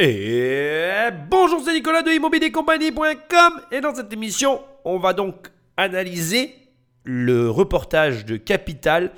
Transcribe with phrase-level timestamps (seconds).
[0.00, 6.54] Et bonjour, c'est Nicolas de immobiliercompagnie.com et dans cette émission, on va donc analyser
[7.02, 9.10] le reportage de Capital,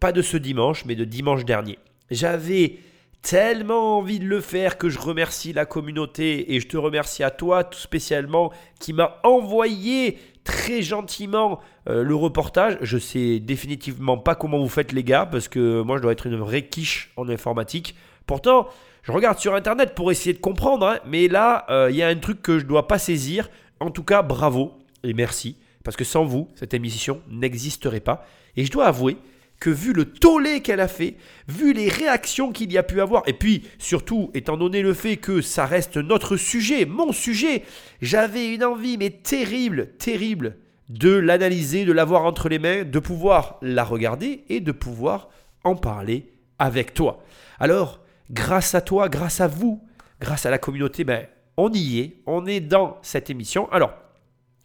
[0.00, 1.78] pas de ce dimanche, mais de dimanche dernier.
[2.10, 2.78] J'avais
[3.22, 7.30] tellement envie de le faire que je remercie la communauté et je te remercie à
[7.30, 12.76] toi tout spécialement qui m'a envoyé très gentiment euh, le reportage.
[12.80, 16.26] Je sais définitivement pas comment vous faites les gars parce que moi je dois être
[16.26, 17.94] une vraie quiche en informatique.
[18.26, 18.68] Pourtant,
[19.04, 22.08] je regarde sur internet pour essayer de comprendre, hein, mais là, euh, il y a
[22.08, 23.50] un truc que je ne dois pas saisir.
[23.78, 28.26] En tout cas, bravo et merci, parce que sans vous, cette émission n'existerait pas.
[28.56, 29.18] Et je dois avouer
[29.60, 31.16] que vu le tollé qu'elle a fait,
[31.48, 35.18] vu les réactions qu'il y a pu avoir, et puis surtout, étant donné le fait
[35.18, 37.62] que ça reste notre sujet, mon sujet,
[38.00, 40.56] j'avais une envie, mais terrible, terrible,
[40.88, 45.28] de l'analyser, de l'avoir entre les mains, de pouvoir la regarder et de pouvoir
[45.62, 47.22] en parler avec toi.
[47.58, 49.82] Alors, grâce à toi, grâce à vous,
[50.20, 53.70] grâce à la communauté, ben, on y est, on est dans cette émission.
[53.70, 53.94] Alors,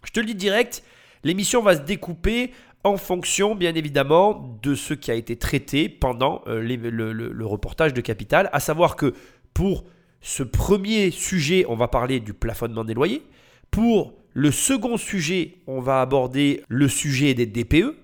[0.06, 0.84] je te le dis direct,
[1.24, 2.52] l'émission va se découper
[2.84, 7.94] en fonction, bien évidemment, de ce qui a été traité pendant euh, le, le, reportage
[7.94, 9.14] de Capital, à savoir que
[9.54, 9.84] pour
[10.22, 13.24] ce premier sujet, on va parler du plafonnement des loyers.
[13.70, 17.96] Pour le second sujet, on va aborder le sujet des DPE.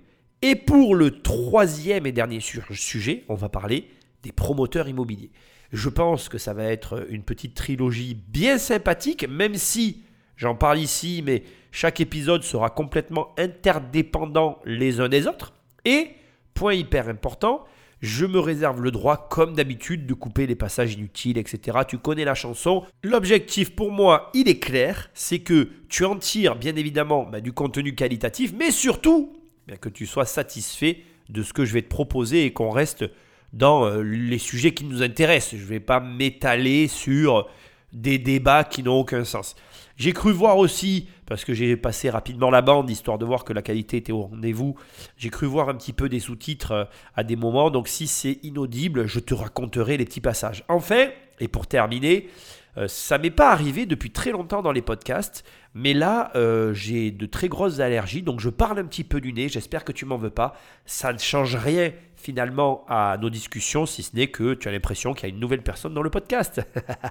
[0.42, 3.88] Et pour le troisième et dernier sujet, on va parler
[4.26, 5.32] des promoteurs immobiliers.
[5.72, 10.04] Je pense que ça va être une petite trilogie bien sympathique, même si
[10.36, 15.54] j'en parle ici, mais chaque épisode sera complètement interdépendant les uns des autres.
[15.86, 16.10] Et,
[16.56, 17.66] point hyper important,
[18.02, 21.80] je me réserve le droit, comme d'habitude, de couper les passages inutiles, etc.
[21.88, 22.84] Tu connais la chanson.
[23.04, 27.54] L'objectif pour moi, il est clair, c'est que tu en tires bien évidemment bah, du
[27.54, 29.34] contenu qualitatif, mais surtout
[29.82, 33.06] que tu sois satisfait de ce que je vais te proposer et qu'on reste
[33.56, 35.58] dans euh, les sujets qui nous intéressent.
[35.58, 37.48] Je ne vais pas m'étaler sur
[37.94, 39.56] des débats qui n'ont aucun sens.
[39.96, 43.54] J'ai cru voir aussi, parce que j'ai passé rapidement la bande, histoire de voir que
[43.54, 44.76] la qualité était au rendez-vous,
[45.16, 46.84] j'ai cru voir un petit peu des sous-titres euh,
[47.16, 50.66] à des moments, donc si c'est inaudible, je te raconterai les petits passages.
[50.68, 51.08] Enfin,
[51.40, 52.28] et pour terminer,
[52.76, 56.32] euh, ça m'est pas arrivé depuis très longtemps dans les podcasts, mais là
[56.74, 59.94] j'ai de très grosses allergies, donc je parle un petit peu du nez, j'espère que
[59.94, 60.56] tu m'en veux pas.
[60.86, 61.92] Ça ne change rien
[62.26, 65.40] finalement à nos discussions, si ce n'est que tu as l'impression qu'il y a une
[65.40, 66.60] nouvelle personne dans le podcast.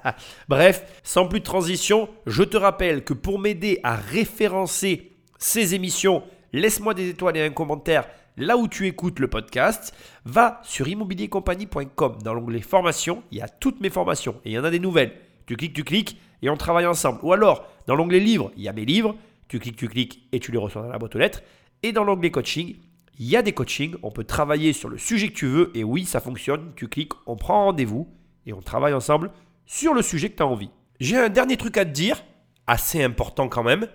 [0.48, 6.24] Bref, sans plus de transition, je te rappelle que pour m'aider à référencer ces émissions,
[6.52, 9.94] laisse-moi des étoiles et un commentaire là où tu écoutes le podcast.
[10.24, 14.58] Va sur immobiliercompagnie.com dans l'onglet formation, il y a toutes mes formations et il y
[14.58, 15.12] en a des nouvelles.
[15.46, 17.20] Tu cliques, tu cliques et on travaille ensemble.
[17.22, 19.14] Ou alors, dans l'onglet livres, il y a mes livres,
[19.46, 21.42] tu cliques, tu cliques et tu les reçois dans la boîte aux lettres.
[21.84, 22.78] Et dans l'onglet coaching,
[23.18, 25.84] il y a des coachings, on peut travailler sur le sujet que tu veux, et
[25.84, 28.08] oui, ça fonctionne, tu cliques, on prend rendez-vous,
[28.46, 29.30] et on travaille ensemble
[29.66, 30.70] sur le sujet que tu as envie.
[31.00, 32.24] J'ai un dernier truc à te dire,
[32.66, 33.86] assez important quand même.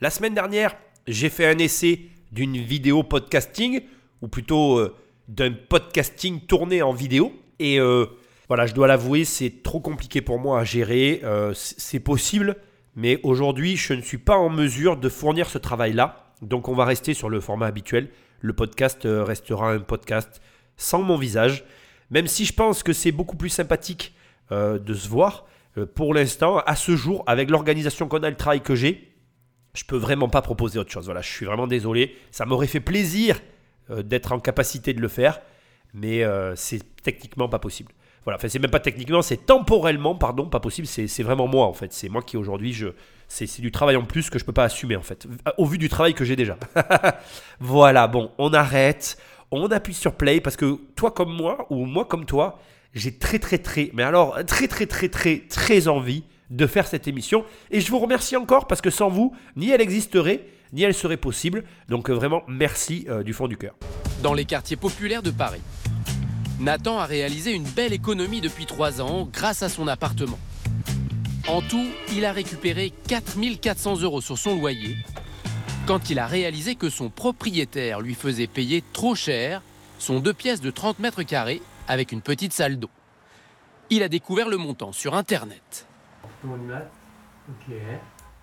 [0.00, 3.80] La semaine dernière, j'ai fait un essai d'une vidéo podcasting,
[4.22, 4.94] ou plutôt euh,
[5.28, 8.06] d'un podcasting tourné en vidéo, et euh,
[8.46, 12.56] voilà, je dois l'avouer, c'est trop compliqué pour moi à gérer, euh, c'est possible,
[12.94, 16.84] mais aujourd'hui, je ne suis pas en mesure de fournir ce travail-là, donc on va
[16.84, 20.40] rester sur le format habituel le podcast euh, restera un podcast
[20.76, 21.64] sans mon visage.
[22.10, 24.14] Même si je pense que c'est beaucoup plus sympathique
[24.52, 28.36] euh, de se voir, euh, pour l'instant, à ce jour, avec l'organisation qu'on a, le
[28.36, 29.12] travail que j'ai,
[29.74, 31.04] je peux vraiment pas proposer autre chose.
[31.04, 32.16] Voilà, je suis vraiment désolé.
[32.30, 33.40] Ça m'aurait fait plaisir
[33.90, 35.40] d'être en capacité de le faire,
[35.94, 36.24] mais
[36.56, 37.92] c'est techniquement pas possible.
[38.28, 41.72] Voilà, enfin c'est même pas techniquement, c'est temporellement, pardon, pas possible, c'est vraiment moi en
[41.72, 41.94] fait.
[41.94, 42.88] C'est moi qui aujourd'hui, je,
[43.26, 45.88] c'est du travail en plus que je peux pas assumer en fait, au vu du
[45.88, 46.58] travail que j'ai déjà.
[47.60, 49.16] voilà, bon, on arrête,
[49.50, 52.58] on appuie sur play parce que toi comme moi, ou moi comme toi,
[52.92, 57.08] j'ai très très très, mais alors très très très très très envie de faire cette
[57.08, 57.46] émission.
[57.70, 60.44] Et je vous remercie encore parce que sans vous, ni elle existerait,
[60.74, 61.64] ni elle serait possible.
[61.88, 63.74] Donc euh, vraiment, merci euh, du fond du cœur.
[64.22, 65.62] Dans les quartiers populaires de Paris,
[66.60, 70.38] Nathan a réalisé une belle économie depuis 3 ans grâce à son appartement.
[71.46, 74.96] En tout, il a récupéré 4400 euros sur son loyer
[75.86, 79.62] quand il a réalisé que son propriétaire lui faisait payer trop cher
[79.98, 82.90] son deux pièces de 30 mètres carrés avec une petite salle d'eau.
[83.88, 85.86] Il a découvert le montant sur Internet.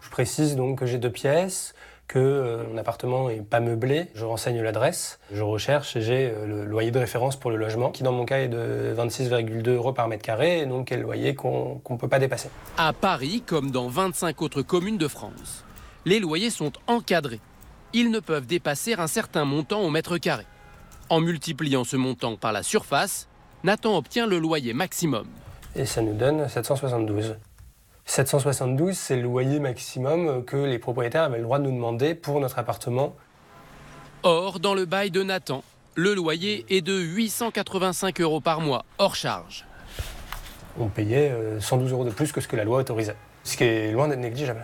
[0.02, 1.76] Je précise donc que j'ai deux pièces,
[2.08, 4.08] que euh, mon appartement n'est pas meublé.
[4.16, 7.92] Je renseigne l'adresse, je recherche et j'ai euh, le loyer de référence pour le logement,
[7.92, 11.04] qui dans mon cas est de 26,2 euros par mètre carré, et donc est le
[11.04, 12.50] loyer qu'on ne peut pas dépasser.
[12.78, 15.64] À Paris, comme dans 25 autres communes de France,
[16.06, 17.40] les loyers sont encadrés.
[17.94, 20.46] Ils ne peuvent dépasser un certain montant au mètre carré.
[21.10, 23.28] En multipliant ce montant par la surface,
[23.64, 25.28] Nathan obtient le loyer maximum.
[25.76, 27.36] Et ça nous donne 772.
[28.06, 32.40] 772, c'est le loyer maximum que les propriétaires avaient le droit de nous demander pour
[32.40, 33.16] notre appartement.
[34.24, 35.64] Or, dans le bail de Nathan,
[35.96, 39.66] le loyer est de 885 euros par mois, hors charge.
[40.80, 43.92] On payait 112 euros de plus que ce que la loi autorisait, ce qui est
[43.92, 44.64] loin d'être négligeable.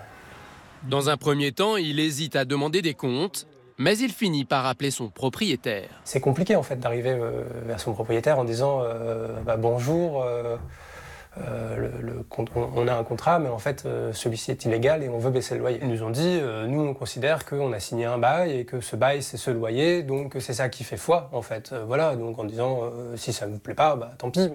[0.84, 3.46] Dans un premier temps, il hésite à demander des comptes,
[3.78, 5.90] mais il finit par appeler son propriétaire.
[6.04, 10.58] C'est compliqué en fait d'arriver euh, vers son propriétaire en disant euh, bah, bonjour, euh,
[11.38, 12.26] le,
[12.56, 15.62] on a un contrat, mais en fait celui-ci est illégal et on veut baisser le
[15.62, 15.80] loyer.
[15.82, 18.96] Ils nous ont dit, nous on considère qu'on a signé un bail et que ce
[18.96, 21.74] bail c'est ce loyer, donc c'est ça qui fait foi en fait.
[21.88, 24.50] voilà, donc en disant si ça ne vous plaît pas, bah, tant pis.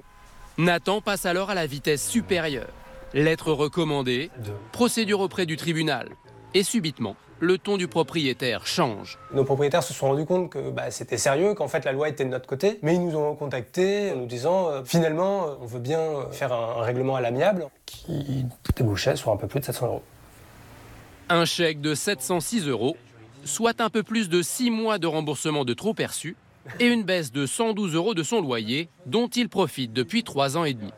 [0.58, 2.68] Nathan passe alors à la vitesse supérieure.
[3.14, 4.30] Lettre recommandée,
[4.72, 6.10] procédure auprès du tribunal.
[6.54, 9.18] Et subitement, le ton du propriétaire change.
[9.32, 12.24] Nos propriétaires se sont rendus compte que bah, c'était sérieux, qu'en fait la loi était
[12.24, 15.66] de notre côté, mais ils nous ont contactés en nous disant euh, finalement euh, on
[15.66, 18.46] veut bien euh, faire un, règlement à l'amiable qui
[18.76, 20.02] débouchait sur un peu plus de 700 euros.
[21.28, 22.96] Un chèque de 706 euros,
[23.44, 26.36] soit un peu plus de 6 mois de remboursement de trop perçu,
[26.80, 30.64] et une baisse de 112 euros de son loyer, dont il profite depuis 3 ans
[30.64, 30.92] et demi.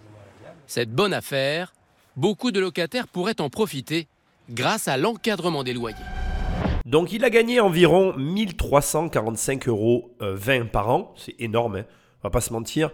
[0.67, 1.75] Cette bonne affaire,
[2.17, 4.07] beaucoup de locataires pourraient en profiter
[4.51, 5.97] grâce à l'encadrement des loyers.
[6.89, 11.13] Donc il a gagné environ 1345 euros 20 par an.
[11.19, 11.85] C'est énorme, hein.
[12.23, 12.91] on va pas se mentir.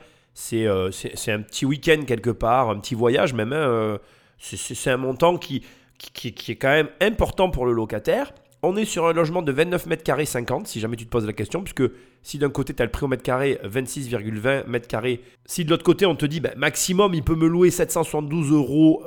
[0.52, 3.52] Euh, c'est un petit week-end quelque part, un petit voyage même.
[3.52, 3.68] Hein.
[3.68, 3.98] Euh,
[4.40, 5.62] c'est un montant qui,
[5.96, 8.34] qui, est quand même important pour le locataire.
[8.62, 11.26] On est sur un logement de 29 mètres carrés 50, si jamais tu te poses
[11.26, 11.88] la question, puisque
[12.22, 15.70] si d'un côté tu as le prix au mètre carré 26,20 mètres carrés, si de
[15.70, 19.04] l'autre côté on te dit ben, maximum il peut me louer 772 euros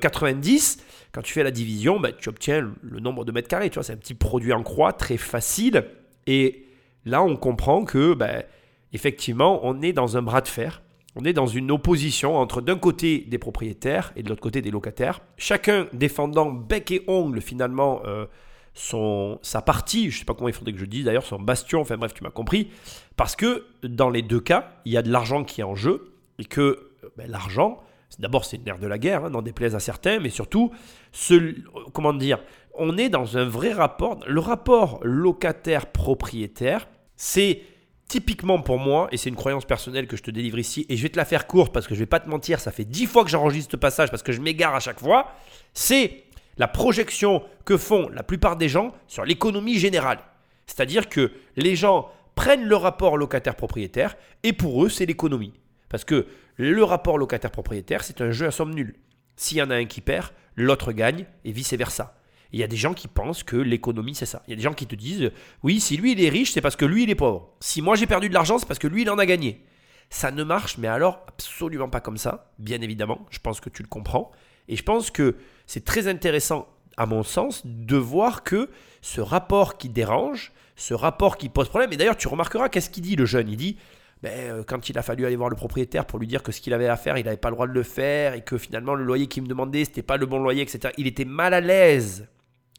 [0.00, 3.48] 90, euh, euh, quand tu fais la division, ben, tu obtiens le nombre de mètres
[3.48, 3.70] carrés.
[3.70, 5.84] Tu vois, c'est un petit produit en croix très facile.
[6.26, 6.66] Et
[7.04, 8.44] là on comprend que ben,
[8.92, 10.82] effectivement on est dans un bras de fer.
[11.16, 14.70] On est dans une opposition entre d'un côté des propriétaires et de l'autre côté des
[14.70, 18.26] locataires, chacun défendant bec et ongle finalement euh,
[18.74, 21.40] son, sa partie, je ne sais pas comment il faudrait que je dise d'ailleurs, son
[21.40, 22.70] bastion, enfin bref, tu m'as compris,
[23.16, 26.14] parce que dans les deux cas, il y a de l'argent qui est en jeu,
[26.38, 27.82] et que ben, l'argent,
[28.20, 30.70] d'abord c'est une nerf de la guerre, hein, n'en déplaise à certains, mais surtout,
[31.10, 31.54] ce,
[31.92, 32.38] comment dire,
[32.74, 37.62] on est dans un vrai rapport, le rapport locataire-propriétaire, c'est
[38.06, 41.02] typiquement pour moi, et c'est une croyance personnelle que je te délivre ici, et je
[41.02, 43.06] vais te la faire courte parce que je vais pas te mentir, ça fait dix
[43.06, 45.32] fois que j'enregistre ce passage parce que je m'égare à chaque fois,
[45.74, 46.24] c'est
[46.58, 50.18] la projection que font la plupart des gens sur l'économie générale.
[50.66, 55.52] C'est-à-dire que les gens prennent le rapport locataire-propriétaire et pour eux, c'est l'économie.
[55.90, 56.26] Parce que
[56.56, 58.94] le rapport locataire-propriétaire, c'est un jeu à somme nulle.
[59.36, 62.16] S'il y en a un qui perd, l'autre gagne et vice-versa.
[62.52, 64.42] Il y a des gens qui pensent que l'économie, c'est ça.
[64.46, 65.30] Il y a des gens qui te disent,
[65.62, 67.54] oui, si lui, il est riche, c'est parce que lui, il est pauvre.
[67.60, 69.64] Si moi, j'ai perdu de l'argent, c'est parce que lui, il en a gagné.
[70.08, 73.26] Ça ne marche, mais alors absolument pas comme ça, bien évidemment.
[73.30, 74.32] Je pense que tu le comprends.
[74.68, 75.36] Et je pense que
[75.66, 78.68] c'est très intéressant, à mon sens, de voir que
[79.02, 83.04] ce rapport qui dérange, ce rapport qui pose problème, et d'ailleurs tu remarqueras qu'est-ce qu'il
[83.04, 83.76] dit le jeune, il dit,
[84.22, 86.60] ben, euh, quand il a fallu aller voir le propriétaire pour lui dire que ce
[86.60, 88.94] qu'il avait à faire, il n'avait pas le droit de le faire, et que finalement
[88.94, 90.92] le loyer qu'il me demandait, c'était pas le bon loyer, etc.
[90.98, 92.28] Il était mal à l'aise,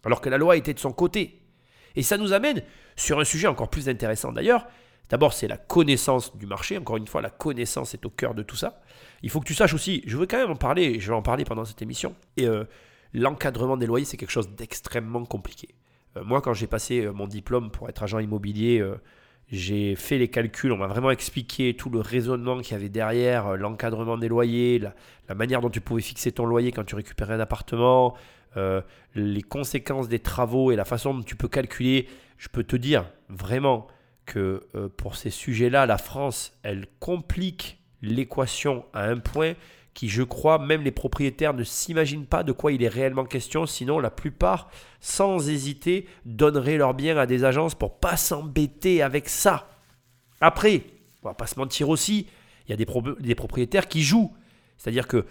[0.05, 1.41] alors que la loi était de son côté.
[1.95, 2.61] Et ça nous amène
[2.95, 4.67] sur un sujet encore plus intéressant d'ailleurs,
[5.09, 6.77] D'abord, c'est la connaissance du marché.
[6.77, 8.81] Encore une fois, la connaissance est au cœur de tout ça.
[9.23, 11.21] Il faut que tu saches aussi, je veux quand même en parler, je vais en
[11.21, 12.15] parler pendant cette émission.
[12.37, 12.63] Et euh,
[13.13, 15.75] l'encadrement des loyers, c'est quelque chose d'extrêmement compliqué.
[16.15, 18.81] Euh, moi, quand j'ai passé mon diplôme pour être agent immobilier,
[19.51, 23.57] j'ai fait les calculs, on m'a vraiment expliqué tout le raisonnement qu'il y avait derrière
[23.57, 27.39] l'encadrement des loyers, la, manière dont tu pouvais fixer ton loyer quand tu récupérais un
[27.39, 28.15] appartement,
[29.15, 32.07] les conséquences des travaux et la façon dont tu peux calculer.
[32.37, 33.87] Je peux te dire vraiment
[34.25, 39.53] que euh, pour ces sujets-là, la France, elle complique l'équation à un point
[39.93, 43.65] qui, je crois, même les propriétaires ne s'imaginent pas de quoi il est réellement question.
[43.65, 44.69] Sinon, la plupart,
[44.99, 49.69] sans hésiter, donneraient leurs biens à des agences pour pas s'embêter avec ça.
[50.39, 50.83] Après,
[51.23, 52.27] on va pas se mentir aussi,
[52.67, 54.33] il y a des, propriétaires qui jouent.
[54.77, 55.25] C'est-à-dire que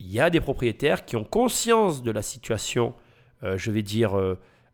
[0.00, 2.94] il y a des propriétaires qui ont conscience de la situation,
[3.42, 4.16] euh, je vais dire,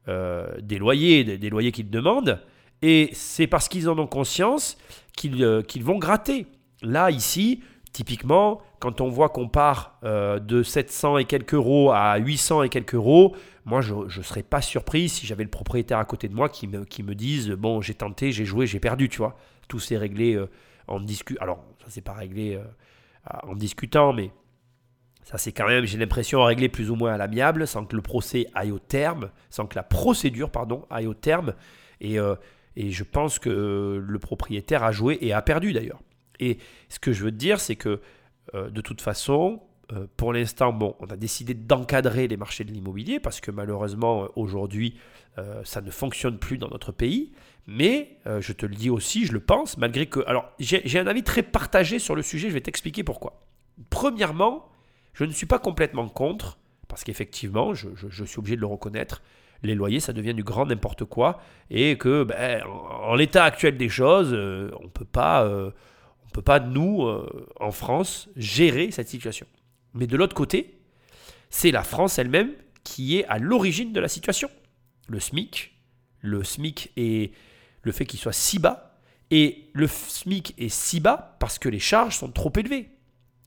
[0.06, 2.40] euh, des loyers, des loyers qu'ils demandent,
[2.82, 4.76] et c'est parce qu'ils en ont conscience
[5.24, 6.46] euh, qu'ils vont gratter.
[6.82, 7.62] Là, ici,
[7.94, 12.68] typiquement, quand on voit qu'on part euh, de 700 et quelques euros à 800 et
[12.68, 13.34] quelques euros,
[13.64, 16.66] moi, je ne serais pas surpris si j'avais le propriétaire à côté de moi qui
[16.66, 19.36] me, qui me dise Bon, j'ai tenté, j'ai joué, j'ai perdu, tu vois.
[19.68, 20.50] Tout s'est réglé euh,
[20.88, 21.40] en discutant.
[21.40, 22.60] Alors, ça s'est pas réglé
[23.44, 24.30] en discutant, mais
[25.22, 28.02] ça c'est quand même, j'ai l'impression, réglé plus ou moins à l'amiable, sans que le
[28.02, 31.54] procès aille au terme, sans que la procédure, pardon, aille au terme.
[32.00, 32.16] Et,
[32.76, 36.00] et je pense que le propriétaire a joué et a perdu d'ailleurs.
[36.40, 38.00] Et ce que je veux te dire, c'est que
[38.54, 39.60] euh, de toute façon,
[39.92, 44.24] euh, pour l'instant, bon, on a décidé d'encadrer les marchés de l'immobilier parce que malheureusement,
[44.24, 44.96] euh, aujourd'hui,
[45.64, 47.32] ça ne fonctionne plus dans notre pays.
[47.66, 50.20] Mais je te le dis aussi, je le pense, malgré que...
[50.28, 53.42] Alors, j'ai un avis très partagé sur le sujet, je vais t'expliquer pourquoi.
[53.90, 54.68] Premièrement,
[55.12, 57.88] je ne suis pas complètement contre, parce qu'effectivement, je,
[58.24, 59.22] suis obligé de le reconnaître,
[59.64, 63.88] les loyers, ça devient du grand n'importe quoi, et que ben, en, l'état actuel des
[63.88, 65.44] choses, on ne peut pas,
[66.34, 67.08] peut pas, nous,
[67.60, 69.46] en France, gérer cette situation.
[69.94, 70.78] Mais de l'autre côté,
[71.48, 74.50] c'est la France elle-même qui est à l'origine de la situation.
[75.08, 75.72] Le SMIC,
[76.20, 77.32] le SMIC et
[77.82, 78.98] le fait qu'il soit si bas,
[79.30, 82.90] et le SMIC est si bas parce que les charges sont trop élevées.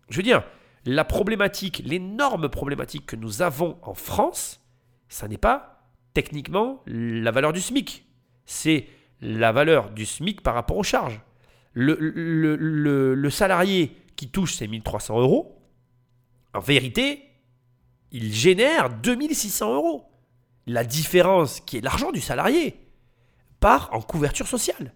[0.10, 0.44] Je veux dire,
[0.86, 4.62] la problématique, l'énorme problématique que nous avons en France,
[5.10, 8.06] ça n'est pas techniquement la valeur du SMIC,
[8.46, 8.88] c'est
[9.22, 11.20] la valeur du SMIC par rapport aux charges.
[11.79, 15.62] Le, salarié qui touche ses 1300 euros,
[16.53, 17.24] en vérité,
[18.12, 20.10] il génère 2600 euros.
[20.65, 22.79] La différence, qui est l'argent du salarié,
[23.60, 24.93] part en couverture sociale.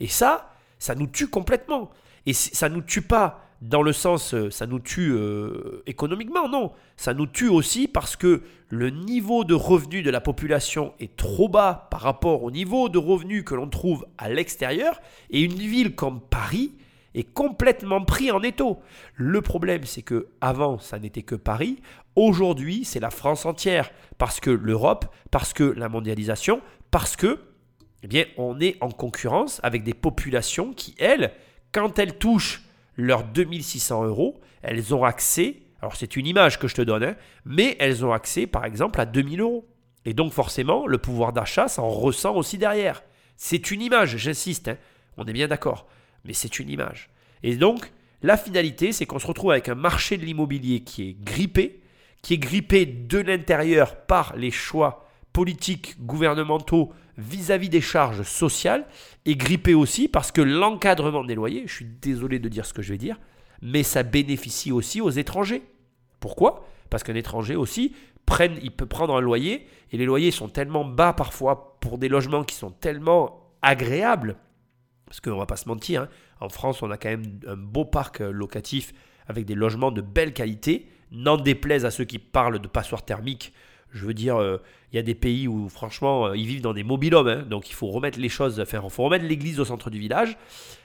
[0.00, 1.90] Et ça, ça nous tue complètement.
[2.24, 6.48] Et ça ne nous tue pas dans le sens, euh, ça nous tue euh, économiquement,
[6.48, 6.72] non.
[6.96, 11.48] Ça nous tue aussi parce que le niveau de revenu de la population est trop
[11.48, 15.00] bas par rapport au niveau de revenu que l'on trouve à l'extérieur.
[15.30, 16.72] Et une ville comme Paris,
[17.14, 18.80] est complètement pris en étau.
[19.14, 21.78] Le problème, c'est que avant, ça n'était que Paris.
[22.16, 23.90] Aujourd'hui, c'est la France entière.
[24.18, 27.38] Parce que l'Europe, parce que la mondialisation, parce que,
[28.02, 31.32] eh bien, on est en concurrence avec des populations qui, elles,
[31.70, 32.62] quand elles touchent
[32.96, 37.16] leurs 2600 euros, elles ont accès, alors c'est une image que je te donne, hein,
[37.44, 39.66] mais elles ont accès, par exemple, à 2000 euros.
[40.04, 43.02] Et donc, forcément, le pouvoir d'achat s'en ressent aussi derrière.
[43.36, 44.76] C'est une image, j'insiste, hein.
[45.16, 45.86] on est bien d'accord
[46.24, 47.10] mais c'est une image.
[47.42, 51.16] Et donc, la finalité, c'est qu'on se retrouve avec un marché de l'immobilier qui est
[51.24, 51.80] grippé,
[52.22, 58.86] qui est grippé de l'intérieur par les choix politiques, gouvernementaux vis-à-vis des charges sociales,
[59.24, 62.82] et grippé aussi parce que l'encadrement des loyers, je suis désolé de dire ce que
[62.82, 63.18] je vais dire,
[63.60, 65.62] mais ça bénéficie aussi aux étrangers.
[66.20, 66.66] Pourquoi?
[66.90, 67.94] Parce qu'un étranger aussi,
[68.26, 72.08] prenne, il peut prendre un loyer, et les loyers sont tellement bas parfois pour des
[72.08, 74.36] logements qui sont tellement agréables
[75.12, 76.08] parce qu'on ne va pas se mentir, hein,
[76.40, 78.94] en France, on a quand même un beau parc locatif
[79.26, 80.88] avec des logements de belle qualité.
[81.10, 83.52] N'en déplaise à ceux qui parlent de passoires thermiques.
[83.92, 84.58] Je veux dire, euh,
[84.92, 87.28] il y a des pays où, franchement, euh, ils vivent dans des mobilhomes.
[87.28, 89.98] Hein, donc, il faut remettre les choses, enfin, il faut remettre l'église au centre du
[89.98, 90.36] village.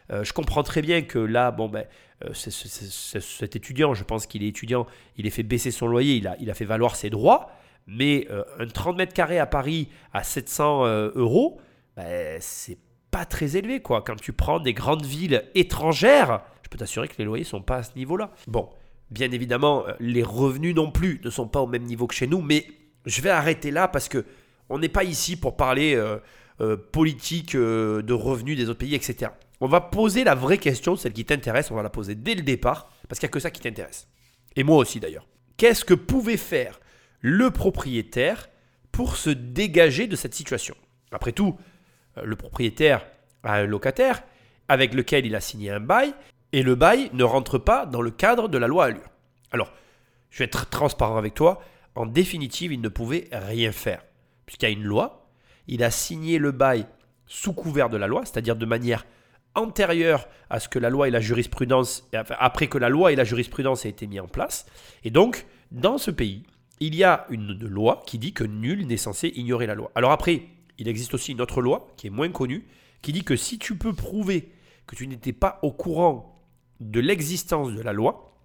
[0.10, 1.86] je comprends très bien que là, bon, ben,
[2.34, 4.88] cet étudiant, je pense qu'il est étudiant,
[5.18, 7.52] il a fait baisser son loyer, il a, fait valoir ses droits.
[7.88, 8.28] Mais
[8.60, 10.86] un 30 mètres carrés à Paris à 700
[11.16, 11.60] euros,
[11.96, 12.78] ben, c'est
[13.12, 14.02] pas très élevé, quoi.
[14.02, 17.78] Quand tu prends des grandes villes étrangères, je peux t'assurer que les loyers sont pas
[17.78, 18.32] à ce niveau-là.
[18.48, 18.70] Bon,
[19.10, 22.28] bien évidemment, euh, les revenus non plus ne sont pas au même niveau que chez
[22.28, 22.66] nous, mais
[23.08, 24.26] je vais arrêter là parce que
[24.70, 26.18] on n'est pas ici pour parler euh,
[26.62, 29.32] euh, politique de revenus des autres pays, etc.
[29.62, 32.42] On va poser la vraie question, celle qui t'intéresse, on va la poser dès le
[32.42, 34.08] départ, parce qu'il n'y a que ça qui t'intéresse.
[34.56, 35.28] Et moi aussi d'ailleurs.
[35.56, 36.80] Qu'est-ce que pouvait faire
[37.22, 38.50] le propriétaire
[38.92, 40.76] pour se dégager de cette situation?
[41.12, 41.58] Après tout,
[42.18, 43.06] euh, le propriétaire
[43.44, 44.24] a un locataire
[44.68, 46.14] avec lequel il a signé un bail
[46.52, 49.10] et le bail ne rentre pas dans le cadre de la loi Allure.
[49.52, 49.72] Alors,
[50.30, 51.62] je vais être transparent avec toi,
[51.98, 54.04] en définitive, il ne pouvait rien faire.
[54.46, 55.30] Puisqu'il y a une loi,
[55.68, 56.86] il a signé le bail
[57.25, 59.06] sous couvert de la loi, c'est-à-dire de manière
[59.56, 62.08] antérieure à ce que la loi et la jurisprudence,
[62.39, 64.68] après que la loi et la jurisprudence aient été mis en place.
[65.04, 66.44] Et donc, dans ce pays,
[66.80, 69.92] il y a une loi qui dit que nul n'est censé ignorer la loi.
[69.96, 70.44] Alors après,
[70.77, 72.68] il existe aussi une autre loi qui est moins connue,
[73.01, 74.51] qui dit que si tu peux prouver
[74.86, 76.39] que tu n'étais pas au courant
[76.80, 78.38] de l'existence de la loi,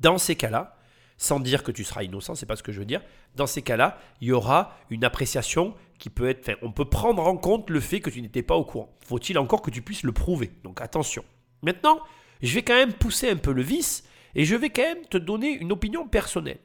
[0.00, 0.75] dans ces cas-là,
[1.18, 3.02] sans dire que tu seras innocent, c'est pas ce que je veux dire,
[3.34, 7.36] dans ces cas-là, il y aura une appréciation qui peut être, on peut prendre en
[7.36, 8.94] compte le fait que tu n'étais pas au courant.
[9.00, 10.52] Faut-il encore que tu puisses le prouver?
[10.62, 11.24] Donc attention.
[11.62, 12.00] Maintenant,
[12.42, 14.04] je vais quand même pousser un peu le vice
[14.34, 16.58] et je vais quand même te donner une opinion personnelle.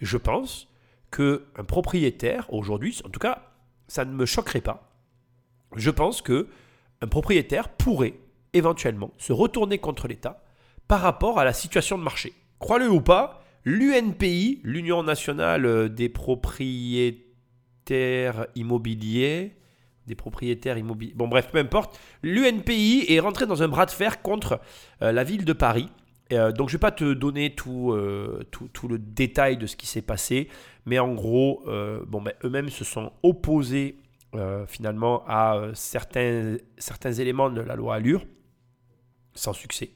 [0.00, 0.68] Je pense
[1.10, 3.52] que un propriétaire aujourd'hui, en tout cas
[3.88, 4.90] ça ne me choquerait pas.
[5.76, 6.48] Je pense que
[7.00, 8.14] un propriétaire pourrait
[8.52, 10.42] éventuellement se retourner contre l'État
[10.86, 12.32] par rapport à la situation de marché.
[12.58, 19.52] Crois-le ou pas, l'UNPI, l'Union nationale des propriétaires immobiliers,
[20.06, 24.22] des propriétaires immobiliers, bon bref, peu importe, l'UNPI est rentré dans un bras de fer
[24.22, 24.58] contre
[25.02, 25.90] euh, la ville de Paris.
[26.32, 29.66] Euh, donc je ne vais pas te donner tout, euh, tout, tout, le détail de
[29.66, 30.48] ce qui s'est passé,
[30.86, 33.98] mais en gros, euh, bon, ben, eux-mêmes se sont opposés
[34.34, 38.24] euh, finalement à euh, certains, certains éléments de la loi Allure,
[39.34, 39.90] sans succès.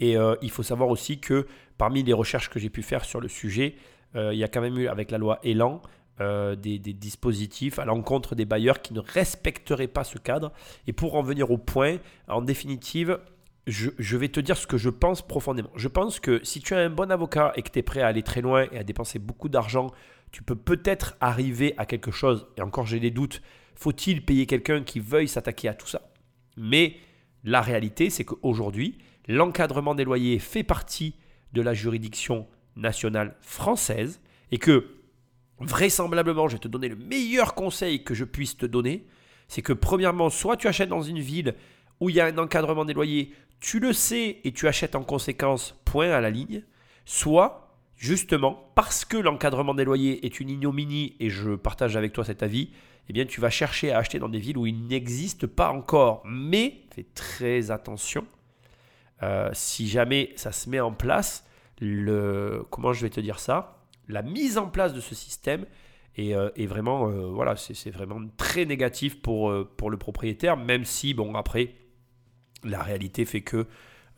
[0.00, 1.46] Et euh, il faut savoir aussi que
[1.78, 3.76] parmi les recherches que j'ai pu faire sur le sujet,
[4.16, 5.80] euh, il y a quand même eu avec la loi Elan
[6.20, 10.52] euh, des, dispositifs à l'encontre des bailleurs qui ne respecteraient pas ce cadre.
[10.86, 13.18] Et pour en venir au point, en définitive,
[13.66, 15.70] je, je vais te dire ce que je pense profondément.
[15.76, 18.08] Je pense que si tu as un bon avocat et que tu es prêt à
[18.08, 19.92] aller très loin et à dépenser beaucoup d'argent,
[20.32, 22.46] tu peux peut-être arriver à quelque chose.
[22.56, 23.42] Et encore, j'ai des doutes.
[23.74, 26.10] Faut-il payer quelqu'un qui veuille s'attaquer à tout ça?
[26.56, 26.96] Mais
[27.44, 28.98] la réalité, c'est qu'aujourd'hui,
[29.28, 31.14] l'encadrement des loyers fait partie
[31.52, 32.46] de la juridiction
[32.76, 34.96] nationale française et que
[35.58, 39.06] vraisemblablement, je vais te donner le meilleur conseil que je puisse te donner,
[39.48, 41.54] c'est que premièrement, soit tu achètes dans une ville
[42.00, 45.02] où il y a un encadrement des loyers, tu le sais et tu achètes en
[45.02, 46.62] conséquence, point à la ligne,
[47.04, 52.24] soit justement parce que l'encadrement des loyers est une ignominie et je partage avec toi
[52.24, 52.70] cet avis,
[53.08, 56.22] eh bien tu vas chercher à acheter dans des villes où il n'existe pas encore.
[56.24, 58.26] Mais fais très attention,
[59.22, 61.46] euh, si jamais ça se met en place,
[61.80, 63.84] le comment je vais te dire ça?
[64.08, 65.66] La mise en place de ce système
[66.16, 71.14] est, euh, vraiment, euh, voilà, c'est vraiment très négatif pour, pour le propriétaire, même si,
[71.14, 71.74] bon, après,
[72.64, 73.66] la réalité fait que,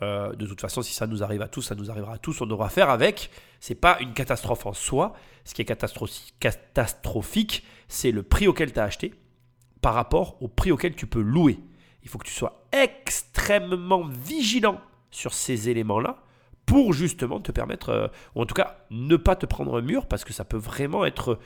[0.01, 2.61] de toute façon, si ça nous arrive à tous, ça nous arrivera à tous, on
[2.61, 3.31] à faire avec.
[3.61, 5.13] C'est pas une catastrophe en soi.
[5.45, 9.15] Ce qui est catastrophi- catastrophique, c'est le prix auquel tu as acheté
[9.81, 11.61] par rapport au prix auquel tu peux louer.
[12.03, 14.81] Il faut que tu sois extrêmement vigilant
[15.13, 16.25] sur ces éléments-là
[16.67, 20.07] pour justement te permettre, euh, ou en tout cas ne pas te prendre un mur,
[20.07, 21.39] parce que ça peut vraiment être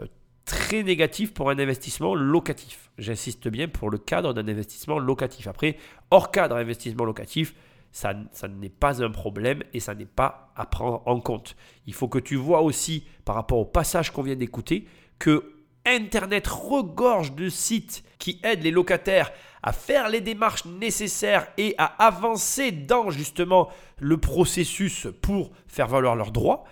[0.00, 0.06] euh,
[0.44, 2.90] très négatif pour un investissement locatif.
[2.98, 5.46] J'insiste bien pour le cadre d'un investissement locatif.
[5.46, 5.76] Après,
[6.10, 7.54] hors cadre investissement locatif,
[7.92, 11.56] ça, ça n'est pas un problème et ça n'est pas à prendre en compte.
[11.86, 14.86] Il faut que tu vois aussi, par rapport au passage qu'on vient d'écouter,
[15.18, 15.54] que
[15.86, 19.30] Internet regorge de sites qui aident les locataires
[19.66, 26.14] à faire les démarches nécessaires et à avancer dans justement le processus pour faire valoir
[26.16, 26.64] leurs droits.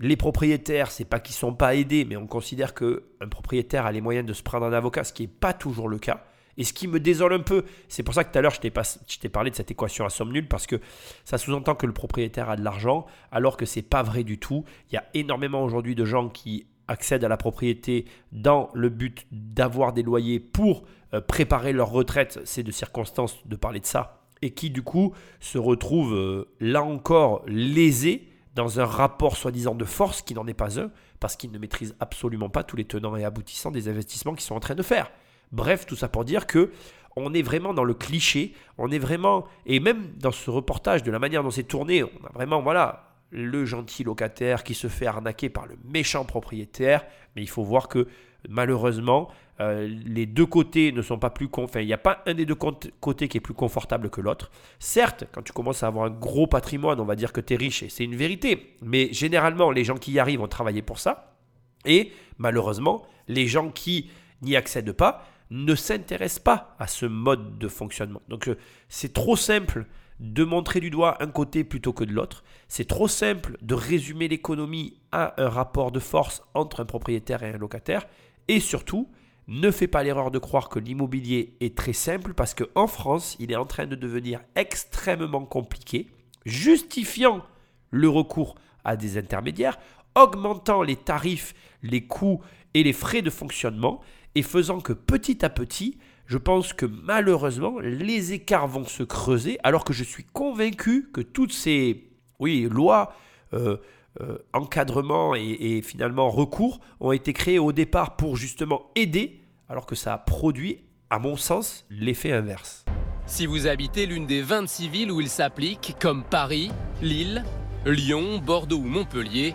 [0.00, 3.92] Les propriétaires, c'est pas qu'ils sont pas aidés, mais on considère que un propriétaire a
[3.92, 6.24] les moyens de se prendre un avocat, ce qui n'est pas toujours le cas.
[6.56, 8.60] Et ce qui me désole un peu, c'est pour ça que tout à l'heure je
[8.60, 10.80] t'ai pas- je t'ai parlé de cette équation à somme nulle, parce que
[11.24, 14.64] ça sous-entend que le propriétaire a de l'argent, alors que c'est pas vrai du tout.
[14.90, 19.26] Il y a énormément aujourd'hui de gens qui accèdent à la propriété dans le but
[19.32, 22.40] d'avoir des loyers pour euh, préparer leur retraite.
[22.44, 24.20] C'est de circonstance de parler de ça.
[24.42, 29.84] Et qui du coup se retrouvent euh, là encore lésés dans un rapport soi-disant de
[29.84, 33.16] force qui n'en est pas un, parce qu'ils ne maîtrisent absolument pas tous les tenants
[33.16, 35.10] et aboutissants des investissements qu'ils sont en train de faire.
[35.52, 36.70] Bref, tout ça pour dire que
[37.16, 41.12] on est vraiment dans le cliché, on est vraiment, et même dans ce reportage, de
[41.12, 45.06] la manière dont c'est tourné, on a vraiment, voilà, le gentil locataire qui se fait
[45.06, 48.06] arnaquer par le méchant propriétaire, mais il faut voir que
[48.48, 49.28] malheureusement,
[49.60, 51.48] euh, les deux côtés ne sont pas plus...
[51.56, 54.50] Enfin, il n'y a pas un des deux côtés qui est plus confortable que l'autre.
[54.78, 57.56] Certes, quand tu commences à avoir un gros patrimoine, on va dire que tu es
[57.56, 60.98] riche, et c'est une vérité, mais généralement, les gens qui y arrivent ont travaillé pour
[60.98, 61.36] ça,
[61.84, 64.10] et malheureusement, les gens qui
[64.42, 68.22] n'y accèdent pas ne s'intéressent pas à ce mode de fonctionnement.
[68.28, 68.56] Donc euh,
[68.88, 69.86] c'est trop simple
[70.20, 72.44] de montrer du doigt un côté plutôt que de l'autre.
[72.68, 77.52] C'est trop simple de résumer l'économie à un rapport de force entre un propriétaire et
[77.52, 78.06] un locataire.
[78.48, 79.08] Et surtout,
[79.46, 83.52] ne fais pas l'erreur de croire que l'immobilier est très simple parce qu'en France, il
[83.52, 86.08] est en train de devenir extrêmement compliqué,
[86.46, 87.44] justifiant
[87.90, 89.78] le recours à des intermédiaires,
[90.14, 92.40] augmentant les tarifs, les coûts
[92.72, 94.00] et les frais de fonctionnement
[94.34, 99.58] et faisant que petit à petit, je pense que malheureusement, les écarts vont se creuser
[99.62, 102.10] alors que je suis convaincu que toutes ces
[102.40, 103.14] lois,
[103.52, 103.76] euh,
[104.20, 109.86] euh, encadrement et, et finalement recours ont été créés au départ pour justement aider alors
[109.86, 112.84] que ça a produit, à mon sens, l'effet inverse.
[113.26, 117.42] Si vous habitez l'une des 26 villes où il s'applique, comme Paris, Lille,
[117.86, 119.54] Lyon, Bordeaux ou Montpellier,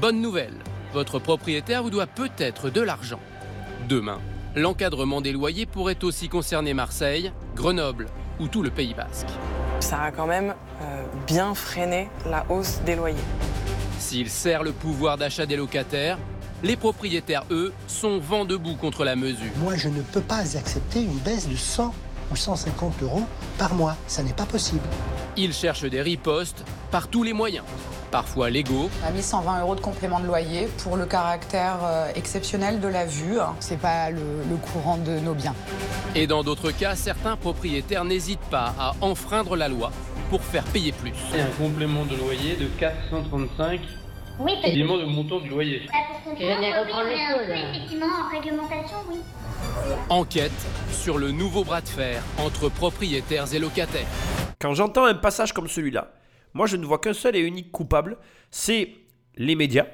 [0.00, 0.56] bonne nouvelle,
[0.92, 3.20] votre propriétaire vous doit peut-être de l'argent.
[3.88, 4.20] Demain,
[4.56, 8.06] l'encadrement des loyers pourrait aussi concerner Marseille, Grenoble
[8.38, 9.28] ou tout le Pays basque.
[9.80, 13.16] Ça a quand même euh, bien freiné la hausse des loyers.
[13.98, 16.18] S'il sert le pouvoir d'achat des locataires,
[16.62, 19.50] les propriétaires, eux, sont vent debout contre la mesure.
[19.58, 21.94] Moi, je ne peux pas accepter une baisse de 100
[22.30, 23.24] ou 150 euros
[23.58, 23.96] par mois.
[24.06, 24.84] Ça n'est pas possible.
[25.42, 27.64] Ils cherchent des ripostes par tous les moyens,
[28.10, 32.08] parfois légaux, On a mis 120 euros de complément de loyer pour le caractère euh,
[32.14, 33.38] exceptionnel de la vue.
[33.58, 35.54] C'est pas le, le courant de nos biens.
[36.14, 39.92] et dans d'autres cas, certains propriétaires n'hésitent pas à enfreindre la loi
[40.28, 41.14] pour faire payer plus.
[41.34, 43.80] Et un complément de loyer de 435
[44.40, 45.82] Oui, parce que éléments de montant du loyer.
[45.88, 47.70] bah, je viens reprendre oui, le là.
[47.70, 49.16] effectivement en réglementation, oui.
[50.10, 50.52] Enquête
[50.92, 54.06] sur le nouveau bras de fer entre propriétaires et locataires.
[54.60, 56.12] Quand j'entends un passage comme celui-là,
[56.52, 58.18] moi je ne vois qu'un seul et unique coupable,
[58.50, 58.94] c'est
[59.36, 59.86] les médias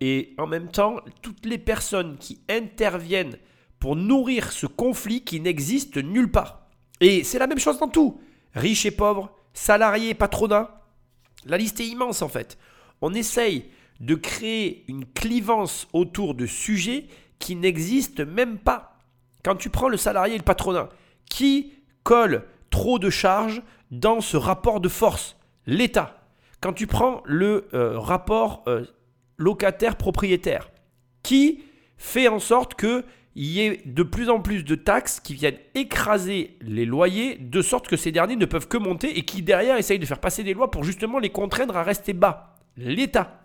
[0.00, 3.36] et en même temps toutes les personnes qui interviennent
[3.78, 6.66] pour nourrir ce conflit qui n'existe nulle part.
[7.00, 8.20] Et c'est la même chose dans tout.
[8.54, 10.86] Riches et pauvres, salariés, patronat.
[11.44, 12.58] La liste est immense en fait.
[13.02, 13.66] On essaye
[14.00, 17.06] de créer une clivance autour de sujets
[17.38, 18.98] qui n'existent même pas.
[19.44, 20.88] Quand tu prends le salarié et le patronat,
[21.28, 21.72] qui
[22.04, 26.22] colle trop de charges dans ce rapport de force L'État.
[26.60, 28.86] Quand tu prends le euh, rapport euh,
[29.36, 30.70] locataire-propriétaire,
[31.22, 31.62] qui
[31.98, 33.04] fait en sorte qu'il
[33.36, 37.86] y ait de plus en plus de taxes qui viennent écraser les loyers, de sorte
[37.86, 40.54] que ces derniers ne peuvent que monter et qui derrière essayent de faire passer des
[40.54, 42.56] lois pour justement les contraindre à rester bas.
[42.78, 43.42] L'État.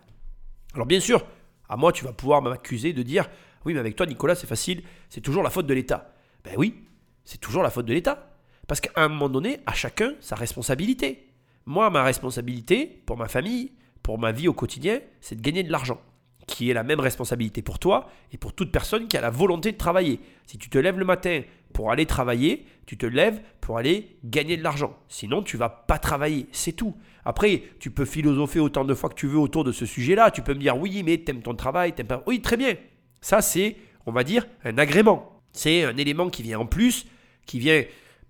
[0.74, 1.26] Alors bien sûr,
[1.68, 3.28] à moi tu vas pouvoir m'accuser de dire
[3.66, 6.14] oui mais avec toi Nicolas c'est facile, c'est toujours la faute de l'État.
[6.42, 6.84] Ben oui,
[7.24, 8.33] c'est toujours la faute de l'État.
[8.66, 11.28] Parce qu'à un moment donné, à chacun sa responsabilité.
[11.66, 13.72] Moi, ma responsabilité pour ma famille,
[14.02, 16.00] pour ma vie au quotidien, c'est de gagner de l'argent,
[16.46, 19.72] qui est la même responsabilité pour toi et pour toute personne qui a la volonté
[19.72, 20.20] de travailler.
[20.46, 24.58] Si tu te lèves le matin pour aller travailler, tu te lèves pour aller gagner
[24.58, 24.94] de l'argent.
[25.08, 26.94] Sinon, tu vas pas travailler, c'est tout.
[27.24, 30.30] Après, tu peux philosopher autant de fois que tu veux autour de ce sujet-là.
[30.30, 32.22] Tu peux me dire oui, mais t'aimes ton travail, t'aimes pas.
[32.26, 32.74] Oui, très bien.
[33.22, 35.40] Ça, c'est, on va dire, un agrément.
[35.52, 37.06] C'est un élément qui vient en plus,
[37.46, 37.82] qui vient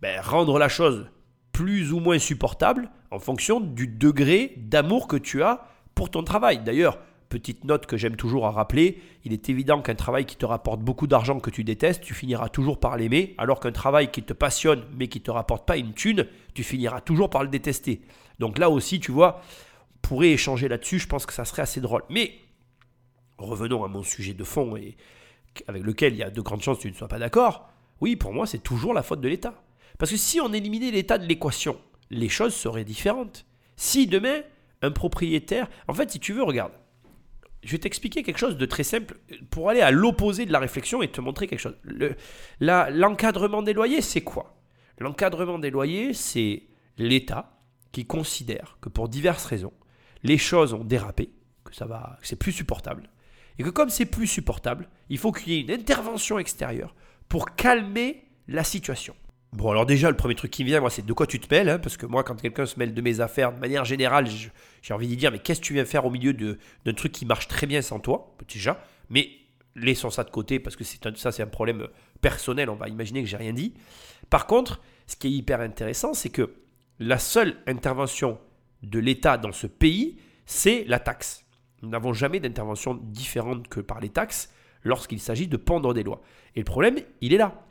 [0.05, 1.07] ben, rendre la chose
[1.51, 6.63] plus ou moins supportable en fonction du degré d'amour que tu as pour ton travail.
[6.63, 6.99] D'ailleurs,
[7.31, 10.81] petite note que j'aime toujours à rappeler, il est évident qu'un travail qui te rapporte
[10.81, 14.35] beaucoup d'argent que tu détestes, tu finiras toujours par l'aimer, alors qu'un travail qui te
[14.35, 18.03] passionne mais qui ne te rapporte pas une thune, tu finiras toujours par le détester.
[18.39, 19.41] Donc là aussi, tu vois,
[19.95, 22.03] on pourrait échanger là-dessus, je pense que ça serait assez drôle.
[22.11, 22.35] Mais
[23.39, 24.99] revenons à mon sujet de fond et
[25.67, 27.71] avec lequel il y a de grandes chances que tu ne sois pas d'accord.
[28.03, 29.64] Oui, pour moi, c'est toujours la faute de l'État.
[29.99, 31.81] Parce que si on éliminait l'État de l'équation,
[32.11, 33.47] les choses seraient différentes.
[33.77, 34.43] Si demain,
[34.83, 35.69] un propriétaire...
[35.89, 36.73] En fait, si tu veux, regarde.
[37.63, 39.19] Je vais t'expliquer quelque chose de très simple
[39.51, 41.79] pour aller à l'opposé de la réflexion et te montrer quelque chose.
[42.61, 44.61] L'encadrement des loyers, c'est quoi?
[44.99, 46.65] L'encadrement des loyers, c'est
[46.99, 47.59] l'État
[47.91, 49.73] qui considère que pour diverses raisons,
[50.23, 51.31] les choses ont dérapé,
[51.65, 53.09] que ça va, c'est plus supportable,
[53.59, 56.95] et que comme c'est plus supportable, il faut qu'il y ait une intervention extérieure
[57.29, 59.17] pour calmer la situation.
[59.55, 61.55] Bon, alors déjà, le premier truc qui me vient, moi, c'est de quoi tu te
[61.55, 64.27] mêles, hein, parce que moi, quand quelqu'un se mêle de mes affaires, de manière générale,
[64.83, 67.25] j'ai envie de dire, mais qu'est-ce que tu viens faire au milieu d'un truc qui
[67.25, 68.85] marche très bien sans toi, déjà?
[69.11, 69.31] Mais
[69.77, 71.87] laissons ça de côté, parce que ça, c'est un problème
[72.21, 73.75] personnel, on va imaginer que j'ai rien dit.
[74.29, 76.57] Par contre, ce qui est hyper intéressant, c'est que
[76.99, 78.41] la seule intervention
[78.83, 81.47] de l'État dans ce pays, c'est la taxe.
[81.81, 86.23] Nous n'avons jamais d'intervention différente que par les taxes lorsqu'il s'agit de pendre des lois.
[86.57, 87.65] Et le problème, il est là.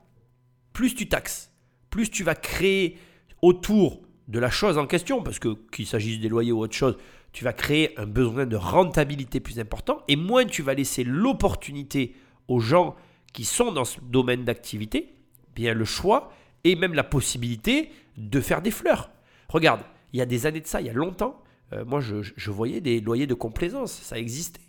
[0.71, 1.52] Plus tu taxes,
[1.93, 2.97] plus tu vas créer
[3.43, 6.97] autour de la chose en question, parce que qu'il s'agisse des loyers ou autre chose,
[7.33, 12.15] tu vas créer un besoin de rentabilité plus important, et moins tu vas laisser l'opportunité
[12.47, 12.95] aux gens
[13.31, 15.13] qui sont dans ce domaine d'activité,
[15.55, 16.31] bien le choix
[16.63, 19.11] et même la possibilité de faire des fleurs.
[19.47, 19.81] Regarde,
[20.13, 22.81] il y a des années de ça, il y a longtemps, euh, moi je, voyais
[22.81, 24.61] des loyers de complaisance, ça existait.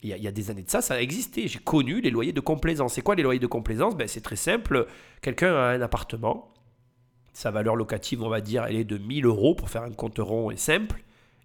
[0.00, 1.00] Il y, a, des années de ça, ça a.
[1.00, 2.94] J'ai connu les loyers de complaisance.
[2.94, 3.96] C'est quoi les loyers de complaisance?
[3.96, 4.86] Ben, C'est très simple.
[5.22, 6.54] Quelqu'un a un appartement,
[7.32, 10.18] sa valeur locative, on va dire, elle est de 1000 euros pour faire un compte
[10.18, 11.02] rond et simple.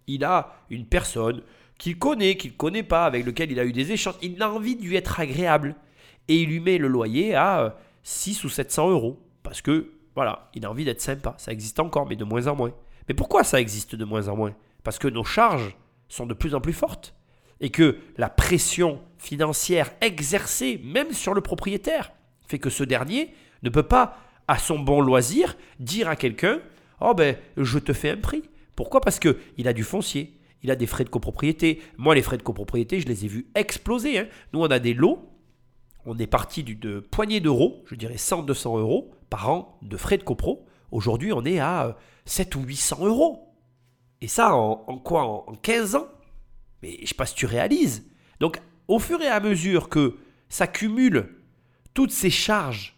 [0.08, 1.42] Il a une personne
[1.78, 4.16] qu'il connaît, qu'il ne connaît pas, avec lequel il a eu des échanges.
[4.22, 5.76] Il a envie de lui être agréable.
[6.28, 9.20] Et il lui met le loyer à 6 euh, ou 700 euros.
[9.44, 11.36] Parce que, voilà, il a envie d'être sympa.
[11.38, 12.72] Ça existe encore, mais de moins en moins.
[13.08, 14.56] Mais pourquoi ça existe de moins en moins?
[14.84, 15.76] Parce que nos charges
[16.08, 17.14] sont de plus en plus fortes.
[17.60, 22.12] Et que la pression financière exercée, même sur le propriétaire,
[22.48, 24.18] fait que ce dernier ne peut pas
[24.48, 26.60] à son bon loisir, dire à quelqu'un
[27.02, 28.44] Oh ben, je te fais un prix.
[28.76, 29.02] Pourquoi?
[29.02, 31.82] Parce qu'il a du foncier, il a des frais de copropriété.
[31.98, 34.20] Moi, les frais de copropriété, je les ai vus exploser.
[34.20, 34.28] Hein.
[34.54, 35.30] Nous, on a des lots.
[36.06, 40.24] On est parti de poignée d'euros, je dirais 100-200 euros par an de frais de
[40.24, 40.66] copro.
[40.92, 43.56] Aujourd'hui, on est à 7 euh, ou 800 euros.
[44.22, 45.24] Et ça, en, quoi?
[45.24, 46.08] En, 15 ans?
[46.82, 48.06] Mais je ne sais pas si tu réalises.
[48.40, 50.18] Donc, au fur et à mesure que
[50.50, 51.30] s'accumulent
[51.94, 52.96] toutes ces charges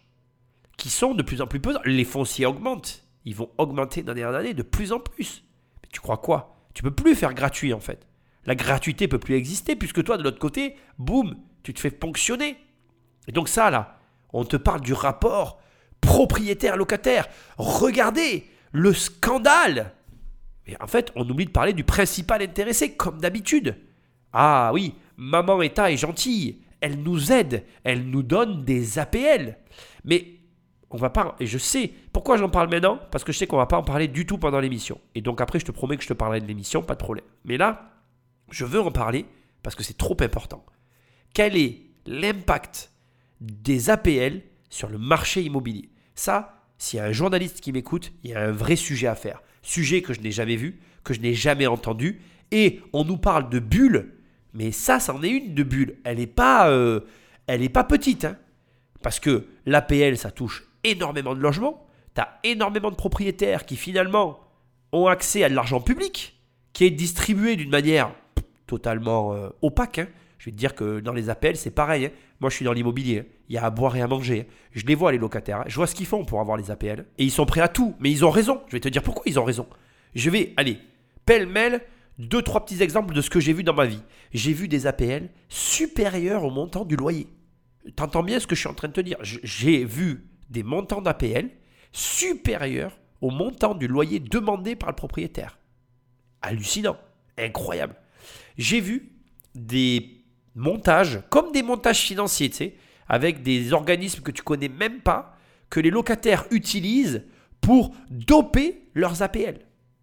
[0.76, 1.80] qui sont de plus en plus pesants.
[1.84, 3.04] Les fonciers augmentent.
[3.24, 5.44] Ils vont augmenter d'année en année de plus en plus.
[5.82, 6.56] Mais tu crois quoi?
[6.74, 8.06] Tu peux plus faire gratuit en fait.
[8.44, 12.56] La gratuité peut plus exister puisque toi de l'autre côté, boum, tu te fais ponctionner.
[13.26, 13.98] Et donc ça là,
[14.32, 15.60] on te parle du rapport
[16.00, 17.26] propriétaire-locataire.
[17.58, 19.92] Regardez le scandale.
[20.66, 23.76] Mais en fait, on oublie de parler du principal intéressé comme d'habitude.
[24.32, 26.62] Ah oui, maman État est gentille.
[26.80, 29.56] Elle nous aide, elle nous donne des APL.
[30.04, 30.35] Mais
[30.90, 33.56] on va pas, et je sais pourquoi j'en parle maintenant, parce que je sais qu'on
[33.56, 35.00] va pas en parler du tout pendant l'émission.
[35.14, 37.24] Et donc après, je te promets que je te parlerai de l'émission, pas de problème.
[37.44, 37.90] Mais là,
[38.50, 39.26] je veux en parler
[39.62, 40.64] parce que c'est trop important.
[41.34, 42.92] Quel est l'impact
[43.40, 45.90] des APL sur le marché immobilier?
[46.14, 49.16] Ça, s'il y a un journaliste qui m'écoute, il y a un vrai sujet à
[49.16, 49.42] faire.
[49.62, 52.20] Sujet que je n'ai jamais vu, que je n'ai jamais entendu.
[52.52, 54.14] Et on nous parle de bulles,
[54.54, 55.98] mais ça, c'en est une de bulle.
[56.04, 57.00] Elle n'est pas, euh,
[57.48, 58.24] elle est pas petite.
[58.24, 58.36] hein.
[59.02, 61.86] Parce que l'APL, ça touche énormément de logements.
[62.14, 64.40] Tu énormément de propriétaires qui finalement
[64.92, 66.40] ont accès à de l'argent public,
[66.72, 68.10] qui est distribué d'une manière
[68.66, 69.98] totalement euh, opaque.
[69.98, 70.08] hein.
[70.38, 72.06] Je vais te dire que dans les APL, c'est pareil.
[72.06, 72.10] hein.
[72.40, 73.18] Moi, je suis dans l'immobilier.
[73.18, 73.24] hein.
[73.48, 74.46] Il y a à boire et à manger.
[74.72, 75.64] Je les vois, les locataires.
[75.66, 77.04] Je vois ce qu'ils font pour avoir les APL.
[77.18, 77.94] Et ils sont prêts à tout.
[78.00, 78.60] Mais ils ont raison.
[78.68, 79.66] Je vais te dire pourquoi ils ont raison.
[80.14, 80.78] Je vais, allez,
[81.26, 81.82] pêle-mêle,
[82.18, 84.02] deux, trois petits exemples de ce que j'ai vu dans ma vie.
[84.32, 87.26] J'ai vu des APL supérieurs au montant du loyer.
[87.94, 89.18] T'entends bien ce que je suis en train de te dire?
[89.22, 91.50] J'ai vu des montants d'APL
[91.92, 95.58] supérieurs au montant du loyer demandé par le propriétaire.
[96.42, 96.96] Hallucinant,
[97.38, 97.96] incroyable.
[98.58, 99.12] J'ai vu
[99.54, 102.74] des montages, comme des montages financiers, tu sais,
[103.08, 105.36] avec des organismes que tu connais même pas,
[105.70, 107.24] que les locataires utilisent
[107.60, 109.60] pour doper leurs APL.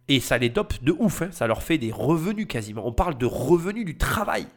[0.07, 2.85] Et ça les dope de ouf, hein, ça leur fait des revenus quasiment.
[2.85, 4.47] On parle de revenus du travail.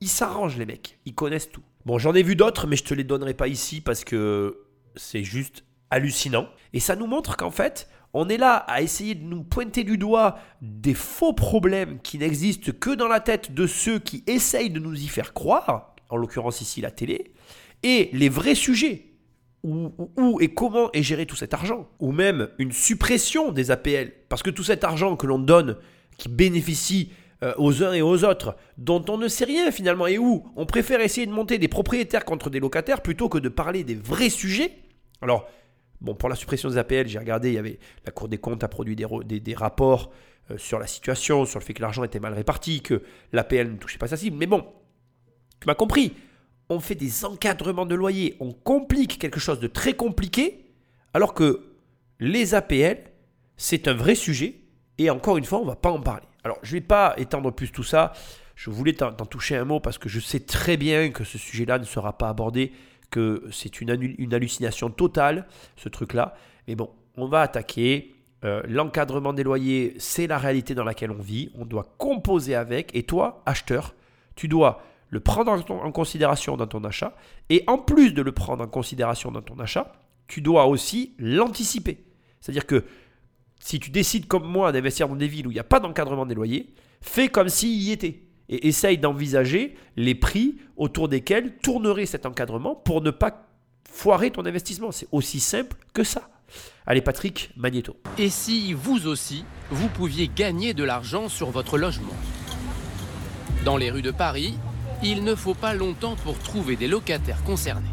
[0.00, 1.62] Ils s'arrangent les mecs, ils connaissent tout.
[1.86, 4.67] Bon, j'en ai vu d'autres, mais je te les donnerai pas ici parce que
[4.98, 6.48] c'est juste hallucinant.
[6.72, 9.98] Et ça nous montre qu'en fait, on est là à essayer de nous pointer du
[9.98, 14.80] doigt des faux problèmes qui n'existent que dans la tête de ceux qui essayent de
[14.80, 17.32] nous y faire croire, en l'occurrence ici la télé,
[17.82, 19.04] et les vrais sujets.
[19.64, 24.12] Où, et comment est géré tout cet argent Ou même une suppression des APL.
[24.28, 25.76] Parce que tout cet argent que l'on donne,
[26.16, 27.10] qui bénéficie
[27.42, 30.64] euh, aux uns et aux autres, dont on ne sait rien finalement, et où on
[30.64, 34.30] préfère essayer de monter des propriétaires contre des locataires plutôt que de parler des vrais
[34.30, 34.72] sujets.
[35.22, 35.48] Alors,
[36.00, 38.62] bon, pour la suppression des APL, j'ai regardé, il y avait la Cour des comptes
[38.64, 40.10] a produit des, rapports
[40.50, 43.02] euh, sur la situation, sur le fait que l'argent était mal réparti, que
[43.32, 44.36] l'APL ne touchait pas sa cible.
[44.36, 44.66] Mais bon,
[45.60, 46.14] tu m'as compris.
[46.68, 50.66] On fait des encadrements de loyer, on complique quelque chose de très compliqué,
[51.14, 51.64] alors que
[52.20, 52.98] les APL,
[53.56, 54.56] c'est un vrai sujet,
[54.98, 56.26] et encore une fois, on ne va pas en parler.
[56.44, 58.12] Alors, je ne vais pas étendre plus tout ça,
[58.54, 61.78] je voulais t'en toucher un mot parce que je sais très bien que ce sujet-là
[61.78, 62.72] ne sera pas abordé,
[63.10, 66.34] que c'est une, hallucination totale, ce truc-là.
[66.66, 68.14] Mais bon, on va attaquer.
[68.44, 71.50] Euh, L'encadrement des loyers, c'est la réalité dans laquelle on vit.
[71.54, 72.94] On doit composer avec.
[72.94, 73.94] Et toi, acheteur,
[74.36, 77.16] tu dois le prendre en, en considération dans ton achat.
[77.48, 79.92] Et en plus de le prendre en considération dans ton achat,
[80.26, 82.04] tu dois aussi l'anticiper.
[82.40, 82.84] C'est-à-dire que
[83.60, 86.26] si tu décides comme moi d'investir dans des villes où il n'y a pas d'encadrement
[86.26, 88.22] des loyers, fais comme s'il y était.
[88.48, 93.46] Et essaye d'envisager les prix autour desquels tournerait cet encadrement pour ne pas
[93.90, 94.90] foirer ton investissement.
[94.90, 96.30] C'est aussi simple que ça.
[96.86, 97.96] Allez Patrick, Magnéto.
[98.16, 102.14] Et si vous aussi, vous pouviez gagner de l'argent sur votre logement?
[103.64, 104.54] Dans les rues de Paris,
[105.02, 107.90] il ne faut pas longtemps pour trouver des locataires concernés.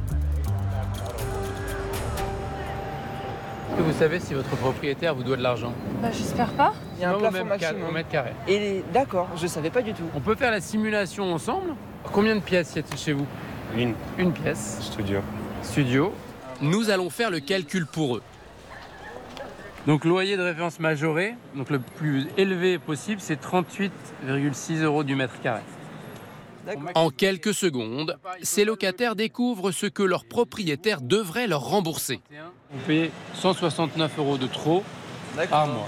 [3.75, 6.73] Que vous savez si votre propriétaire vous doit de l'argent Bah, j'espère pas.
[6.97, 7.91] Il y a un plafond maximum.
[7.93, 8.31] mètre carré.
[8.47, 10.03] Et d'accord, je savais pas du tout.
[10.15, 11.75] On peut faire la simulation ensemble
[12.13, 13.25] Combien de pièces y a-t-il chez vous
[13.75, 13.93] Une.
[14.17, 14.77] Une pièce.
[14.81, 15.19] Studio.
[15.63, 16.13] Studio.
[16.61, 18.21] Nous allons faire le calcul pour eux.
[19.87, 25.39] Donc loyer de référence majoré, donc le plus élevé possible, c'est 38,6 euros du mètre
[25.41, 25.61] carré.
[26.95, 32.19] En quelques secondes, ces locataires découvrent ce que leur propriétaire devrait leur rembourser.
[32.71, 34.83] Vous payez 169 euros de trop
[35.49, 35.87] par mois.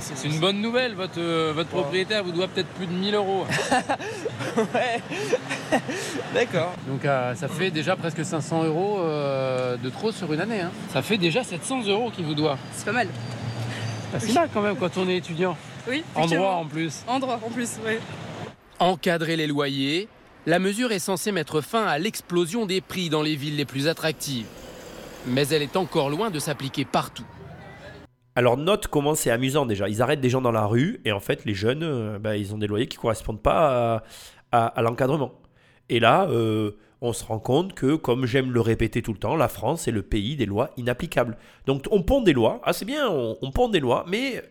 [0.00, 3.44] C'est une bonne nouvelle, votre, euh, votre propriétaire vous doit peut-être plus de 1000 euros.
[4.74, 5.00] ouais.
[6.34, 6.72] D'accord.
[6.88, 10.60] Donc euh, ça fait déjà presque 500 euros euh, de trop sur une année.
[10.62, 10.72] hein.
[10.92, 12.58] Ça fait déjà 700 euros qu'il vous doit.
[12.72, 13.08] C'est pas mal.
[14.12, 15.56] Pas si mal quand même quand on est étudiant.
[15.88, 16.02] Oui.
[16.16, 17.04] En droit en plus.
[17.06, 17.98] En droit en plus, oui.
[18.78, 20.06] Encadrer les loyers,
[20.44, 23.88] la mesure est censée mettre fin à l'explosion des prix dans les villes les plus
[23.88, 24.44] attractives.
[25.26, 27.24] Mais elle est encore loin de s'appliquer partout.
[28.34, 29.88] Alors note comment c'est amusant déjà.
[29.88, 32.54] Ils arrêtent des gens dans la rue et en fait les jeunes, euh, bah, ils
[32.54, 34.02] ont des loyers qui correspondent pas
[34.52, 35.32] à, l'encadrement.
[35.88, 39.36] Et là, euh, on se rend compte que, comme j'aime le répéter tout le temps,
[39.36, 41.38] la France est le pays des lois inapplicables.
[41.64, 44.42] Donc on pond des lois, ah c'est bien, on, on pond des lois, mais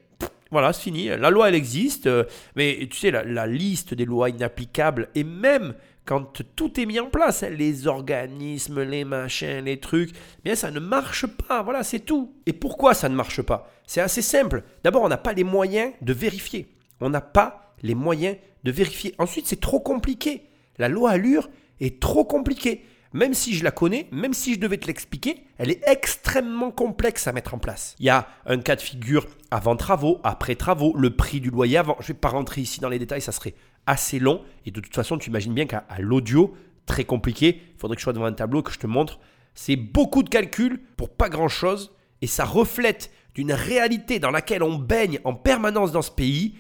[0.51, 1.08] voilà, c'est fini.
[1.08, 2.23] La loi, elle existe, euh,
[2.55, 5.73] mais tu sais, la, liste des lois inapplicables, et même
[6.05, 10.55] quand tout est mis en place, hein, les organismes, les machins, les trucs, eh bien
[10.55, 12.36] ça ne marche pas, voilà, c'est tout.
[12.45, 13.71] Et pourquoi ça ne marche pas?
[13.88, 14.63] C'est assez simple.
[14.84, 16.67] D'abord, on n'a pas les moyens de vérifier.
[17.01, 19.15] On n'a pas les moyens de vérifier.
[19.17, 20.43] Ensuite, c'est trop compliqué.
[20.77, 22.86] La loi Allure est trop compliquée.
[23.13, 27.27] même si je la connais, même si je devais te l'expliquer, elle est extrêmement complexe
[27.27, 27.95] à mettre en place.
[27.99, 29.25] Il y a un cas de figure
[29.56, 31.96] avant travaux, après travaux, le prix du loyer avant.
[32.00, 34.41] Je ne vais pas rentrer ici dans les détails, ça serait assez long.
[34.65, 36.54] Et de toute façon, tu imagines bien qu'à l'audio,
[36.86, 39.18] très compliqué, il faudrait que je sois devant un tableau, que je te montre.
[39.54, 41.96] C'est beaucoup de calculs pour pas grand-chose.
[42.22, 46.58] Et ça reflète d'une réalité dans laquelle on baigne en permanence dans ce pays.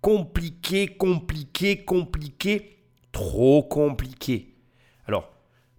[0.00, 2.78] Compliqué, compliqué, compliqué,
[3.10, 4.54] trop compliqué.
[5.08, 5.32] Alors,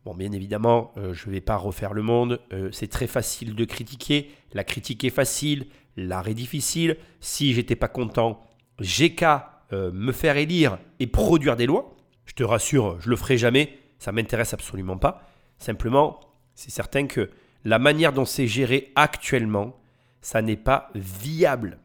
[0.08, 2.40] Bon, bien évidemment, euh, je ne vais pas refaire le monde.
[2.54, 4.32] Euh, c'est très facile de critiquer.
[4.54, 5.66] La critique est facile,
[5.98, 6.98] l'art est difficile.
[7.20, 8.42] Si j'étais pas content,
[8.80, 11.96] j'ai qu'à euh, me faire élire et produire des lois.
[12.26, 13.78] Je te rassure, je le ferai jamais.
[14.00, 15.28] Ça m'intéresse absolument pas.
[15.58, 16.20] Simplement,
[16.56, 17.30] c'est certain que
[17.66, 19.78] la manière dont c'est géré actuellement,
[20.22, 21.80] ça n'est pas viable.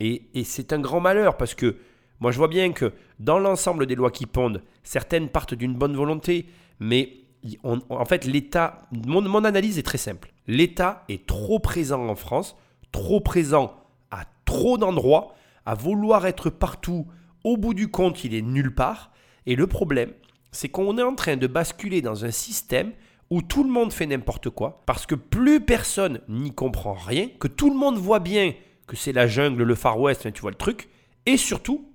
[0.00, 1.76] Et, et c'est un grand malheur parce que
[2.20, 5.94] moi je vois bien que dans l'ensemble des lois qui pondent, certaines partent d'une bonne
[5.94, 6.46] volonté,
[6.80, 7.22] mais
[7.62, 10.32] en fait, l'État, mon, analyse est très simple.
[10.46, 12.56] L'État est trop présent en France,
[12.92, 13.74] trop présent
[14.10, 15.34] à trop d'endroits,
[15.66, 17.06] à vouloir être partout.
[17.44, 19.10] Au bout du compte, il est nulle part.
[19.46, 20.12] Et le problème,
[20.52, 22.92] c'est qu'on est en train de basculer dans un système
[23.30, 27.48] où tout le monde fait n'importe quoi, parce que plus personne n'y comprend rien, que
[27.48, 28.52] tout le monde voit bien
[28.86, 30.90] que c'est la jungle, le Far West, tu vois le truc,
[31.24, 31.88] et surtout,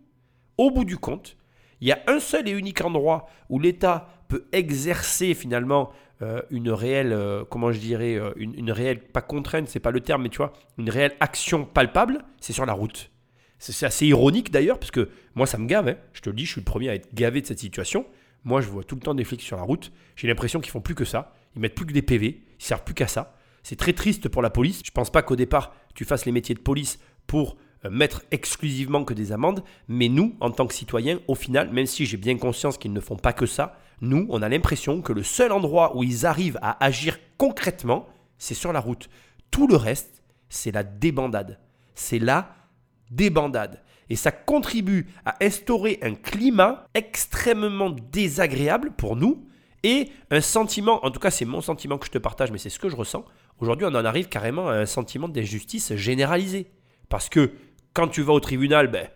[0.58, 1.38] au bout du compte,
[1.80, 5.92] il y a un seul et unique endroit où l'État peut exercer finalement
[6.24, 10.00] euh, une réelle, euh, comment je dirais, euh, une, réelle, pas contrainte, c'est pas le
[10.00, 13.12] terme, mais tu vois, une réelle action palpable, c'est sur la route.
[13.60, 15.96] C'est assez ironique d'ailleurs, parce que moi ça me gave, hein.
[16.14, 18.06] je te le dis, je suis le premier à être gavé de cette situation.
[18.44, 20.82] Moi je vois tout le temps des flics sur la route, j'ai l'impression qu'ils font
[20.82, 23.36] plus que ça, ils mettent plus que des PV, ils servent plus qu'à ça.
[23.62, 24.82] C'est très triste pour la police.
[24.86, 27.58] Je pense pas qu'au départ tu fasses les métiers de police pour
[27.90, 32.06] mettre exclusivement que des amendes, mais nous, en tant que citoyens, au final, même si
[32.06, 35.24] j'ai bien conscience qu'ils ne font pas que ça, nous, on a l'impression que le
[35.24, 38.08] seul endroit où ils arrivent à agir concrètement,
[38.38, 39.10] c'est sur la route.
[39.52, 41.60] Tout le reste, c'est la débandade.
[41.96, 42.56] C'est la
[43.10, 43.82] débandade.
[44.10, 49.46] Et ça contribue à instaurer un climat extrêmement désagréable pour nous
[49.84, 52.70] et un sentiment, en tout cas c'est mon sentiment que je te partage, mais c'est
[52.70, 53.26] ce que je ressens.
[53.60, 56.72] Aujourd'hui, on en arrive carrément à un sentiment d'injustice généralisé.
[57.10, 57.52] Parce que
[57.94, 59.08] quand tu vas au tribunal, ben,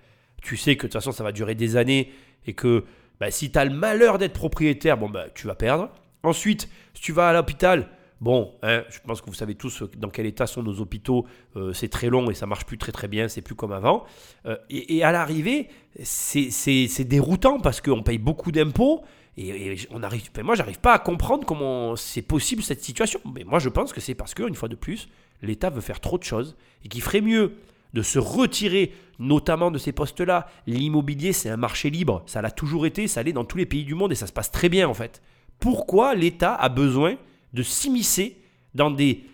[0.42, 2.12] tu sais que de toute façon ça va durer des années
[2.46, 2.86] et que
[3.22, 5.90] ben, si tu as le malheur d'être propriétaire, bon, ben, tu vas perdre.
[6.24, 7.88] Ensuite, si tu vas à l'hôpital,
[8.20, 11.72] bon, hein, je pense que vous savez tous dans quel état sont nos hôpitaux, euh,
[11.72, 14.06] c'est très long et ça marche plus très très bien, c'est plus comme avant.
[14.48, 15.70] Euh, et, à l'arrivée,
[16.02, 19.04] c'est déroutant parce qu'on paye beaucoup d'impôts.
[19.38, 23.20] Et, on arrive, ben, moi, j'arrive pas à comprendre comment c'est possible cette situation.
[23.36, 25.10] Mais moi, je pense que c'est parce que, une fois de plus,
[25.44, 27.54] l'État veut faire trop de choses et qu'il ferait mieux
[27.94, 30.48] de se retirer notamment de ces postes-là.
[30.68, 32.24] L'immobilier, c'est un marché libre.
[32.26, 34.34] Ça l'a toujours été, ça l'est dans tous les pays du monde et ça se
[34.34, 35.22] passe très bien en fait.
[35.60, 37.16] Pourquoi l'État a besoin
[37.54, 38.42] de s'immiscer
[38.74, 39.26] dans des,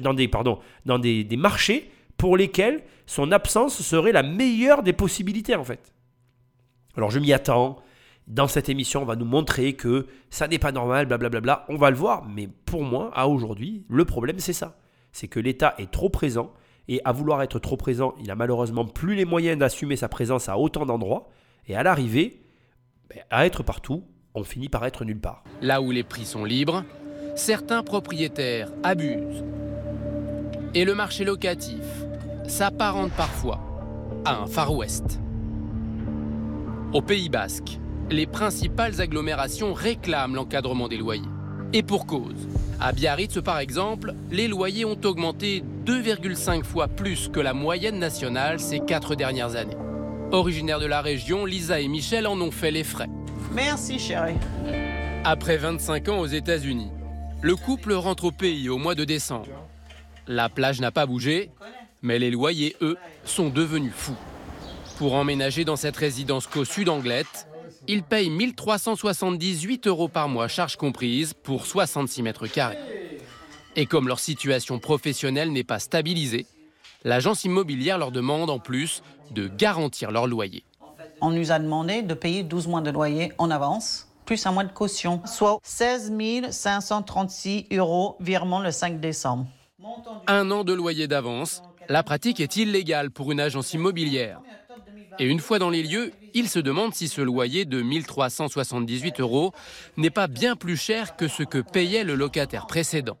[0.00, 5.54] dans des, pardon, dans des, marchés pour lesquels son absence serait la meilleure des possibilités
[5.54, 5.92] en fait?
[6.96, 7.76] Alors je m'y attends.
[8.26, 11.64] Dans cette émission, on va nous montrer que ça n'est pas normal, blablabla.
[11.68, 14.78] On va le voir, mais pour moi, à aujourd'hui, le problème c'est ça.
[15.10, 16.52] C'est que l'État est trop présent
[16.90, 20.48] et à vouloir être trop présent, il a malheureusement plus les moyens d'assumer sa présence
[20.48, 21.28] à autant d'endroits.
[21.68, 22.42] Et à l'arrivée,
[23.08, 24.02] ben, à être partout,
[24.34, 25.44] on finit par être nulle part.
[25.62, 26.84] Là où les prix sont libres,
[27.36, 29.44] certains propriétaires abusent.
[30.74, 31.84] Et le marché locatif
[32.48, 33.60] s'apparente parfois
[34.24, 35.20] à un Far West.
[36.92, 37.78] Au Pays Basque,
[38.10, 41.22] les principales agglomérations réclament l'encadrement des loyers.
[41.72, 42.48] Et pour cause.
[42.82, 48.58] À Biarritz, par exemple, les loyers ont augmenté 2,5 fois plus que la moyenne nationale
[48.58, 49.76] ces quatre dernières années.
[50.32, 53.08] Originaires de la région, Lisa et Michel en ont fait les frais.
[53.52, 54.38] Merci, chérie.
[55.24, 56.90] Après 25 ans aux États-Unis,
[57.42, 59.48] le couple rentre au pays au mois de décembre.
[60.26, 61.50] La plage n'a pas bougé,
[62.00, 64.16] mais les loyers, eux, sont devenus fous.
[64.96, 67.46] Pour emménager dans cette résidence co-sud anglette,
[67.92, 72.78] ils payent 1378 euros par mois, charges comprises, pour 66 mètres carrés.
[73.74, 76.46] Et comme leur situation professionnelle n'est pas stabilisée,
[77.02, 80.62] l'agence immobilière leur demande en plus de garantir leur loyer.
[81.20, 84.64] On nous a demandé de payer 12 mois de loyer en avance, plus un mois
[84.64, 86.12] de caution, soit 16
[86.50, 89.46] 536 euros virement le 5 décembre.
[90.28, 94.40] Un an de loyer d'avance, la pratique est illégale pour une agence immobilière.
[95.20, 99.52] Et une fois dans les lieux, il se demande si ce loyer de 1378 euros
[99.98, 103.18] n'est pas bien plus cher que ce que payait le locataire précédent.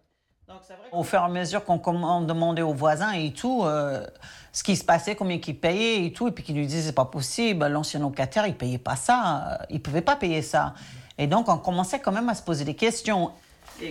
[0.92, 4.06] Au fur et à mesure qu'on demandait aux voisins et tout, euh,
[4.50, 6.94] ce qui se passait, combien ils payaient et tout, et puis qu'ils nous disaient c'est
[6.94, 10.72] pas possible, l'ancien locataire il payait pas ça, il pouvait pas payer ça.
[11.18, 13.30] Et donc on commençait quand même à se poser des questions.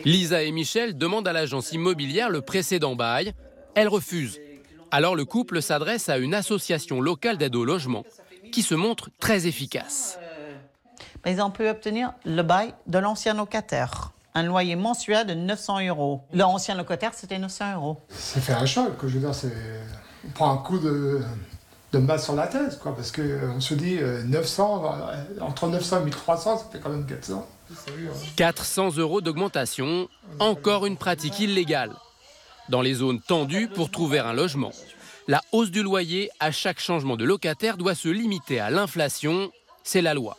[0.03, 3.33] Lisa et Michel demandent à l'agence immobilière le précédent bail.
[3.75, 4.39] Elle refuse.
[4.91, 8.03] Alors le couple s'adresse à une association locale d'aide au logement
[8.51, 10.17] qui se montre très efficace.
[11.25, 14.13] Mais on peut obtenir le bail de l'ancien locataire.
[14.33, 16.21] Un loyer mensuel de 900 euros.
[16.33, 17.97] L'ancien locataire, c'était 900 euros.
[18.09, 19.51] Ça fait un choc, je veux dire, c'est...
[20.25, 21.21] on prend un coup de,
[21.91, 26.01] de masse sur la tête, quoi, parce qu'on se dit euh, 900, euh, entre 900
[26.01, 27.45] et 1300, ça fait quand même 400.
[28.35, 30.07] 400 euros d'augmentation,
[30.39, 31.91] encore une pratique illégale.
[32.69, 34.71] Dans les zones tendues pour trouver un logement,
[35.27, 39.51] la hausse du loyer à chaque changement de locataire doit se limiter à l'inflation,
[39.83, 40.37] c'est la loi.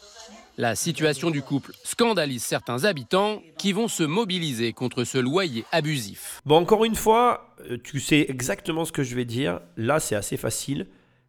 [0.57, 6.41] La situation du couple scandalise certains habitants qui vont se mobiliser contre ce loyer abusif.
[6.47, 9.59] Bon, encore une fois, euh, tu sais exactement ce que je vais dire.
[9.77, 10.87] Là, c'est assez facile.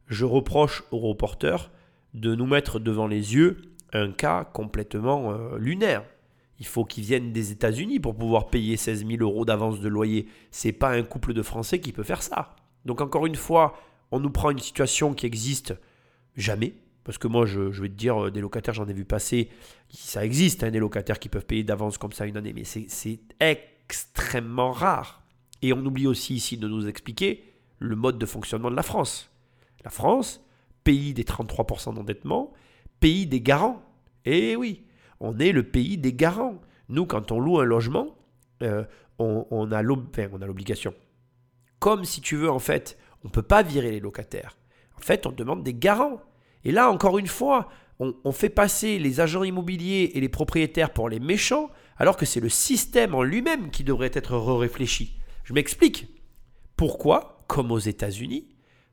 [0.08, 1.72] Je reproche aux reporters
[2.14, 6.04] de nous mettre devant les yeux un cas complètement euh, lunaire.
[6.62, 10.28] Il faut qu'ils viennent des États-Unis pour pouvoir payer 16 000 euros d'avance de loyer.
[10.52, 12.56] C'est pas un couple de Français qui peut faire ça.
[12.86, 13.74] Donc encore une fois,
[14.12, 15.74] on nous prend une situation qui existe
[16.38, 16.76] jamais.
[17.04, 19.50] Parce que moi, je, vais te dire, euh, des locataires, j'en ai vu passer.
[19.90, 23.20] Ça existe, hein, des locataires qui peuvent payer d'avance comme ça une année, mais c'est
[23.40, 25.24] extrêmement rare.
[25.64, 27.44] Et on oublie aussi ici de nous expliquer
[27.80, 29.32] le mode de fonctionnement de la France.
[29.84, 30.46] La France,
[30.84, 32.54] pays des 33% d'endettement,
[33.00, 33.82] pays des garants.
[34.26, 34.84] Eh oui,
[35.22, 36.60] on est le pays des garants.
[36.90, 38.18] Nous, quand on loue un logement,
[38.64, 38.84] euh,
[39.20, 40.94] on, a l'obligation.
[41.80, 44.58] Comme si tu veux, en fait, on ne peut pas virer les locataires.
[44.98, 46.22] En fait, on demande des garants.
[46.64, 47.70] Et là, encore une fois,
[48.00, 52.40] on, fait passer les agents immobiliers et les propriétaires pour les méchants, alors que c'est
[52.40, 55.20] le système en lui-même qui devrait être réfléchi.
[55.44, 56.08] Je m'explique.
[56.76, 58.48] Pourquoi, comme aux États-Unis,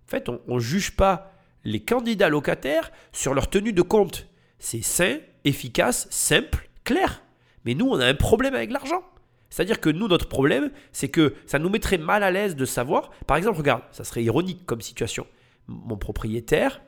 [0.07, 1.33] en fait, on ne juge pas
[1.65, 4.27] les candidats locataires sur leur tenue de compte.
[4.59, 7.23] C'est sain, efficace, simple, clair.
[7.65, 9.03] Mais nous, on a un problème avec l'argent.
[9.51, 13.11] C'est-à-dire que nous, notre problème, c'est que ça nous mettrait mal à l'aise de savoir.
[13.27, 15.27] Par exemple, regarde, ça serait ironique comme situation.
[15.67, 16.81] Mon propriétaire,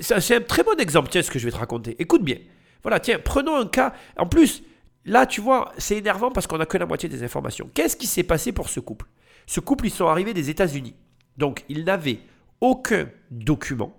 [0.00, 1.96] c'est un très bon exemple, tiens, ce que je vais te raconter.
[1.98, 2.38] Écoute bien.
[2.82, 3.94] Voilà, tiens, prenons un cas.
[4.16, 4.62] En plus,
[5.04, 7.70] là, tu vois, c'est énervant parce qu'on n'a que la moitié des informations.
[7.74, 9.06] Qu'est-ce qui s'est passé pour ce couple?
[9.46, 10.94] Ce couple, ils sont arrivés des États-Unis.
[11.36, 12.20] Donc, ils n'avaient
[12.60, 13.96] aucun document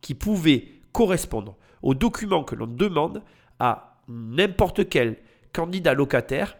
[0.00, 3.22] qui pouvait correspondre aux documents que l'on demande
[3.60, 5.18] à n'importe quel
[5.52, 6.56] candidat locataire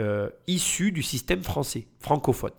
[0.00, 2.52] euh, issu du système français, francophone.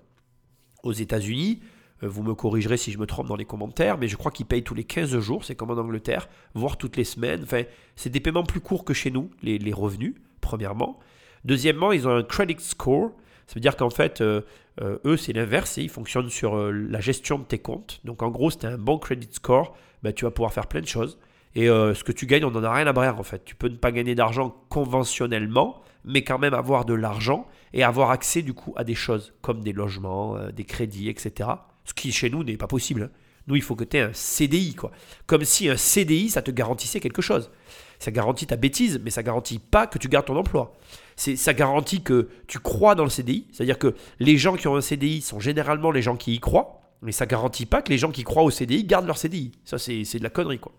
[0.84, 1.62] Aux États-Unis,
[2.04, 4.46] euh, vous me corrigerez si je me trompe dans les commentaires, mais je crois qu'ils
[4.46, 7.42] payent tous les 15 jours, c'est comme en Angleterre, voire toutes les semaines.
[7.44, 7.64] Enfin,
[7.96, 11.00] c'est des paiements plus courts que chez nous, les, revenus, premièrement.
[11.46, 13.12] Deuxièmement, ils ont un credit score.
[13.48, 14.42] Ça veut dire qu'en fait, euh,
[14.80, 18.02] eux, c'est l'inverse, ils fonctionnent sur la gestion de tes comptes.
[18.04, 20.68] Donc en gros, si tu as un bon credit score, ben, tu vas pouvoir faire
[20.68, 21.18] plein de choses.
[21.56, 23.46] Et ce que tu gagnes, on n'en a rien à brère en fait.
[23.46, 28.10] Tu peux ne pas gagner d'argent conventionnellement, mais quand même avoir de l'argent et avoir
[28.10, 31.50] accès du coup à des choses comme des logements, des crédits, etc.
[31.86, 33.04] Ce qui chez nous n'est pas possible.
[33.04, 33.10] Hein.
[33.48, 34.92] Nous, il faut que tu aies un CDI, quoi.
[35.26, 37.52] Comme si un CDI, ça te garantissait quelque chose.
[38.00, 40.74] Ça garantit ta bêtise, mais ça garantit pas que tu gardes ton emploi.
[41.16, 44.76] C'est, ça garantit que tu crois dans le CDI, c'est-à-dire que les gens qui ont
[44.76, 47.98] un CDI sont généralement les gens qui y croient, mais ça garantit pas que les
[47.98, 49.52] gens qui croient au CDI gardent leur CDI.
[49.66, 50.72] Ça, c'est, de la connerie, quoi.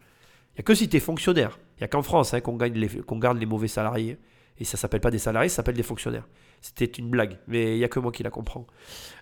[0.55, 1.59] Il n'y a que si tu es fonctionnaire.
[1.77, 4.19] Il n'y a qu'en France hein, qu'on, gagne qu'on garde les mauvais salariés.
[4.59, 6.29] Et ça s'appelle pas des salariés, ça s'appelle des fonctionnaires.
[6.61, 8.67] C'était une blague, mais il n'y a que moi qui la comprends.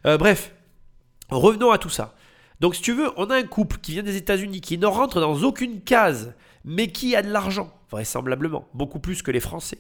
[0.05, 0.55] Euh, bref,
[1.33, 2.15] Revenons à tout ça.
[2.61, 5.21] Donc si tu veux, on a un couple qui vient des États-Unis, qui ne rentre
[5.21, 9.79] dans aucune case, mais qui a de l'argent, vraisemblablement, beaucoup plus que les Français.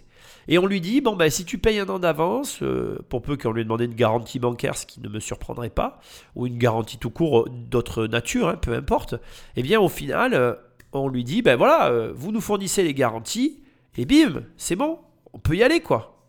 [0.48, 3.36] Et on lui dit, bon ben si tu payes un an d'avance, euh, pour peu
[3.36, 6.00] qu'on lui ait demandé une garantie bancaire, ce qui ne me surprendrait pas,
[6.34, 9.14] ou une garantie tout court d'autre nature, hein, peu importe,
[9.56, 10.54] eh bien au final, euh,
[10.92, 13.62] on lui dit, ben voilà, euh, vous nous fournissez les garanties,
[13.96, 14.98] et bim, c'est bon,
[15.32, 16.26] on peut y aller quoi.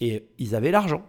[0.00, 1.04] Et ils avaient l'argent.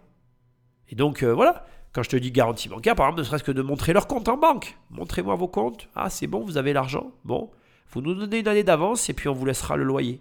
[0.89, 3.61] Et donc voilà, quand je te dis garantie bancaire, par exemple, ne serait-ce que de
[3.61, 4.77] montrer leur compte en banque.
[4.89, 5.88] Montrez-moi vos comptes.
[5.95, 7.11] Ah, c'est bon, vous avez l'argent.
[7.23, 7.51] Bon,
[7.91, 10.19] vous nous donnez une année d'avance et puis on vous laissera le loyer.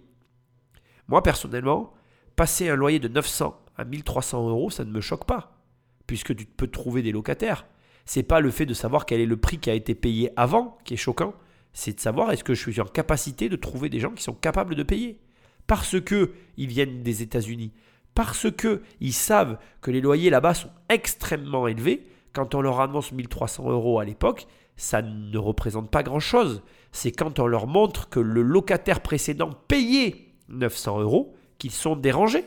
[1.07, 1.93] Moi, personnellement,
[2.35, 5.57] passer un loyer de 900 à 1300 euros, ça ne me choque pas,
[6.05, 7.65] puisque tu peux trouver des locataires.
[8.05, 10.77] C'est pas le fait de savoir quel est le prix qui a été payé avant
[10.85, 11.33] qui est choquant,
[11.73, 14.33] c'est de savoir est-ce que je suis en capacité de trouver des gens qui sont
[14.33, 15.19] capables de payer.
[15.67, 17.73] Parce que ils viennent des États-Unis,
[18.13, 22.07] parce qu'ils savent que les loyers là-bas sont extrêmement élevés.
[22.33, 26.63] Quand on leur annonce 1300 euros à l'époque, ça ne représente pas grand-chose.
[26.91, 32.45] C'est quand on leur montre que le locataire précédent payait 900 euros qu'ils sont dérangés.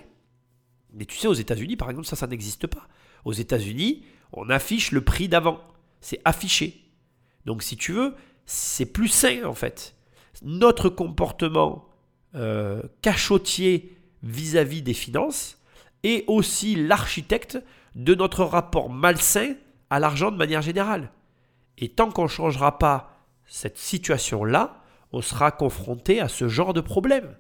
[0.92, 2.86] Mais tu sais, aux États-Unis, par exemple, ça, ça n'existe pas.
[3.24, 5.60] Aux États-Unis, on affiche le prix d'avant.
[6.00, 6.84] C'est affiché.
[7.44, 8.14] Donc, si tu veux,
[8.46, 9.94] c'est plus sain, en fait.
[10.42, 11.88] Notre comportement
[12.34, 15.58] euh, cachotier vis-à-vis des finances
[16.02, 17.58] est aussi l'architecte
[17.94, 19.54] de notre rapport malsain
[19.90, 21.10] à l'argent de manière générale.
[21.78, 23.16] Et tant qu'on ne changera pas
[23.46, 24.82] cette situation-là,
[25.12, 27.36] on sera confronté à ce genre de problème.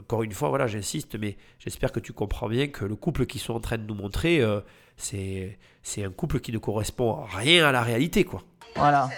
[0.00, 3.40] Encore une fois, voilà, j'insiste, mais j'espère que tu comprends bien que le couple qu'ils
[3.40, 4.60] sont en train de nous montrer, euh,
[4.96, 5.58] c'est
[5.98, 8.42] un couple qui ne correspond rien à la réalité, quoi.
[8.74, 9.10] Voilà.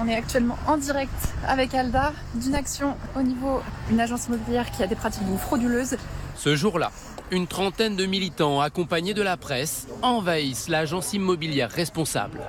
[0.00, 1.12] On est actuellement en direct
[1.46, 5.96] avec Alda d'une action au niveau d'une agence immobilière qui a des pratiques frauduleuses.
[6.36, 6.90] Ce jour-là,
[7.30, 12.40] une trentaine de militants accompagnés de la presse envahissent l'agence immobilière responsable.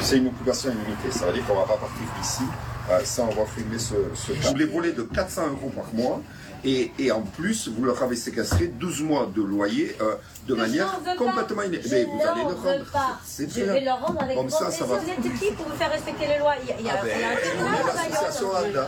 [0.00, 2.42] C'est une occupation illimitée, ça veut dire qu'on ne va pas partir d'ici
[2.90, 4.48] euh, sans avoir filmé ce, ce cas.
[4.50, 6.20] Vous les volez de 400 euros par mois
[6.64, 10.14] et, et, en plus, vous leur avez séquestré 12 mois de loyer euh,
[10.48, 11.90] de manière complètement inédite.
[11.90, 13.20] Mais vous allez le rendre.
[13.24, 14.98] C'est Je vais le rendre avec Comme ça, ça va.
[14.98, 17.04] Vous êtes qui pour faire respecter les lois Il y a, il y a, Ah
[17.04, 18.86] ben, il y a un tribunal à Bayonne.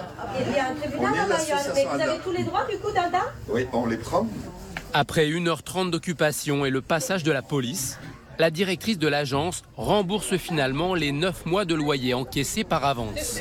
[0.49, 1.72] Il y a un tribunal On est à Bayonne.
[1.74, 4.27] Mais vous avez tous les droits du coup d'Alda Oui, on les prend.
[4.93, 7.99] Après 1h30 d'occupation et le passage de la police,
[8.39, 13.41] la directrice de l'agence rembourse finalement les 9 mois de loyer encaissés par avance.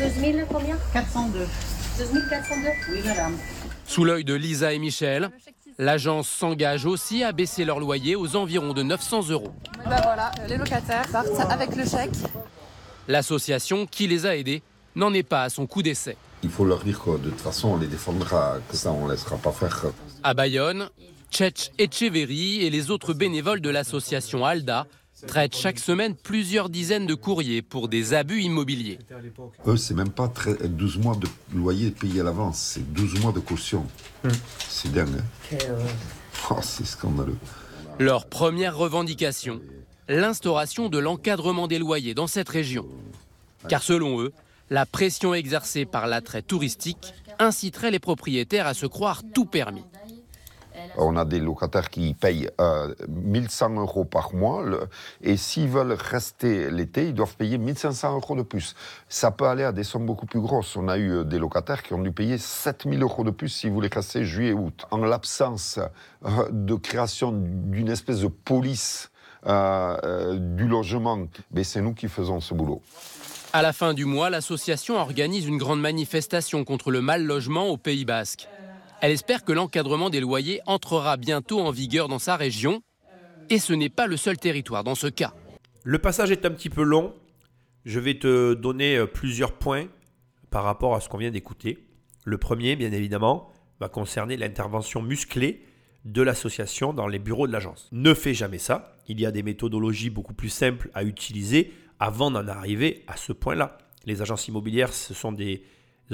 [0.00, 0.76] 12 000 combien?
[0.92, 1.40] 402.
[1.98, 3.36] 12 402 Oui, madame.
[3.88, 5.30] Sous l'œil de Lisa et Michel,
[5.78, 9.54] l'agence s'engage aussi à baisser leur loyer aux environs de 900 euros.
[9.86, 12.10] Bah voilà, les locataires partent avec le chèque.
[13.08, 14.62] L'association qui les a aidés
[14.94, 16.18] n'en est pas à son coup d'essai.
[16.42, 19.12] Il faut leur dire que de toute façon, on les défendra, que ça, on ne
[19.12, 19.86] laissera pas faire.
[20.22, 20.90] À Bayonne,
[21.32, 24.86] Tchetch Echeverry et les autres bénévoles de l'association ALDA
[25.26, 28.98] traitent chaque semaine plusieurs dizaines de courriers pour des abus immobiliers.
[29.66, 33.32] Eux, c'est même pas très- 12 mois de loyer payé à l'avance, c'est 12 mois
[33.32, 33.86] de caution.
[34.68, 35.08] C'est dingue.
[35.52, 35.56] Hein
[36.50, 37.36] Oh, c'est scandaleux.
[37.98, 39.60] Leur première revendication,
[40.08, 42.86] l'instauration de l'encadrement des loyers dans cette région.
[43.68, 44.32] Car selon eux,
[44.70, 49.82] la pression exercée par l'attrait touristique inciterait les propriétaires à se croire tout permis.
[50.96, 54.64] On a des locataires qui payent euh, 1100 euros par mois
[55.22, 58.74] et s'ils veulent rester l'été, ils doivent payer 1500 euros de plus.
[59.08, 60.76] Ça peut aller à des sommes beaucoup plus grosses.
[60.76, 63.70] On a eu euh, des locataires qui ont dû payer 7000 euros de plus s'ils
[63.70, 64.86] voulaient rester juillet-août.
[64.90, 65.78] En l'absence
[66.24, 69.10] euh, de création d'une espèce de police
[69.46, 72.82] euh, du logement, mais c'est nous qui faisons ce boulot.
[73.52, 77.76] À la fin du mois, l'association organise une grande manifestation contre le mal logement au
[77.76, 78.48] Pays Basque.
[79.00, 82.82] Elle espère que l'encadrement des loyers entrera bientôt en vigueur dans sa région.
[83.48, 85.32] Et ce n'est pas le seul territoire dans ce cas.
[85.84, 87.14] Le passage est un petit peu long.
[87.84, 89.86] Je vais te donner euh, plusieurs points
[90.50, 91.78] par rapport à ce qu'on vient d'écouter.
[92.24, 95.64] Le premier, bien évidemment, va concerner l'intervention musclée
[96.04, 97.88] de l'association dans les bureaux de l'agence.
[97.92, 98.96] Ne fais jamais ça.
[99.06, 103.32] Il y a des méthodologies beaucoup plus simples à utiliser avant d'en arriver à ce
[103.32, 103.78] point-là.
[104.06, 105.62] Les agences immobilières, ce sont des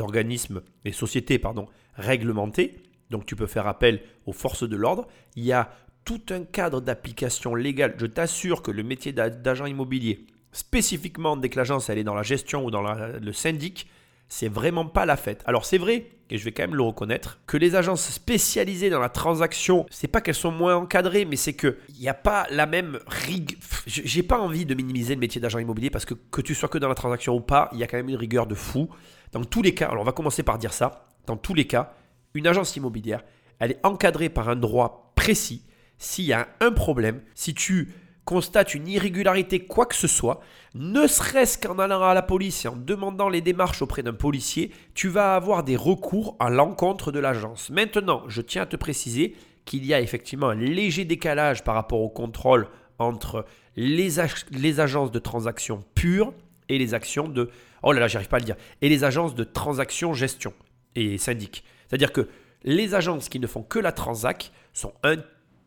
[0.00, 2.82] organismes, des sociétés, pardon, réglementées.
[3.10, 5.06] Donc tu peux faire appel aux forces de l'ordre.
[5.36, 5.70] Il y a
[6.04, 7.94] tout un cadre d'application légale.
[7.98, 12.22] Je t'assure que le métier d'a- d'agent immobilier, spécifiquement dès que l'agence est dans la
[12.22, 13.86] gestion ou dans le syndic,
[14.28, 15.42] c'est vraiment pas la fête.
[15.46, 18.98] Alors c'est vrai, et je vais quand même le reconnaître, que les agences spécialisées dans
[19.00, 22.46] la transaction, c'est pas qu'elles sont moins encadrées, mais c'est que il n'y a pas
[22.50, 23.58] la même rigueur.
[23.86, 26.78] J'ai pas envie de minimiser le métier d'agent immobilier parce que que tu sois que
[26.78, 28.88] dans la transaction ou pas, il y a quand même une rigueur de fou.
[29.34, 31.08] Dans tous les cas, alors on va commencer par dire ça.
[31.26, 31.92] Dans tous les cas,
[32.34, 33.24] une agence immobilière,
[33.58, 35.64] elle est encadrée par un droit précis.
[35.98, 37.92] S'il y a un problème, si tu
[38.24, 40.40] constates une irrégularité, quoi que ce soit,
[40.74, 44.70] ne serait-ce qu'en allant à la police et en demandant les démarches auprès d'un policier,
[44.94, 47.70] tu vas avoir des recours à l'encontre de l'agence.
[47.70, 52.00] Maintenant, je tiens à te préciser qu'il y a effectivement un léger décalage par rapport
[52.00, 52.68] au contrôle
[53.00, 54.10] entre les,
[54.52, 56.32] les agences de transactions pures
[56.68, 57.50] et les actions de...
[57.86, 58.56] Oh là là, j'arrive pas à le dire.
[58.80, 60.54] Et les agences de transaction gestion
[60.94, 61.64] et syndic.
[61.86, 62.28] C'est-à-dire que
[62.64, 64.94] les agences qui ne font que la transac sont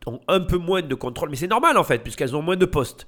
[0.08, 2.66] ont un peu moins de contrôle, mais c'est normal en fait, puisqu'elles ont moins de
[2.66, 3.08] postes.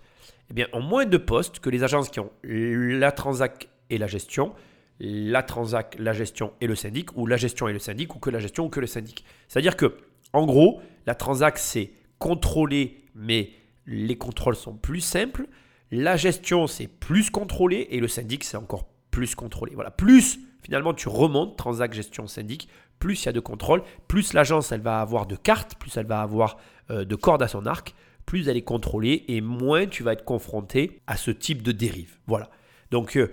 [0.52, 4.08] Eh bien, ont moins de postes que les agences qui ont la transac et la
[4.08, 4.54] gestion,
[5.00, 8.30] la transac, la gestion et le syndic, ou la gestion et le syndic, ou que
[8.30, 9.24] la gestion ou que le syndic.
[9.48, 9.98] C'est-à-dire que,
[10.34, 13.52] en gros, la transac c'est contrôlé, mais
[13.88, 15.48] les contrôles sont plus simples.
[15.92, 19.74] La gestion c'est plus contrôlé et le syndic c'est encore plus contrôlé.
[19.76, 22.68] Voilà, plus finalement tu remontes transac, gestion, syndic,
[23.00, 26.06] plus il y a de contrôle, plus l'agence elle va avoir de cartes, plus elle
[26.06, 26.58] va avoir
[26.92, 27.96] euh, de cordes à son arc,
[28.26, 32.18] plus elle est contrôlée et moins tu vas être confronté à ce type de dérive.
[32.28, 32.50] Voilà.
[32.92, 33.32] Donc euh,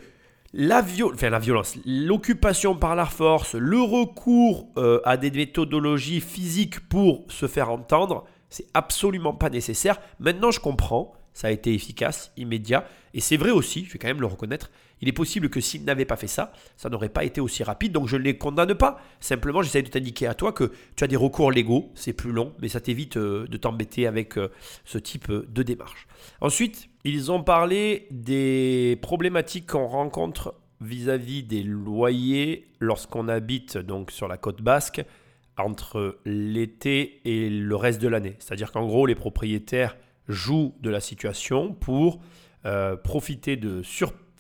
[0.52, 7.46] la, violence, l'occupation par la force, le recours euh, à des méthodologies physiques pour se
[7.46, 10.00] faire entendre, c'est absolument pas nécessaire.
[10.20, 12.88] Maintenant, je comprends ça a été efficace, immédiat.
[13.12, 14.70] Et c'est vrai aussi, je vais quand même le reconnaître,
[15.01, 17.92] il est possible que s'il n'avait pas fait ça, ça n'aurait pas été aussi rapide.
[17.92, 19.01] Donc je ne les condamne pas.
[19.20, 22.55] Simplement, j'essaie de t'indiquer à toi que tu as des recours légaux, c'est plus long,
[22.61, 24.49] mais ça t'évite euh, de t'embêter avec euh,
[24.84, 26.07] ce type euh, de démarche.
[26.40, 34.28] Ensuite, ils ont parlé des problématiques qu'on rencontre vis-à-vis des loyers lorsqu'on habite donc sur
[34.28, 35.03] la côte basque
[35.57, 38.36] entre l'été et le reste de l'année.
[38.38, 39.97] C'est-à-dire qu'en gros, les propriétaires
[40.28, 42.20] jouent de la situation pour
[43.05, 43.82] profiter de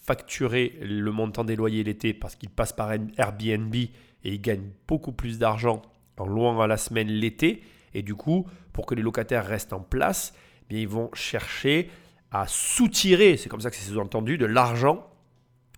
[0.06, 3.90] surfacturer le montant des loyers l'été parce qu'ils passent par Airbnb et
[4.22, 5.82] ils gagnent beaucoup plus d'argent
[6.16, 7.62] en louant à la semaine l'été.
[7.92, 10.32] Et du coup, pour que les locataires restent en place,
[10.62, 11.90] eh bien, ils vont chercher
[12.30, 15.10] à soutirer, c'est comme ça que c'est sous-entendu, de l'argent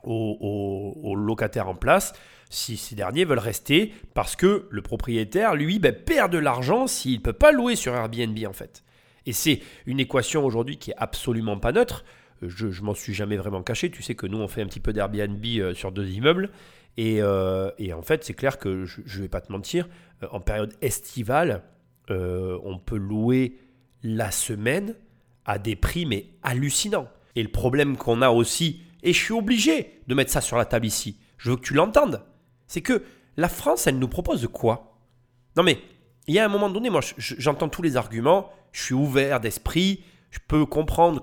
[0.05, 2.13] aux, locataires en place
[2.51, 7.19] si ces derniers veulent rester parce que le propriétaire, lui, ben, perd de l'argent s'il
[7.19, 8.85] ne peut pas louer sur Airbnb en fait.
[9.25, 12.05] Et c'est une équation aujourd'hui qui est absolument pas neutre.
[12.43, 13.91] Je, je m'en suis jamais vraiment caché.
[13.91, 16.51] Tu sais que nous, on fait un petit peu d'Airbnb euh, sur deux immeubles.
[16.97, 19.89] Et, euh, et en fait, c'est clair que je ne vais pas te mentir,
[20.23, 21.63] euh, en période estivale,
[22.11, 23.59] on peut louer
[24.03, 24.95] la semaine
[25.45, 27.09] à des prix mais hallucinants.
[27.37, 30.65] Et le problème qu'on a aussi, et je suis obligé de mettre ça sur la
[30.65, 32.25] table ici, je veux que tu l'entendes,
[32.67, 33.03] c'est que
[33.37, 34.99] la France, elle nous propose quoi?
[35.57, 35.79] Non mais,
[36.27, 40.03] il y a un moment donné, moi j'entends tous les arguments, je suis ouvert d'esprit,
[40.31, 41.23] je peux comprendre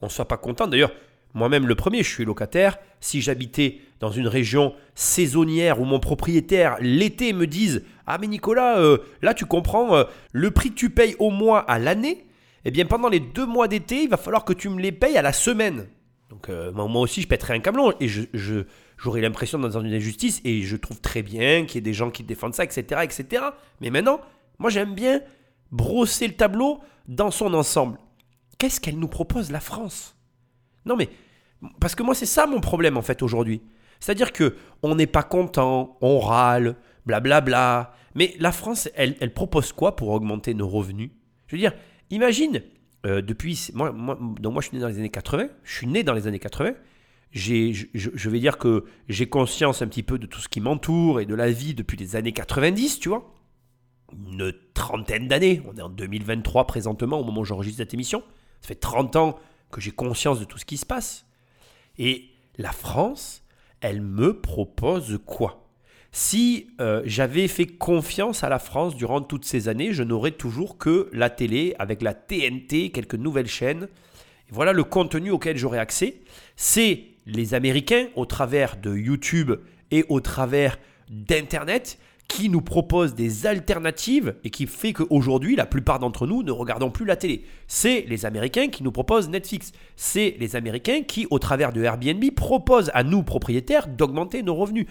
[0.00, 0.66] qu'on ne soit pas content.
[0.66, 0.92] D'ailleurs,
[1.34, 2.78] moi-même le premier, je suis locataire.
[3.00, 8.78] Si j'habitais dans une région saisonnière où mon propriétaire l'été me dise Ah mais Nicolas,
[8.78, 12.24] euh, là tu comprends, euh, le prix que tu payes au mois à l'année,
[12.64, 15.18] eh bien pendant les deux mois d'été, il va falloir que tu me les payes
[15.18, 15.88] à la semaine.
[16.30, 18.64] Donc euh, moi aussi, je pèterai un câblon et je, je,
[18.96, 21.92] j'aurais l'impression d'être dans une injustice et je trouve très bien qu'il y ait des
[21.92, 23.02] gens qui défendent ça, etc.
[23.04, 23.44] etc.
[23.82, 24.20] Mais maintenant,
[24.58, 25.20] moi j'aime bien
[25.70, 27.98] brosser le tableau dans son ensemble.
[28.58, 30.16] Qu'est-ce qu'elle nous propose la France?
[30.84, 31.08] Non mais
[31.80, 33.62] parce que moi c'est ça mon problème en fait aujourd'hui.
[34.00, 36.76] C'est-à-dire que on n'est pas content, on râle,
[37.06, 37.40] blablabla.
[37.40, 37.92] Bla bla.
[38.14, 41.10] Mais la France, elle, elle, propose quoi pour augmenter nos revenus?
[41.46, 41.74] Je veux dire,
[42.10, 42.62] imagine
[43.04, 46.02] euh, depuis moi, donc moi je suis né dans les années 80, je suis né
[46.02, 46.72] dans les années 80
[47.36, 51.20] je, je, vais dire que j'ai conscience un petit peu de tout ce qui m'entoure
[51.20, 53.34] et de la vie depuis les années 90, tu vois.
[54.12, 55.60] Une trentaine d'années.
[55.66, 58.22] On est en 2023 présentement au moment où j'enregistre cette émission.
[58.66, 59.38] Ça fait 30 ans
[59.70, 61.24] que j'ai conscience de tout ce qui se passe.
[61.98, 63.44] Et la France,
[63.80, 65.68] elle me propose quoi?
[66.10, 70.78] Si euh, j'avais fait confiance à la France durant toutes ces années, je n'aurais toujours
[70.78, 73.84] que la télé avec la TNT, quelques nouvelles chaînes.
[74.48, 76.22] Et voilà le contenu auquel j'aurais accès.
[76.56, 79.52] C'est les Américains, au travers de YouTube
[79.92, 80.76] et au travers
[81.08, 86.50] d'Internet, qui nous proposent des alternatives et qui fait qu'aujourd'hui, la plupart d'entre nous ne
[86.50, 87.44] regardons plus la télé.
[87.68, 89.72] C'est les Américains qui nous proposent Netflix.
[89.96, 94.86] C'est les Américains qui, au travers de Airbnb, proposent à nous, propriétaires, d'augmenter nos revenus.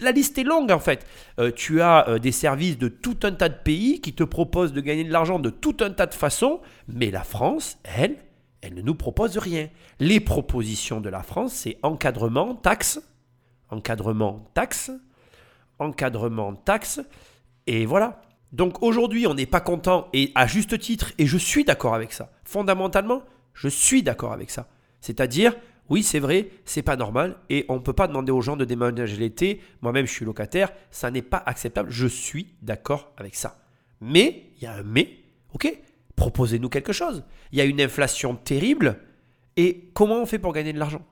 [0.00, 1.06] La liste est longue en fait.
[1.38, 4.72] Euh, tu as euh, des services de tout un tas de pays qui te proposent
[4.72, 8.16] de gagner de l'argent de tout un tas de façons, mais la France, elle,
[8.62, 9.68] elle ne nous propose rien.
[10.00, 13.00] Les propositions de la France, c'est encadrement, taxe,
[13.70, 14.90] encadrement, taxe,
[15.78, 17.00] encadrement, taxe,
[17.66, 18.22] et voilà.
[18.52, 22.12] Donc aujourd'hui, on n'est pas content, et à juste titre, et je suis d'accord avec
[22.12, 22.30] ça.
[22.44, 23.22] Fondamentalement,
[23.54, 24.68] je suis d'accord avec ça.
[25.00, 25.54] C'est-à-dire,
[25.88, 28.64] oui, c'est vrai, c'est pas normal, et on ne peut pas demander aux gens de
[28.64, 29.60] déménager l'été.
[29.82, 31.90] Moi-même, je suis locataire, ça n'est pas acceptable.
[31.90, 33.58] Je suis d'accord avec ça.
[34.00, 35.18] Mais, il y a un mais,
[35.54, 35.78] ok
[36.16, 37.24] proposez-nous quelque chose.
[37.52, 38.98] Il y a une inflation terrible.
[39.56, 41.02] Et comment on fait pour gagner de l'argent?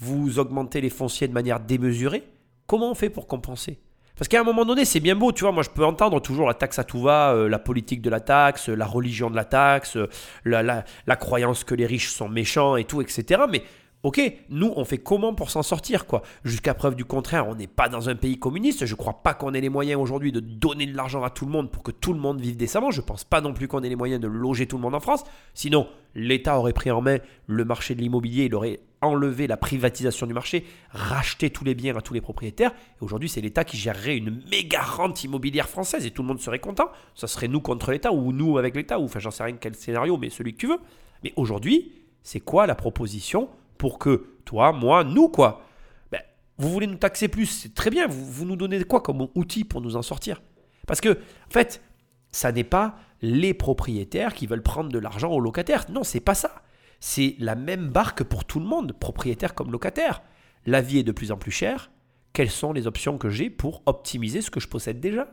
[0.00, 2.24] Vous augmentez les fonciers de manière démesurée.
[2.68, 3.80] Comment on fait pour compenser?
[4.14, 6.48] Parce qu'à un moment donné, c'est bien beau, tu vois, moi je peux entendre toujours
[6.48, 9.44] la taxe à tout va, euh, la politique de la taxe, la religion de la
[9.44, 10.08] taxe, euh,
[10.44, 13.42] la, la, la croyance que les riches sont méchants et tout, etc.
[13.48, 13.62] Mais
[14.04, 16.22] Ok, nous, on fait comment pour s'en sortir, quoi?
[16.44, 18.86] Jusqu'à preuve du contraire, on n'est pas dans un pays communiste.
[18.86, 21.44] Je ne crois pas qu'on ait les moyens aujourd'hui de donner de l'argent à tout
[21.44, 22.92] le monde pour que tout le monde vive décemment.
[22.92, 24.94] Je ne pense pas non plus qu'on ait les moyens de loger tout le monde
[24.94, 25.24] en France.
[25.52, 27.18] Sinon, l'État aurait pris en main
[27.48, 31.96] le marché de l'immobilier, il aurait enlevé la privatisation du marché, racheté tous les biens
[31.96, 32.70] à tous les propriétaires.
[33.00, 36.40] Et aujourd'hui, c'est l'État qui gérerait une méga rente immobilière française et tout le monde
[36.40, 36.88] serait content.
[37.16, 39.74] Ça serait nous contre l'État ou nous avec l'État, ou enfin, j'en sais rien quel
[39.74, 40.78] scénario, mais celui que tu veux.
[41.24, 41.90] Mais aujourd'hui,
[42.22, 43.48] c'est quoi la proposition
[43.78, 45.62] pour que toi, moi, nous, quoi.
[46.10, 46.20] Ben,
[46.58, 48.06] vous voulez nous taxer plus, c'est très bien.
[48.06, 50.42] Vous, vous nous donnez quoi comme outil pour nous en sortir?
[50.86, 51.82] Parce que, en fait,
[52.30, 55.86] ça n'est pas les propriétaires qui veulent prendre de l'argent aux locataires.
[55.90, 56.62] Non, c'est pas ça.
[57.00, 60.22] C'est la même barque pour tout le monde, propriétaire comme locataire.
[60.66, 61.90] La vie est de plus en plus chère.
[62.32, 65.28] Quelles sont les options que j'ai pour optimiser ce que je possède déjà?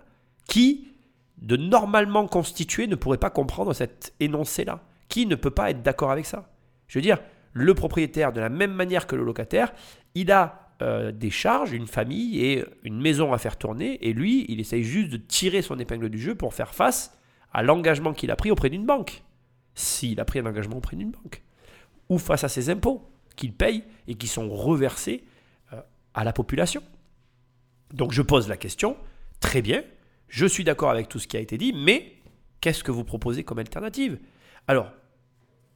[0.47, 0.89] Qui,
[1.37, 4.81] de normalement constitué, ne pourrait pas comprendre cet énoncé-là?
[5.09, 6.49] Qui ne peut pas être d'accord avec ça?
[6.87, 7.19] Je veux dire,
[7.55, 9.73] le propriétaire, de la même manière que le locataire,
[10.13, 14.45] il a euh, des charges, une famille et une maison à faire tourner, et lui,
[14.49, 17.17] il essaye juste de tirer son épingle du jeu pour faire face
[17.53, 19.23] à l'engagement qu'il a pris auprès d'une banque,
[19.73, 21.43] s'il a pris un engagement auprès d'une banque,
[22.09, 25.23] ou face à ses impôts qu'il paye et qui sont reversés
[25.71, 25.79] euh,
[26.13, 26.83] à la population.
[27.93, 28.97] Donc je pose la question,
[29.39, 29.81] très bien,
[30.27, 32.15] je suis d'accord avec tout ce qui a été dit, mais
[32.59, 34.19] qu'est-ce que vous proposez comme alternative?
[34.67, 34.91] Alors,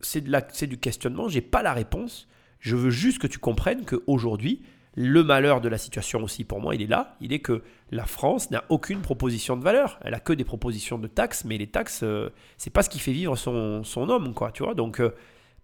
[0.01, 2.27] c'est du questionnement, je n'ai pas la réponse,
[2.59, 4.61] je veux juste que tu comprennes qu'aujourd'hui,
[4.95, 8.05] le malheur de la situation aussi pour moi, il est là, il est que la
[8.05, 11.67] France n'a aucune proposition de valeur, elle a que des propositions de taxes, mais les
[11.67, 14.73] taxes, euh, c'est pas ce qui fait vivre son, son homme, quoi, tu vois.
[14.73, 15.15] Donc, euh,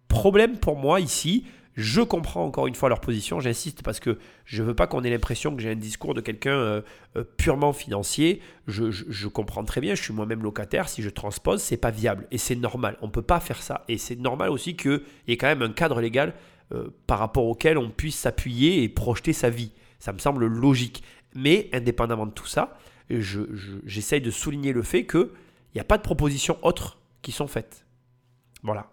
[0.07, 1.45] problème pour moi ici,
[1.75, 5.03] je comprends encore une fois leur position, j'insiste parce que je ne veux pas qu'on
[5.03, 6.81] ait l'impression que j'ai un discours de quelqu'un euh,
[7.17, 8.41] euh, purement financier.
[8.67, 12.37] Je, comprends très bien, je suis moi-même locataire, si je transpose, c'est pas viable et
[12.37, 12.97] c'est normal.
[13.01, 15.63] On ne peut pas faire ça et c'est normal aussi qu'il y ait quand même
[15.63, 16.33] un cadre légal
[16.73, 19.71] euh, par rapport auquel on puisse s'appuyer et projeter sa vie.
[19.99, 21.03] Ça me semble logique.
[21.37, 22.77] Mais indépendamment de tout ça,
[23.09, 25.27] j'essaye de souligner le fait qu'il
[25.73, 27.85] n'y a pas de propositions autres qui sont faites.
[28.63, 28.89] Voilà.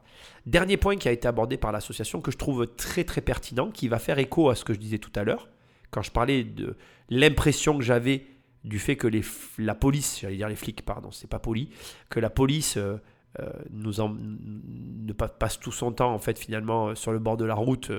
[0.47, 3.89] Dernier point qui a été abordé par l'association que je trouve très très pertinent, qui
[3.89, 5.49] va faire écho à ce que je disais tout à l'heure,
[5.91, 6.77] quand je parlais de
[7.11, 8.27] l'impression que j'avais
[8.65, 9.23] du fait que les,
[9.59, 11.71] la police, j'allais dire les flics, pardon, c'est pas poli,
[12.09, 12.97] que la police euh,
[13.41, 17.37] euh, nous en, ne passe tout son temps en fait finalement euh, sur le bord
[17.37, 17.93] de la route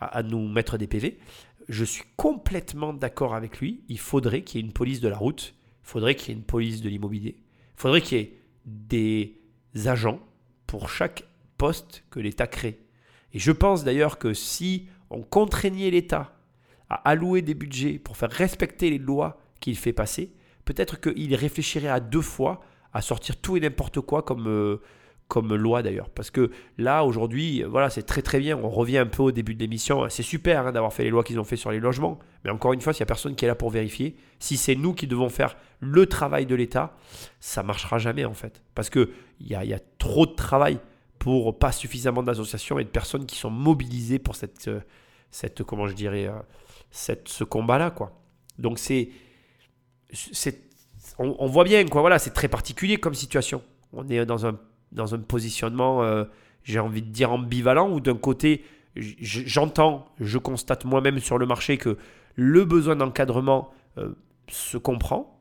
[0.00, 1.18] à, à, nous mettre des PV.
[1.68, 3.84] Je suis complètement d'accord avec lui.
[3.88, 6.38] Il faudrait qu'il y ait une police de la route, il faudrait qu'il y ait
[6.38, 9.38] une police de l'immobilier, il faudrait qu'il y ait des
[9.86, 10.20] agents
[10.66, 11.24] pour chaque
[12.10, 12.80] que l'État crée.
[13.32, 16.34] Et je pense d'ailleurs que si on contraignait l'État
[16.90, 20.32] à allouer des budgets pour faire respecter les lois qu'il fait passer,
[20.64, 22.60] peut-être qu'il réfléchirait à deux fois
[22.92, 24.82] à sortir tout et n'importe quoi comme, euh,
[25.28, 26.10] comme loi d'ailleurs.
[26.10, 28.58] Parce que là, aujourd'hui, voilà, c'est très très bien.
[28.58, 30.06] On revient un peu au début de l'émission.
[30.10, 32.18] C'est super hein, d'avoir fait les lois qu'ils ont fait sur les logements.
[32.44, 34.74] Mais encore une fois, s'il n'y a personne qui est là pour vérifier, si c'est
[34.74, 36.94] nous qui devons faire le travail de l'État,
[37.40, 38.62] ça marchera jamais en fait.
[38.74, 39.08] Parce qu'il
[39.40, 40.78] y y a trop de travail
[41.22, 44.80] pour pas suffisamment d'associations et de personnes qui sont mobilisées pour cette, euh,
[45.30, 46.32] cette comment je dirais, euh,
[46.90, 48.20] cette, ce combat-là, quoi.
[48.58, 49.10] Donc c'est,
[50.12, 50.64] c'est,
[51.18, 52.00] on, voit bien, quoi.
[52.00, 53.62] Voilà, c'est très particulier comme situation.
[53.92, 54.58] On est dans un,
[54.90, 56.24] dans un positionnement, euh,
[56.64, 58.64] j'ai envie de dire ambivalent, où d'un côté,
[58.96, 61.98] j'entends, je constate moi-même sur le marché que
[62.34, 63.70] le besoin d'encadrement
[64.48, 65.40] se comprend,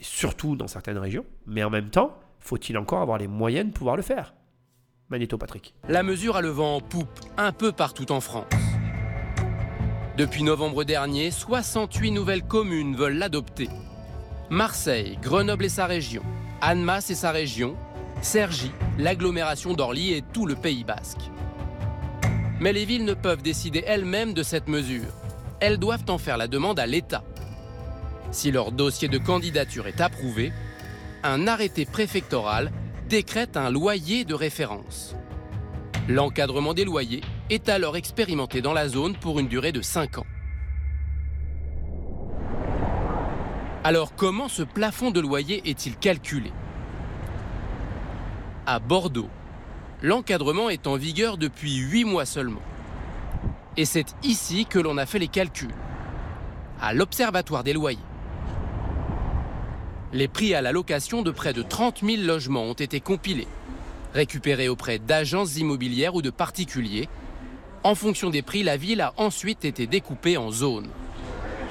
[0.00, 3.94] surtout dans certaines régions, mais en même temps, faut-il encore avoir les moyens de pouvoir
[3.94, 4.34] le faire?
[5.88, 8.44] La mesure a le vent en poupe un peu partout en France.
[10.16, 13.68] Depuis novembre dernier, 68 nouvelles communes veulent l'adopter.
[14.50, 16.22] Marseille, Grenoble et sa région,
[16.60, 17.74] Annemasse et sa région,
[18.22, 21.30] Cergy, l'agglomération d'Orly et tout le Pays basque.
[22.60, 25.12] Mais les villes ne peuvent décider elles-mêmes de cette mesure.
[25.58, 27.24] Elles doivent en faire la demande à l'État.
[28.30, 30.52] Si leur dossier de candidature est approuvé,
[31.24, 32.70] un arrêté préfectoral
[33.10, 35.16] décrète un loyer de référence.
[36.08, 40.26] L'encadrement des loyers est alors expérimenté dans la zone pour une durée de 5 ans.
[43.82, 46.52] Alors comment ce plafond de loyer est-il calculé?
[48.64, 49.28] À Bordeaux,
[50.02, 52.62] l'encadrement est en vigueur depuis 8 mois seulement.
[53.76, 55.74] Et c'est ici que l'on a fait les calculs,
[56.80, 57.98] à l'Observatoire des loyers.
[60.12, 63.46] Les prix à la location de près de 30 000 logements ont été compilés,
[64.12, 67.08] récupérés auprès d'agences immobilières ou de particuliers.
[67.84, 70.88] En fonction des prix, la ville a ensuite été découpée en zones.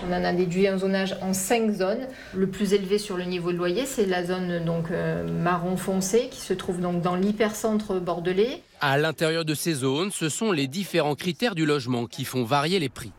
[0.07, 2.07] On en a déduit un zonage en cinq zones.
[2.33, 6.29] Le plus élevé sur le niveau de loyer, c'est la zone donc euh, marron foncé
[6.31, 8.63] qui se trouve donc dans l'hypercentre bordelais.
[8.79, 12.79] À l'intérieur de ces zones, ce sont les différents critères du logement qui font varier
[12.79, 13.11] les prix.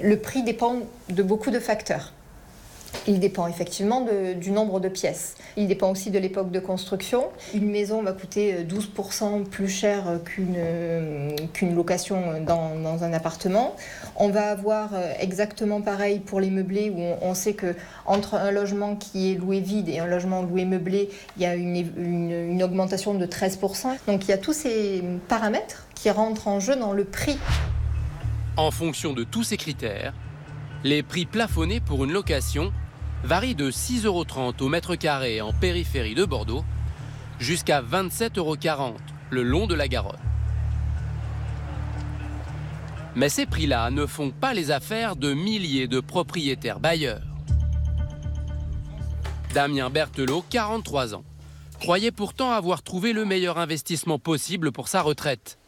[0.00, 2.12] Le prix dépend de beaucoup de facteurs.
[3.06, 5.34] Il dépend effectivement du nombre de pièces.
[5.56, 7.28] Il dépend aussi de l'époque de construction.
[7.54, 13.76] Une maison va coûter 12% plus cher qu'une location dans, un appartement.
[14.16, 17.74] On va avoir exactement pareil pour les meublés où on, sait que
[18.06, 21.54] entre un logement qui est loué vide et un logement loué meublé, il y a
[21.54, 23.96] une, une augmentation de 13%.
[24.06, 27.38] Donc il y a tous ces paramètres qui rentrent en jeu dans le prix.
[28.56, 30.12] En fonction de tous ces critères,
[30.84, 32.72] les prix plafonnés pour une location
[33.24, 34.24] varient de 6,30 euros
[34.60, 36.64] au mètre carré en périphérie de Bordeaux
[37.40, 38.96] jusqu'à 27,40 euros
[39.30, 40.18] le long de la Garonne.
[43.16, 47.22] Mais ces prix-là ne font pas les affaires de milliers de propriétaires bailleurs.
[49.54, 51.24] Damien Berthelot, 43 ans,
[51.80, 55.58] croyait pourtant avoir trouvé le meilleur investissement possible pour sa retraite.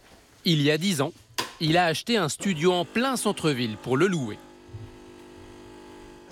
[0.44, 1.12] Il y a 10 ans,
[1.60, 4.38] il a acheté un studio en plein centre-ville pour le louer.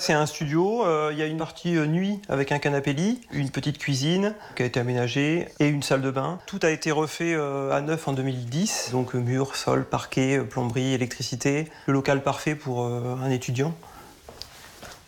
[0.00, 3.20] C'est un studio, euh, il y a une partie euh, nuit avec un canapé lit,
[3.32, 6.38] une petite cuisine qui a été aménagée et une salle de bain.
[6.46, 11.68] Tout a été refait euh, à neuf en 2010, donc mur, sol, parquet, plomberie, électricité.
[11.86, 13.74] Le local parfait pour un étudiant.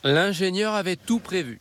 [0.02, 1.60] L'ingénieur avait tout prévu.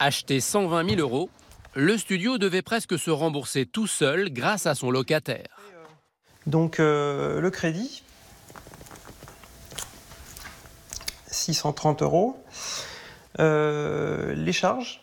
[0.00, 1.30] Acheté 120 000 euros,
[1.74, 5.60] le studio devait presque se rembourser tout seul grâce à son locataire.
[6.46, 8.02] Donc le crédit,
[11.30, 12.36] 630 euros.
[13.38, 15.02] Euh, les charges,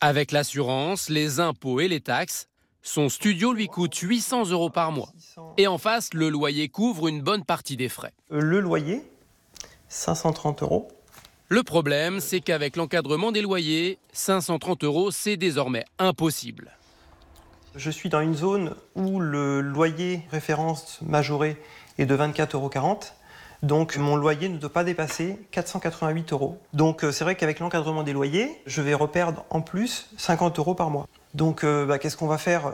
[0.00, 2.48] Avec l'assurance, les impôts et les taxes,
[2.82, 5.12] son studio lui coûte 800 euros par mois.
[5.58, 8.12] Et en face, le loyer couvre une bonne partie des frais.
[8.32, 9.02] Euh, le loyer,
[9.88, 10.88] 530 euros.
[11.48, 16.70] Le problème, c'est qu'avec l'encadrement des loyers, 530 euros, c'est désormais impossible.
[17.74, 21.56] Je suis dans une zone où le loyer référence majoré
[21.98, 22.70] est de 24,40 euros.
[23.62, 26.58] Donc mon loyer ne doit pas dépasser 488 euros.
[26.72, 30.74] Donc euh, c'est vrai qu'avec l'encadrement des loyers, je vais reperdre en plus 50 euros
[30.74, 31.06] par mois.
[31.34, 32.72] Donc euh, bah, qu'est-ce qu'on va faire?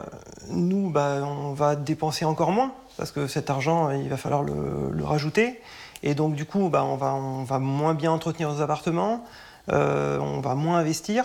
[0.50, 5.04] Nous, bah, on va dépenser encore moins parce que cet argent, il va falloir le,
[5.04, 5.60] rajouter.
[6.02, 6.96] Et donc du coup, bah, on,
[7.44, 9.24] va, moins bien entretenir nos appartements,
[9.70, 11.24] euh, on va moins investir.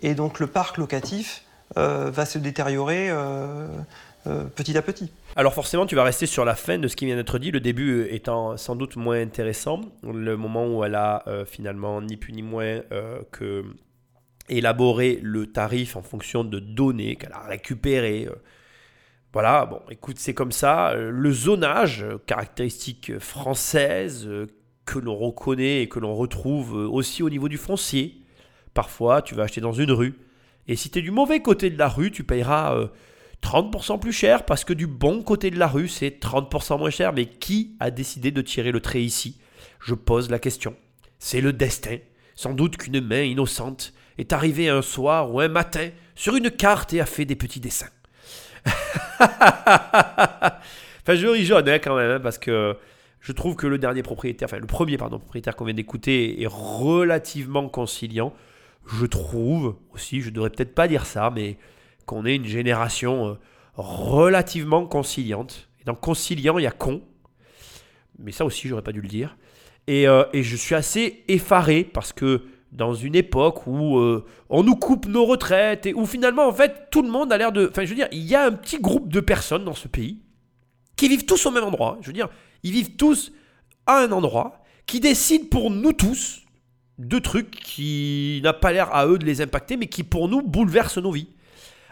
[0.00, 1.44] Et donc le parc locatif
[1.76, 3.10] euh, va se détériorer
[4.26, 5.10] euh, euh, petit à petit.
[5.36, 7.60] Alors forcément, tu vas rester sur la fin de ce qui vient d'être dit, le
[7.60, 12.32] début étant sans doute moins intéressant, le moment où elle a euh, finalement ni plus
[12.32, 13.64] ni moins euh, que
[14.48, 18.26] élaboré le tarif en fonction de données qu'elle a récupérées.
[18.28, 18.34] euh.
[19.32, 20.90] Voilà, bon, écoute, c'est comme ça.
[20.90, 24.46] Euh, Le zonage, euh, caractéristique française euh,
[24.84, 28.22] que l'on reconnaît et que l'on retrouve euh, aussi au niveau du foncier.
[28.74, 30.14] Parfois, tu vas acheter dans une rue.
[30.68, 32.86] Et si tu es du mauvais côté de la rue, tu payeras euh,
[33.44, 37.12] 30% plus cher parce que du bon côté de la rue, c'est 30% moins cher.
[37.12, 39.38] Mais qui a décidé de tirer le trait ici?
[39.80, 40.74] Je pose la question.
[41.18, 41.98] C'est le destin.
[42.34, 46.92] Sans doute qu'une main innocente est arrivée un soir ou un matin sur une carte
[46.94, 47.90] et a fait des petits dessins.
[49.20, 49.30] enfin,
[51.08, 52.76] je rigole hein, quand même, hein, parce que
[53.20, 56.48] je trouve que le dernier propriétaire, enfin le premier pardon, propriétaire qu'on vient d'écouter est
[56.48, 58.32] relativement conciliant.
[58.86, 61.58] Je trouve aussi, je devrais peut-être pas dire ça, mais
[62.06, 63.34] qu'on est une génération euh,
[63.74, 65.68] relativement conciliante.
[65.80, 67.02] Et dans conciliant, il y a con.
[68.18, 69.36] Mais ça aussi, j'aurais pas dû le dire.
[69.86, 74.64] Et, euh, et je suis assez effaré parce que dans une époque où euh, on
[74.64, 77.68] nous coupe nos retraites et où finalement, en fait, tout le monde a l'air de.
[77.70, 80.20] Enfin, je veux dire, il y a un petit groupe de personnes dans ce pays
[80.96, 81.98] qui vivent tous au même endroit.
[82.00, 82.28] Je veux dire,
[82.62, 83.32] ils vivent tous
[83.86, 86.42] à un endroit, qui décident pour nous tous
[86.98, 90.42] de trucs qui n'a pas l'air à eux de les impacter, mais qui pour nous
[90.42, 91.28] bouleversent nos vies.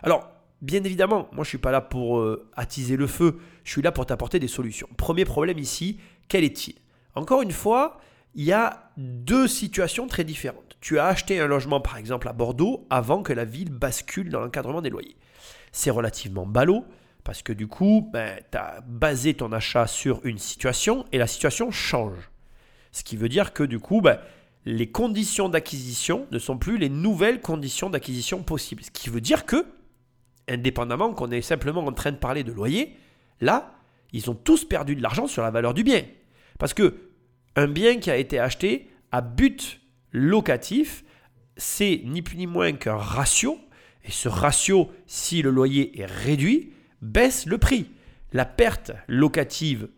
[0.03, 0.29] Alors,
[0.61, 3.93] bien évidemment, moi je suis pas là pour euh, attiser le feu, je suis là
[3.93, 4.89] pour t'apporter des solutions.
[4.97, 5.99] Premier problème ici,
[6.29, 6.75] quel est-il?
[7.15, 8.01] Encore une fois,
[8.35, 10.77] il y a deux situations très différentes.
[10.81, 14.41] Tu as acheté un logement par exemple à Bordeaux avant que la ville bascule dans
[14.41, 15.17] l'encadrement des loyers.
[15.71, 16.85] C'est relativement ballot
[17.25, 21.27] parce que du coup, ben, tu as basé ton achat sur une situation et la
[21.27, 22.31] situation change.
[22.91, 24.19] Ce qui veut dire que du coup, ben,
[24.65, 28.83] les conditions d'acquisition ne sont plus les nouvelles conditions d'acquisition possibles.
[28.83, 29.67] Ce qui veut dire que,
[30.49, 32.97] indépendamment qu'on est simplement en train de parler de loyer,
[33.41, 33.75] là,
[34.13, 36.03] ils ont tous perdu de l'argent sur la valeur du bien.
[36.59, 37.11] Parce que
[37.57, 39.81] un bien qui a été acheté à but
[40.13, 41.05] locatif,
[41.57, 43.59] c'est ni plus ni moins qu'un ratio.
[44.05, 47.91] Et ce ratio, si le loyer est réduit, baisse le prix.
[48.33, 49.89] La perte locative,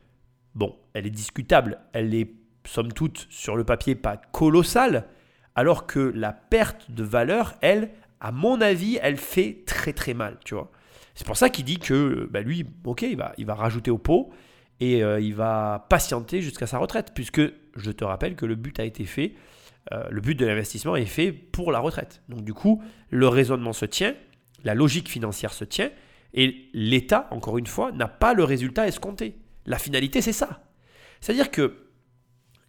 [0.54, 2.32] bon, elle est discutable, elle est
[2.66, 5.06] somme toute sur le papier pas colossale,
[5.54, 7.90] alors que la perte de valeur, elle,
[8.24, 10.70] à mon avis, elle fait très très mal, tu vois.
[11.14, 14.30] C'est pour ça qu'il dit que bah, lui, ok, il va, rajouter au pot
[14.80, 17.42] et euh, il va patienter jusqu'à sa retraite, puisque
[17.76, 19.34] je te rappelle que le but a été fait,
[19.92, 22.22] euh, le but de l'investissement est fait pour la retraite.
[22.30, 24.14] Donc du coup, le raisonnement se tient,
[24.64, 25.90] la logique financière se tient,
[26.32, 29.36] et l'État, encore une fois, n'a pas le résultat escompté.
[29.66, 30.64] La finalité, c'est ça.
[31.20, 31.83] C'est-à-dire que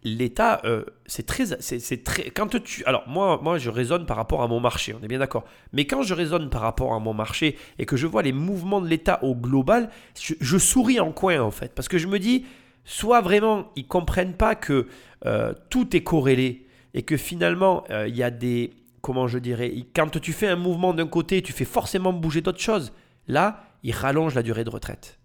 [0.06, 2.30] l'État, euh, c'est très, c'est, très.
[2.30, 4.94] Quand tu, alors moi, moi, je raisonne par rapport à mon marché.
[4.94, 5.44] On est bien d'accord.
[5.72, 8.80] Mais quand je raisonne par rapport à mon marché et que je vois les mouvements
[8.80, 12.46] de l'État au global, je, souris en coin en fait, parce que je me dis,
[12.84, 14.86] soit vraiment ils comprennent pas que
[15.26, 19.74] euh, tout est corrélé et que finalement euh, il y a des, comment je dirais,
[19.94, 22.92] quand tu fais un mouvement d'un côté, tu fais forcément bouger d'autres choses.
[23.26, 25.18] Là, ils rallongent la durée de retraite.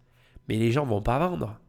[0.49, 1.59] Mais les gens vont pas vendre.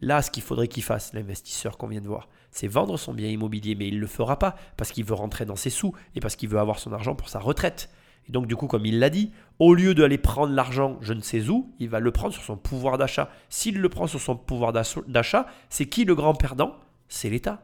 [0.00, 3.28] Là, ce qu'il faudrait qu'il fasse, l'investisseur qu'on vient de voir, c'est vendre son bien
[3.28, 6.20] immobilier, mais il ne le fera pas parce qu'il veut rentrer dans ses sous et
[6.20, 7.90] parce qu'il veut avoir son argent pour sa retraite.
[8.28, 11.20] Et donc, du coup, comme il l'a dit, au lieu d'aller prendre l'argent je ne
[11.20, 13.30] sais où, il va le prendre sur son pouvoir d'achat.
[13.48, 16.76] S'il le prend sur son pouvoir d'achat, c'est qui le grand perdant?
[17.08, 17.62] C'est l'État.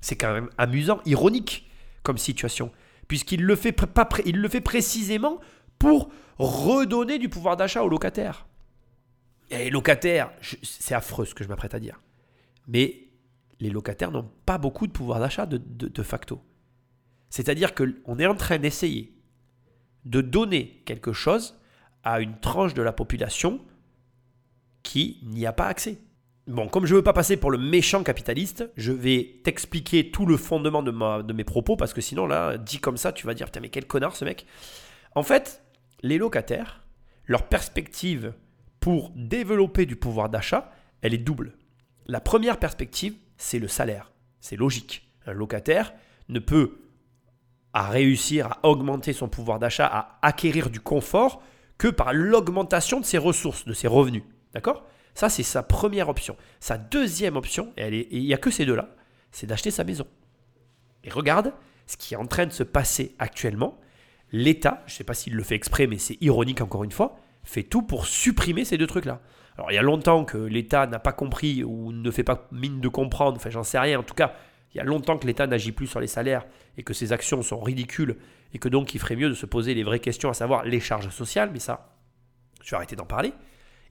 [0.00, 1.68] C'est quand même amusant, ironique
[2.02, 2.70] comme situation,
[3.08, 3.74] puisqu'il le, fait
[4.26, 5.40] il le fait précisément
[5.78, 8.46] pour redonner du pouvoir d'achat aux locataires.
[9.50, 10.30] Et locataires,
[10.62, 12.00] c'est affreux ce que je m'apprête à dire,
[12.68, 13.03] mais
[13.64, 16.42] les locataires n'ont pas beaucoup de pouvoir d'achat de, facto.
[17.30, 19.16] C'est-à-dire qu'on est en train d'essayer
[20.04, 21.58] de donner quelque chose
[22.02, 23.62] à une tranche de la population
[24.82, 25.98] qui n'y a pas accès.
[26.46, 30.26] Bon, comme je ne veux pas passer pour le méchant capitaliste, je vais t'expliquer tout
[30.26, 33.26] le fondement de, ma, de mes propos, parce que sinon, là, dit comme ça, tu
[33.26, 34.44] vas dire, putain, mais quel connard ce mec.
[35.14, 35.64] En fait,
[36.02, 36.84] les locataires,
[37.24, 38.34] leur perspective
[38.78, 41.56] pour développer du pouvoir d'achat, elle est double.
[42.06, 44.12] La première perspective, c'est le salaire.
[44.40, 45.08] C'est logique.
[45.26, 45.94] Un locataire
[46.28, 46.78] ne peut
[47.72, 51.42] à réussir à augmenter son pouvoir d'achat, à acquérir du confort,
[51.76, 54.22] que par l'augmentation de ses ressources, de ses revenus.
[54.52, 54.86] D'accord?
[55.14, 56.36] Ça, c'est sa première option.
[56.60, 58.94] Sa deuxième option, et il n'y a que ces deux-là,
[59.32, 60.06] c'est d'acheter sa maison.
[61.02, 61.52] Et regarde
[61.86, 63.78] ce qui est en train de se passer actuellement.
[64.32, 67.16] L'État, je ne sais pas s'il le fait exprès, mais c'est ironique encore une fois,
[67.42, 69.20] fait tout pour supprimer ces deux trucs-là.
[69.56, 72.80] Alors il y a longtemps que l'État n'a pas compris ou ne fait pas mine
[72.80, 74.34] de comprendre, enfin j'en sais rien, en tout cas
[74.74, 76.44] il y a longtemps que l'État n'agit plus sur les salaires
[76.76, 78.16] et que ses actions sont ridicules
[78.52, 80.80] et que donc il ferait mieux de se poser les vraies questions, à savoir les
[80.80, 81.94] charges sociales, mais ça,
[82.62, 83.32] je vais arrêter d'en parler.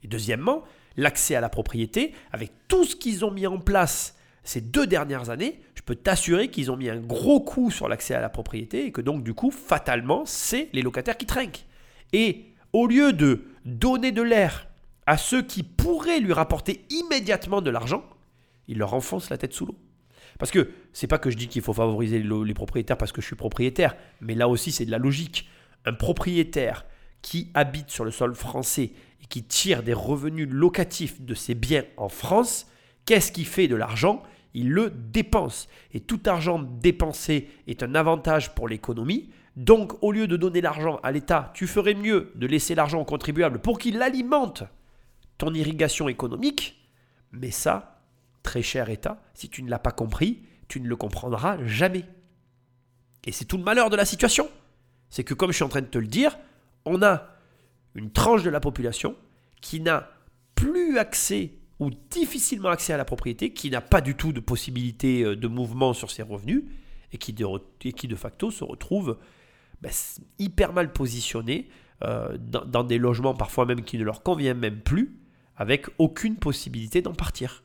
[0.03, 0.64] Et deuxièmement,
[0.97, 5.30] l'accès à la propriété, avec tout ce qu'ils ont mis en place ces deux dernières
[5.30, 8.86] années, je peux t'assurer qu'ils ont mis un gros coup sur l'accès à la propriété
[8.86, 11.66] et que donc du coup, fatalement, c'est les locataires qui trinquent.
[12.11, 14.68] Et au lieu de donner de l'air
[15.06, 18.04] à ceux qui pourraient lui rapporter immédiatement de l'argent,
[18.68, 19.78] ils leur enfoncent la tête sous l'eau.
[20.39, 23.28] Parce que c'est pas que je dis qu'il faut favoriser les propriétaires parce que je
[23.28, 25.47] suis propriétaire, mais là aussi c'est de la logique.
[25.86, 26.86] Un propriétaire
[27.22, 28.91] qui habite sur le sol français
[29.22, 32.68] et qui tire des revenus locatifs de ses biens en France,
[33.06, 34.24] qu'est-ce qui fait de l'argent?
[34.54, 35.68] Il le dépense.
[35.93, 39.30] Et tout argent dépensé est un avantage pour l'économie.
[39.56, 43.06] Donc au lieu de donner l'argent à l'État, tu ferais mieux de laisser l'argent au
[43.06, 44.64] contribuable pour qu'il alimente
[45.38, 46.90] ton irrigation économique.
[47.32, 48.02] Mais ça,
[48.44, 52.06] très cher État, si tu ne l'as pas compris, tu ne le comprendras jamais.
[53.26, 54.50] Et c'est tout le malheur de la situation.
[55.10, 56.38] C'est que comme je suis en train de te le dire,
[56.86, 57.30] on a
[57.96, 59.16] une tranche de la population
[59.62, 60.10] qui n'a
[60.56, 65.24] plus accès ou difficilement accès à la propriété, qui n'a pas du tout de possibilité
[65.24, 66.64] euh, de mouvement sur ses revenus
[67.12, 69.18] et qui de, facto se retrouve
[69.82, 69.92] ben,
[70.40, 71.70] hyper mal positionné
[72.04, 75.16] euh, dans des logements parfois même qui ne leur conviennent même plus,
[75.58, 77.64] avec aucune possibilité d'en partir.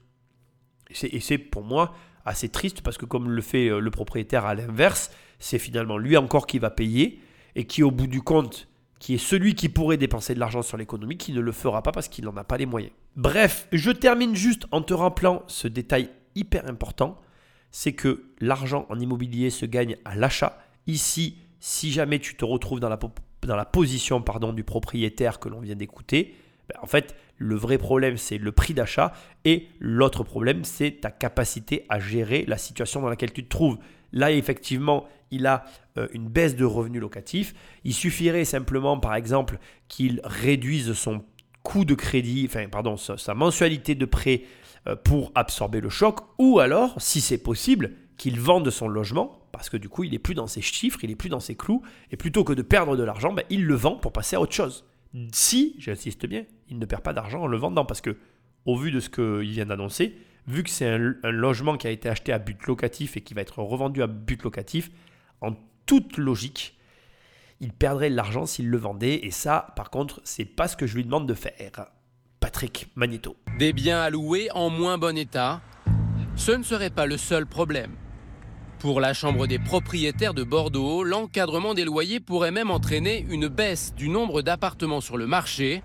[1.03, 4.55] Et c'est pour moi assez triste parce que comme le fait euh, le propriétaire à
[4.55, 7.21] l'inverse, c'est finalement lui encore qui va payer
[7.55, 8.69] et qui au bout du compte,
[8.99, 11.93] qui est celui qui pourrait dépenser de l'argent sur l'économie, qui ne le fera pas
[11.93, 12.93] parce qu'il n'en a pas les moyens.
[13.17, 17.21] Bref, je termine juste en te rappelant ce détail hyper important,
[17.71, 20.59] c'est que l'argent en immobilier se gagne à l'achat.
[20.87, 22.99] Ici, si jamais tu te retrouves dans la,
[23.43, 26.35] dans la position pardon, du propriétaire que l'on vient d'écouter,
[26.83, 29.13] en fait, le vrai problème, c'est le prix d'achat
[29.45, 33.79] et l'autre problème, c'est ta capacité à gérer la situation dans laquelle tu te trouves.
[34.13, 35.65] Là, effectivement, il a
[35.97, 37.55] euh, une baisse de revenus locatifs.
[37.85, 39.59] Il suffirait simplement, par exemple,
[39.89, 41.23] qu'il réduise son
[41.63, 44.43] coût de crédit, enfin, pardon, sa, mensualité de prêt
[44.87, 49.69] euh, pour absorber le choc, ou alors, si c'est possible, qu'il vende son logement, parce
[49.69, 51.83] que du coup, il n'est plus dans ses chiffres, il n'est plus dans ses clous,
[52.11, 54.55] et plutôt que de perdre de l'argent, ben, il le vend pour passer à autre
[54.55, 54.87] chose.
[55.33, 58.17] Si, j'insiste bien, il ne perd pas d'argent en le vendant parce que,
[58.65, 60.17] au vu de ce qu'il vient d'annoncer,
[60.47, 63.43] vu que c'est un, logement qui a été acheté à but locatif et qui va
[63.43, 64.91] être revendu à but locatif,
[65.41, 65.53] en
[65.87, 66.77] toute logique,
[67.61, 69.21] il perdrait de l'argent s'il le vendait.
[69.25, 71.87] Et ça, par contre, c'est pas ce que je lui demande de faire.
[72.41, 73.37] Patrick Magneto.
[73.59, 74.11] Des biens à
[74.55, 75.61] en moins bon état,
[76.37, 77.93] ce ne serait pas le seul problème.
[78.79, 83.93] Pour la Chambre des propriétaires de Bordeaux, l'encadrement des loyers pourrait même entraîner une baisse
[83.97, 85.83] du nombre d'appartements sur le marché,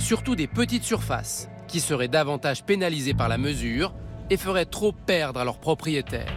[0.00, 3.94] surtout des petites surfaces, qui seraient davantage pénalisées par la mesure
[4.30, 6.32] et feraient trop perdre à leurs propriétaires.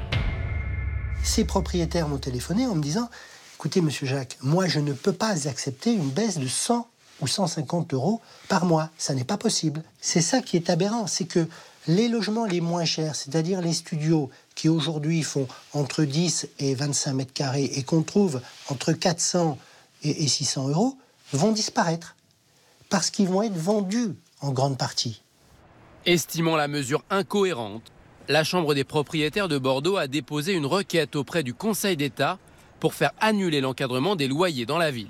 [1.24, 3.09] Ces propriétaires m'ont téléphoné en me disant
[3.55, 6.88] Écoutez, monsieur Jacques, moi je ne peux pas accepter une baisse de 100
[7.22, 8.89] ou 150 euros par mois.
[8.97, 9.82] Ça n'est pas possible.
[10.01, 11.47] C'est ça qui est aberrant, c'est que
[11.88, 17.14] les logements les moins chers, c'est-à-dire les studios qui aujourd'hui font entre 10 et 25
[17.14, 19.57] mètres carrés et qu'on trouve entre 400
[20.03, 20.97] et 600 euros,
[21.32, 22.16] vont disparaître
[22.94, 25.24] parce qu'ils vont être vendus en grande partie.
[26.06, 27.91] Estimant la mesure incohérente,
[28.30, 32.38] la Chambre des propriétaires de Bordeaux a déposé une requête auprès du Conseil d'État
[32.80, 35.10] pour faire annuler l'encadrement des loyers dans la ville.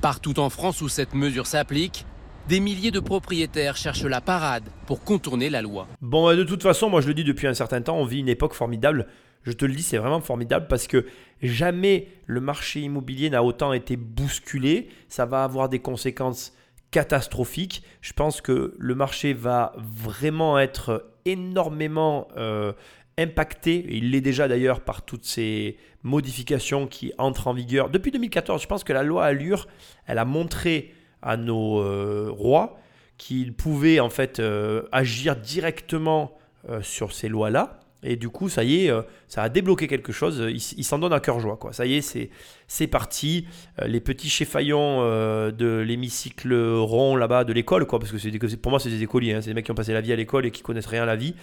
[0.00, 2.04] Partout en France où cette mesure s'applique,
[2.48, 5.86] des milliers de propriétaires cherchent la parade pour contourner la loi.
[6.00, 8.18] Bon, euh, de toute façon, moi je le dis depuis un certain temps, on vit
[8.18, 9.06] une époque formidable.
[9.42, 11.06] Je te le dis, c'est vraiment formidable parce que
[11.42, 14.88] jamais le marché immobilier n'a autant été bousculé.
[15.08, 16.54] Ça va avoir des conséquences
[16.90, 17.82] catastrophiques.
[18.00, 22.72] Je pense que le marché va vraiment être énormément euh,
[23.18, 27.90] impacté, il l'est déjà d'ailleurs par toutes ces modifications qui entrent en vigueur.
[27.90, 29.68] Depuis 2014, je pense que la loi Allure,
[30.06, 32.78] elle a montré à nos euh, rois
[33.18, 36.36] qu'ils pouvaient en fait euh, agir directement
[36.82, 37.80] sur ces lois-là.
[38.02, 40.42] Et du coup, ça y est, euh, ça a débloqué quelque chose.
[40.48, 41.56] Ils ils s'en donnent à cœur joie.
[41.58, 41.72] Quoi.
[41.74, 42.30] Ça y est, c'est,
[42.66, 43.46] c'est parti.
[43.80, 48.56] Euh, les petits chéfaillons euh, de l'hémicycle rond là-bas de l'école, quoi, parce que des-
[48.56, 49.34] pour moi, c'est des écoliers.
[49.34, 49.40] hein.
[49.42, 51.06] c'est des mecs qui ont passé la vie à l'école et qui connaissent rien à
[51.06, 51.34] la vie.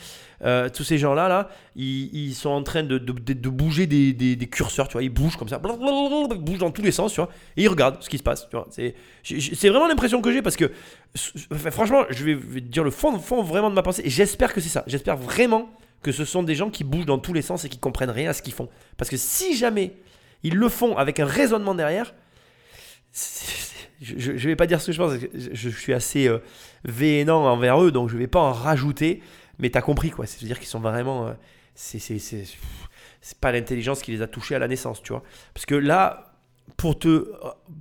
[0.43, 4.87] Euh, tous ces gens-là, là, ils, sont en train de, de- bouger des, des- curseurs.
[4.87, 7.63] Tu vois, ils bougent comme ça, ils bougent dans tous les sens, tu vois, et
[7.63, 8.47] ils regardent ce qui se passe.
[8.49, 8.67] Tu vois.
[8.71, 8.95] C'est,
[9.69, 10.71] vraiment l'impression que j'ai parce que,
[11.69, 14.01] franchement, je vais, je vais dire le fond, fond vraiment de ma pensée.
[14.05, 14.83] Et j'espère que c'est ça.
[14.87, 15.69] J'espère vraiment
[16.01, 18.29] que ce sont des gens qui bougent dans tous les sens et qui comprennent rien
[18.29, 18.69] à ce qu'ils font.
[18.97, 19.93] Parce que si jamais
[20.43, 22.13] ils le font avec un raisonnement derrière,
[24.01, 27.91] je ne vais pas dire ce que je pense, je, suis assez euh, envers eux,
[27.91, 29.21] donc je ne vais pas en rajouter,
[29.59, 30.25] mais tu as compris quoi.
[30.25, 31.27] C'est-à-dire qu'ils sont vraiment.
[31.27, 31.33] euh,
[33.21, 35.23] c'est pas l'intelligence qui les a touchés à la naissance, tu vois.
[35.53, 36.33] Parce que là,
[36.75, 37.31] pour, te,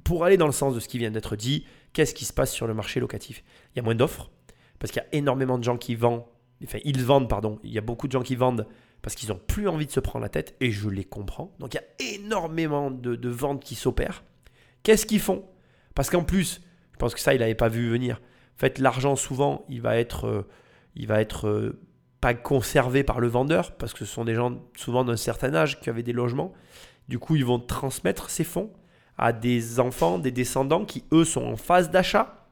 [0.05, 2.53] pour aller dans le sens de ce qui vient d'être dit, qu'est-ce qui se passe
[2.53, 3.43] sur le marché locatif?
[3.75, 4.31] Il y a moins d'offres,
[4.79, 6.25] parce qu'il y a énormément de gens qui vendent,
[6.65, 8.67] enfin ils vendent, pardon, il y a beaucoup de gens qui vendent
[9.03, 11.55] parce qu'ils n'ont plus envie de se prendre la tête, et je les comprends.
[11.61, 14.25] Donc il y a énormément de, ventes qui s'opèrent.
[14.83, 15.45] Qu'est-ce qu'ils font?
[15.95, 16.61] Parce qu'en plus,
[16.93, 18.17] je pense que ça, il n'avait pas vu venir.
[18.57, 20.49] En fait, l'argent, souvent, il va être, euh,
[20.97, 21.81] il va être euh,
[22.21, 25.81] pas conservé par le vendeur, parce que ce sont des gens souvent d'un certain âge
[25.81, 26.53] qui avaient des logements.
[27.09, 28.73] Du coup, ils vont transmettre ces fonds
[29.19, 32.49] à des enfants, des descendants qui, eux, sont en phase d'achat.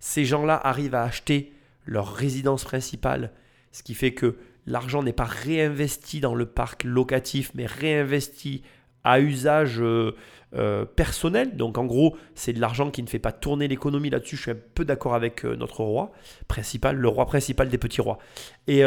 [0.00, 1.52] Ces gens-là arrivent à acheter
[1.84, 3.32] leur résidence principale,
[3.72, 8.62] ce qui fait que l'argent n'est pas réinvesti dans le parc locatif, mais réinvesti
[9.04, 10.14] à usage euh,
[10.54, 11.56] euh, personnel.
[11.56, 14.36] Donc en gros, c'est de l'argent qui ne fait pas tourner l'économie là-dessus.
[14.36, 16.12] Je suis un peu d'accord avec euh, notre roi
[16.46, 18.18] principal, le roi principal des petits rois.
[18.66, 18.82] Et,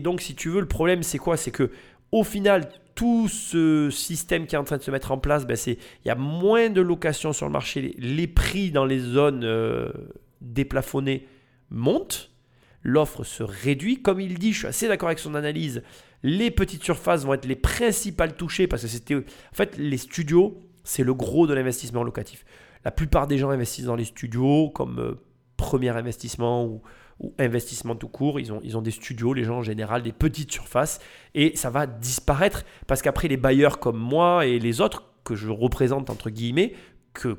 [0.00, 1.36] donc, si tu veux, le problème, c'est quoi?
[1.36, 1.70] C'est que
[2.12, 5.56] au final, tout ce système qui est en train de se mettre en place, ben,
[5.56, 7.94] c'est il y a moins de locations sur le marché.
[7.98, 9.92] Les, prix dans les zones
[10.40, 11.26] déplafonnées
[11.70, 12.30] montent
[12.86, 14.00] l'offre se réduit.
[14.00, 15.82] Comme il dit, je suis assez d'accord avec son analyse,
[16.22, 19.16] les petites surfaces vont être les principales touchées parce que c'était.
[19.16, 19.22] En
[19.52, 22.44] fait, les studios, c'est le gros de l'investissement locatif.
[22.84, 25.14] La plupart des gens investissent dans les studios comme euh,
[25.56, 26.82] premier investissement ou,
[27.38, 28.38] investissement tout court.
[28.38, 31.00] Ils ont, ils ont des studios, les gens en général, des petites surfaces
[31.34, 35.48] et ça va disparaître parce qu'après, les bailleurs comme moi et les autres que je
[35.48, 36.74] représente, entre guillemets,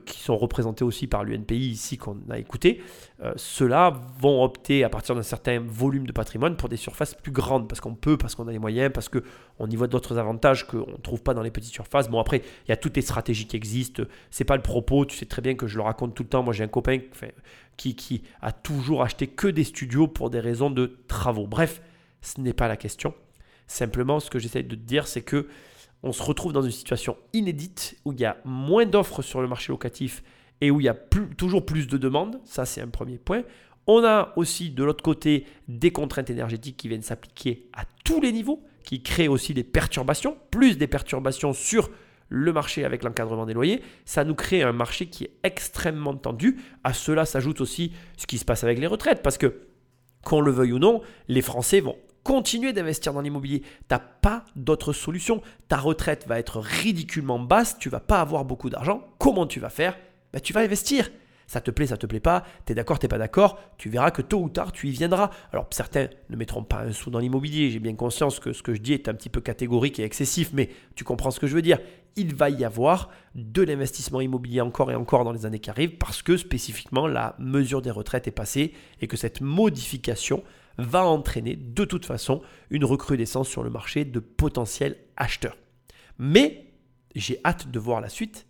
[0.05, 2.81] qui sont représentés aussi par l'UNPI ici qu'on a écouté,
[3.23, 7.31] euh, ceux-là vont opter à partir d'un certain volume de patrimoine pour des surfaces plus
[7.31, 10.67] grandes parce qu'on peut, parce qu'on a les moyens, parce qu'on y voit d'autres avantages
[10.67, 12.09] qu'on ne trouve pas dans les petites surfaces.
[12.09, 14.03] Bon après, il y a toutes les stratégies qui existent.
[14.31, 15.05] C'est pas le propos.
[15.05, 16.43] Tu sais très bien que je le raconte tout le temps.
[16.43, 16.99] Moi j'ai un copain
[17.77, 21.47] qui, qui a toujours acheté que des studios pour des raisons de travaux.
[21.47, 21.81] Bref,
[22.21, 23.13] ce n'est pas la question.
[23.67, 25.47] Simplement, ce que j'essaie de te dire, c'est que
[26.03, 29.47] on se retrouve dans une situation inédite où il y a moins d'offres sur le
[29.47, 30.23] marché locatif
[30.61, 30.93] et où il y a
[31.37, 32.39] toujours plus de demandes.
[32.43, 33.43] Ça, c'est un premier point.
[33.87, 38.31] On a aussi de l'autre côté des contraintes énergétiques qui viennent s'appliquer à tous les
[38.31, 41.89] niveaux, qui créent aussi des perturbations, plus des perturbations sur
[42.29, 43.81] le marché avec l'encadrement des loyers.
[44.05, 46.59] Ça nous crée un marché qui est extrêmement tendu.
[46.83, 49.61] À cela s'ajoute aussi ce qui se passe avec les retraites, parce que
[50.23, 51.95] qu'on le veuille ou non, les Français vont
[52.27, 53.61] continuer d'investir dans l'immobilier.
[53.61, 55.41] Tu n'as pas d'autre solution.
[55.69, 59.01] Ta retraite va être ridiculement basse, tu vas pas avoir beaucoup d'argent.
[59.17, 59.97] Comment tu vas faire?
[60.33, 61.09] Ben, Tu vas investir.
[61.49, 64.11] Ça te plaît, ça te plaît pas, tu es d'accord, t'es pas d'accord, tu verras
[64.11, 65.29] que tôt ou tard tu y viendras.
[65.53, 68.73] Alors certains ne mettront pas un sou dans l'immobilier, j'ai bien conscience que ce que
[68.73, 71.55] je dis est un petit peu catégorique et excessif, mais tu comprends ce que je
[71.55, 71.79] veux dire.
[72.17, 75.95] Il va y avoir de l'investissement immobilier encore et encore dans les années qui arrivent
[75.97, 80.43] parce que spécifiquement la mesure des retraites est passée et que cette modification
[80.77, 85.57] va entraîner de toute façon une recrudescence sur le marché de potentiels acheteurs.
[86.19, 86.65] Mais
[87.15, 88.47] j'ai hâte de voir la suite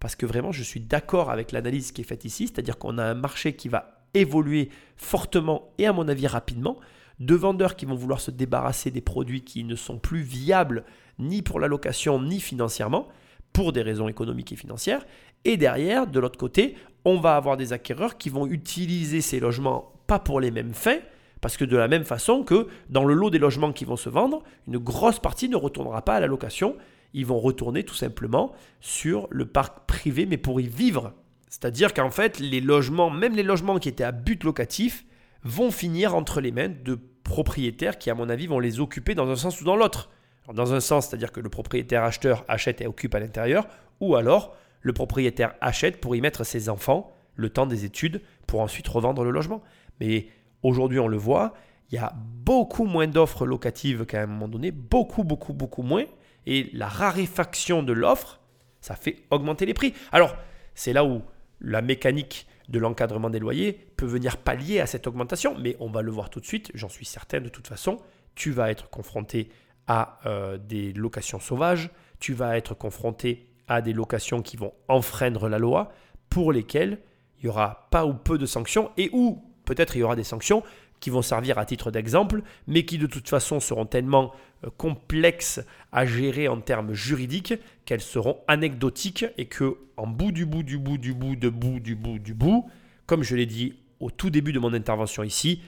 [0.00, 3.04] parce que vraiment je suis d'accord avec l'analyse qui est faite ici, c'est-à-dire qu'on a
[3.04, 6.78] un marché qui va évoluer fortement et à mon avis rapidement,
[7.20, 10.84] de vendeurs qui vont vouloir se débarrasser des produits qui ne sont plus viables
[11.18, 13.08] ni pour la location ni financièrement,
[13.52, 15.06] pour des raisons économiques et financières,
[15.44, 19.92] et derrière, de l'autre côté, on va avoir des acquéreurs qui vont utiliser ces logements
[20.06, 20.98] pas pour les mêmes fins,
[21.46, 24.08] parce que de la même façon que dans le lot des logements qui vont se
[24.08, 26.74] vendre, une grosse partie ne retournera pas à la location,
[27.14, 28.50] ils vont retourner tout simplement
[28.80, 31.12] sur le parc privé, mais pour y vivre.
[31.48, 35.06] C'est-à-dire qu'en fait, les logements, même les logements qui étaient à but locatif,
[35.44, 39.30] vont finir entre les mains de propriétaires qui, à mon avis, vont les occuper dans
[39.30, 40.10] un sens ou dans l'autre.
[40.52, 43.68] Dans un sens, c'est-à-dire que le propriétaire acheteur achète et occupe à l'intérieur,
[44.00, 48.62] ou alors le propriétaire achète pour y mettre ses enfants le temps des études pour
[48.62, 49.62] ensuite revendre le logement.
[50.00, 50.26] Mais
[50.62, 51.54] aujourd'hui, on le voit,
[51.90, 56.04] il y a beaucoup moins d'offres locatives qu'à un moment donné, beaucoup, beaucoup, beaucoup moins.
[56.46, 58.40] Et la raréfaction de l'offre,
[58.80, 59.94] ça fait augmenter les prix.
[60.12, 60.36] Alors,
[60.74, 61.22] c'est là où
[61.60, 66.02] la mécanique de l'encadrement des loyers peut venir pallier à cette augmentation, mais on va
[66.02, 67.98] le voir tout de suite, j'en suis certain de toute façon,
[68.34, 69.50] tu vas être confronté
[69.86, 75.48] à euh, des locations sauvages, tu vas être confronté à des locations qui vont enfreindre
[75.48, 75.92] la loi,
[76.28, 76.98] pour lesquelles
[77.38, 80.24] il n'y aura pas ou peu de sanctions, et où peut-être il y aura des
[80.24, 80.62] sanctions
[81.00, 84.32] qui vont servir à titre d'exemple, mais qui de toute façon seront tellement
[84.64, 85.60] euh, complexes
[85.92, 87.52] à gérer en termes juridiques
[87.84, 91.80] qu'elles seront anecdotiques et que en bout du bout du bout du bout de bout
[91.80, 92.70] du bout du bout,
[93.04, 95.60] comme je l'ai dit au tout début de mon intervention ici,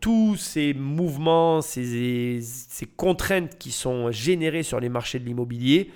[0.00, 5.90] tous ces mouvements, ces, ces contraintes qui sont générées sur les marchés de l'immobilier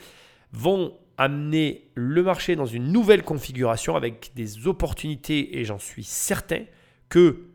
[0.52, 6.62] vont amener le marché dans une nouvelle configuration avec des opportunités et j'en suis certain
[7.08, 7.47] que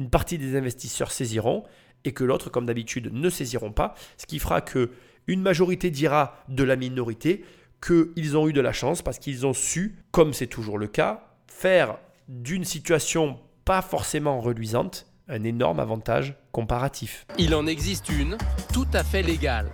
[0.00, 1.62] une partie des investisseurs saisiront
[2.04, 4.90] et que l'autre, comme d'habitude, ne saisiront pas, ce qui fera que
[5.26, 7.44] une majorité dira de la minorité
[7.86, 11.28] qu'ils ont eu de la chance parce qu'ils ont su, comme c'est toujours le cas,
[11.46, 11.98] faire
[12.28, 17.26] d'une situation pas forcément reluisante un énorme avantage comparatif.
[17.38, 18.38] Il en existe une
[18.72, 19.70] tout à fait légale.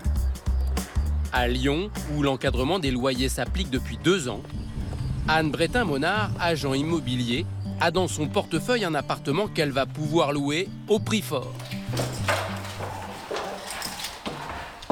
[1.32, 4.43] À Lyon, où l'encadrement des loyers s'applique depuis deux ans,
[5.28, 7.47] Anne Bretin-Monard, agent immobilier,
[7.81, 11.53] a dans son portefeuille un appartement qu'elle va pouvoir louer au prix fort.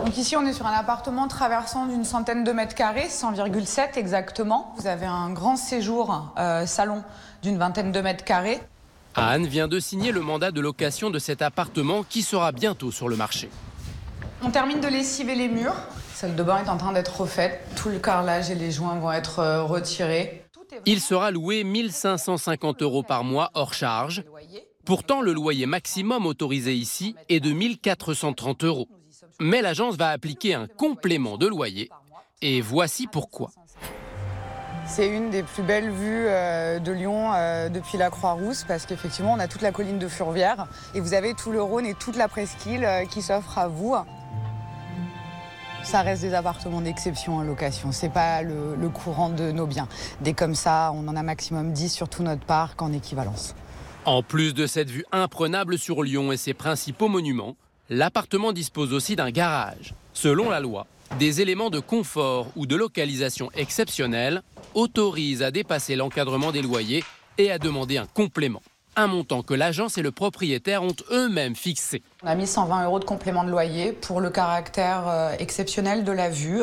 [0.05, 4.75] Donc ici, on est sur un appartement traversant d'une centaine de mètres carrés, 100,7 exactement.
[4.77, 7.03] Vous avez un grand séjour euh, salon
[7.43, 8.61] d'une vingtaine de mètres carrés.
[9.15, 13.09] Anne vient de signer le mandat de location de cet appartement qui sera bientôt sur
[13.09, 13.49] le marché.
[14.43, 15.75] On termine de lessiver les murs.
[16.13, 17.61] Celle de bain est en train d'être refaite.
[17.75, 20.44] Tout le carrelage et les joints vont être euh, retirés.
[20.87, 24.25] Il sera loué 1550 euros par mois hors charge.
[24.85, 28.89] Pourtant, le loyer maximum autorisé ici est de 1430 euros.
[29.41, 31.89] Mais l'agence va appliquer un complément de loyer.
[32.43, 33.51] Et voici pourquoi.
[34.87, 39.33] C'est une des plus belles vues euh, de Lyon euh, depuis la Croix-Rousse parce qu'effectivement
[39.33, 42.17] on a toute la colline de Furvière et vous avez tout le Rhône et toute
[42.17, 43.97] la presqu'île euh, qui s'offre à vous.
[45.85, 49.87] Ça reste des appartements d'exception en location, c'est pas le, courant de nos biens.
[50.23, 53.55] Des comme ça, on en a maximum 10 sur tout notre parc en équivalence.
[54.07, 57.57] En plus de cette vue imprenable sur Lyon et ses principaux monuments,
[57.91, 59.95] l'appartement dispose aussi d'un garage.
[60.15, 60.87] Selon la loi,
[61.19, 64.43] des éléments de confort ou de localisation exceptionnels
[64.75, 67.05] autorisent à dépasser l'encadrement des loyers
[67.37, 68.63] et à demander un complément.
[68.97, 72.03] Un montant que l'agence et le propriétaire ont eux-mêmes fixé.
[72.23, 76.13] On a mis 120 euros de complément de loyer pour le caractère euh, exceptionnel de
[76.13, 76.63] la vue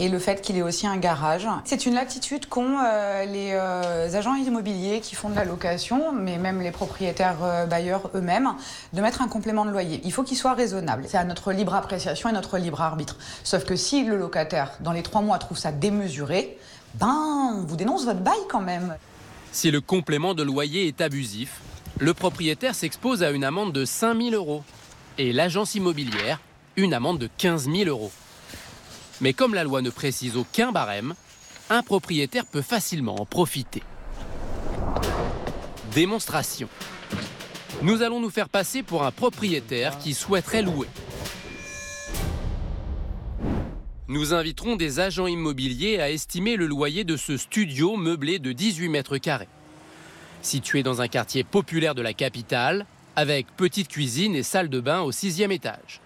[0.00, 1.46] et le fait qu'il ait aussi un garage.
[1.64, 6.38] C'est une latitude qu'ont euh, les euh, agents immobiliers qui font de la location, mais
[6.38, 8.50] même les propriétaires bailleurs eux-mêmes,
[8.92, 10.00] de mettre un complément de loyer.
[10.02, 11.04] Il faut qu'il soit raisonnable.
[11.06, 13.16] C'est à notre libre appréciation et notre libre arbitre.
[13.44, 16.58] Sauf que si le locataire, dans les trois mois, trouve ça démesuré,
[16.94, 18.96] ben, on vous dénonce votre bail quand même.
[19.52, 21.60] Si le complément de loyer est abusif,
[21.98, 24.64] le propriétaire s'expose à une amende de 5 000 euros
[25.18, 26.40] et l'agence immobilière
[26.76, 28.12] une amende de 15 000 euros.
[29.20, 31.14] Mais comme la loi ne précise aucun barème,
[31.68, 33.82] un propriétaire peut facilement en profiter.
[35.94, 36.68] Démonstration.
[37.82, 40.86] Nous allons nous faire passer pour un propriétaire qui souhaiterait louer.
[44.10, 48.88] Nous inviterons des agents immobiliers à estimer le loyer de ce studio meublé de 18
[48.88, 49.46] mètres carrés.
[50.42, 55.02] Situé dans un quartier populaire de la capitale, avec petite cuisine et salle de bain
[55.02, 56.00] au sixième étage.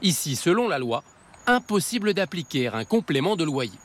[0.00, 1.02] Ici, selon la loi,
[1.48, 3.80] impossible d'appliquer un complément de loyer.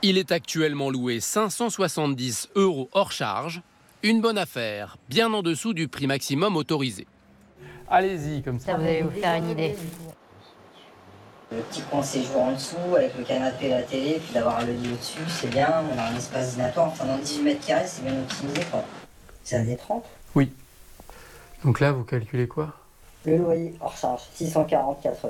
[0.00, 3.60] Il est actuellement loué 570 euros hors charge,
[4.02, 7.06] une bonne affaire, bien en dessous du prix maximum autorisé.
[7.90, 8.72] Allez-y, comme ça.
[8.72, 9.74] Ça vous allez vous faire une idée.
[11.52, 14.72] Le petit coin séjour en dessous avec le canapé et la télé, puis d'avoir le
[14.72, 15.82] lit au-dessus, c'est bien.
[15.92, 18.84] On a un espace dînatoire, enfin dans 18 mètres carrés, c'est bien optimisé quoi.
[19.42, 20.04] C'est un des 30.
[20.36, 20.52] Oui.
[21.64, 22.72] Donc là, vous calculez quoi?
[23.24, 25.28] Le loyer hors charge, 640,80.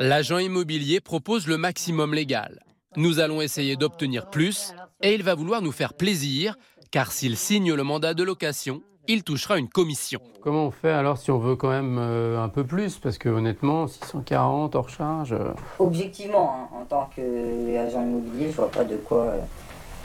[0.00, 2.60] L'agent immobilier propose le maximum légal.
[2.96, 6.56] Nous allons essayer d'obtenir plus et il va vouloir nous faire plaisir
[6.90, 10.20] car s'il signe le mandat de location, il touchera une commission.
[10.42, 12.98] Comment on fait alors si on veut quand même euh, un peu plus?
[12.98, 15.32] Parce que honnêtement, 640 hors charge.
[15.32, 19.32] euh, Objectivement, hein, en tant qu'agent immobilier, je vois pas de quoi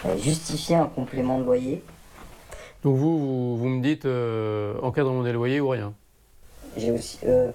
[0.06, 1.84] euh, justifier un complément de loyer.
[2.84, 5.94] Donc vous, vous, vous me dites euh, encadrement des loyers ou rien?
[6.76, 7.20] J'ai aussi.
[7.26, 7.52] euh,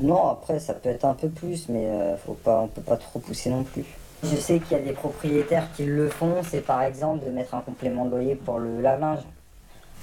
[0.00, 2.96] Non, après, ça peut être un peu plus, mais euh, faut pas, on peut pas
[2.96, 3.84] trop pousser non plus.
[4.24, 7.54] Je sais qu'il y a des propriétaires qui le font, c'est par exemple de mettre
[7.54, 9.20] un complément de loyer pour le lave-linge.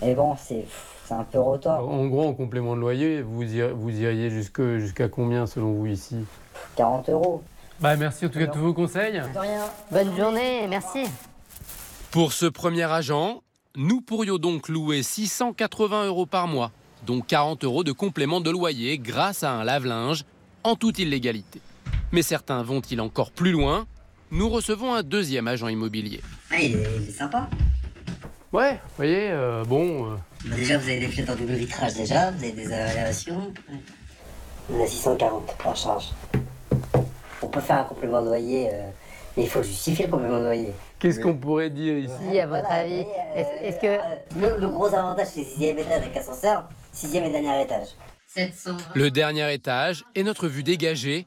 [0.01, 0.65] Et bon, c'est
[1.05, 1.87] c'est un peu retard.
[1.87, 6.17] En gros, en complément de loyer, vous, iriez, vous iriez jusqu'à combien selon vous ici?
[6.77, 7.43] 40 euros.
[7.79, 9.21] Bah merci en tout cas de tous vos conseils.
[9.33, 9.61] De rien.
[9.91, 11.03] Bonne journée, merci.
[12.09, 13.43] Pour ce premier agent,
[13.75, 16.71] nous pourrions donc louer 680 euros par mois,
[17.05, 20.23] dont 40 euros de complément de loyer grâce à un lave-linge,
[20.63, 21.61] en toute illégalité.
[22.11, 23.85] Mais certains vont-ils encore plus loin?
[24.31, 26.21] Nous recevons un deuxième agent immobilier.
[26.49, 27.47] Ah, il est, il est sympa.
[28.55, 30.11] Ouais, vous voyez, euh, bon.
[30.13, 30.15] euh,
[30.45, 33.51] Bah, déjà, vous avez des fenêtres en double vitrage déjà, vous avez des aérations.
[34.71, 36.05] On a 640 par charge.
[37.41, 38.89] On peut faire un complément de loyer, euh,
[39.35, 40.71] mais il faut justifier le complément de loyer.
[40.99, 43.03] Qu'est-ce qu'on pourrait dire ici Si, à votre avis,
[43.35, 44.39] est-ce est-ce que...
[44.39, 47.89] Le, le gros avantage, c'est le sixième étage avec ascenseur, sixième et dernier étage.
[48.27, 48.77] 700.
[48.95, 51.25] Le dernier étage est notre vue dégagée.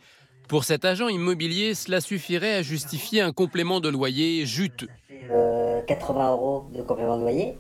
[0.49, 4.89] Pour cet agent immobilier, cela suffirait à justifier un complément de loyer juteux.
[5.31, 7.59] Euh, 80 euros de complément de loyer.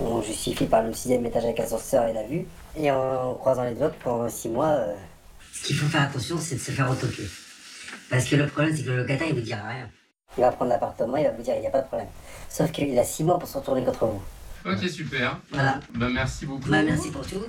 [0.00, 2.46] On justifie par le sixième étage avec ascenseur et la vue.
[2.76, 4.70] Et en croisant les doigts pendant 6 mois.
[4.70, 4.94] euh,
[5.52, 7.24] Ce qu'il faut faire attention, c'est de se faire retoquer.
[8.08, 9.88] Parce que le problème, c'est que le locataire, il vous dira rien.
[10.36, 12.08] Il va prendre l'appartement, il va vous dire, il n'y a pas de problème.
[12.48, 14.22] Sauf qu'il a 6 mois pour se retourner contre vous.
[14.64, 15.38] Ok, super.
[15.50, 15.80] Voilà.
[15.94, 16.68] Bah, merci beaucoup.
[16.68, 17.42] Bah, merci pour tout.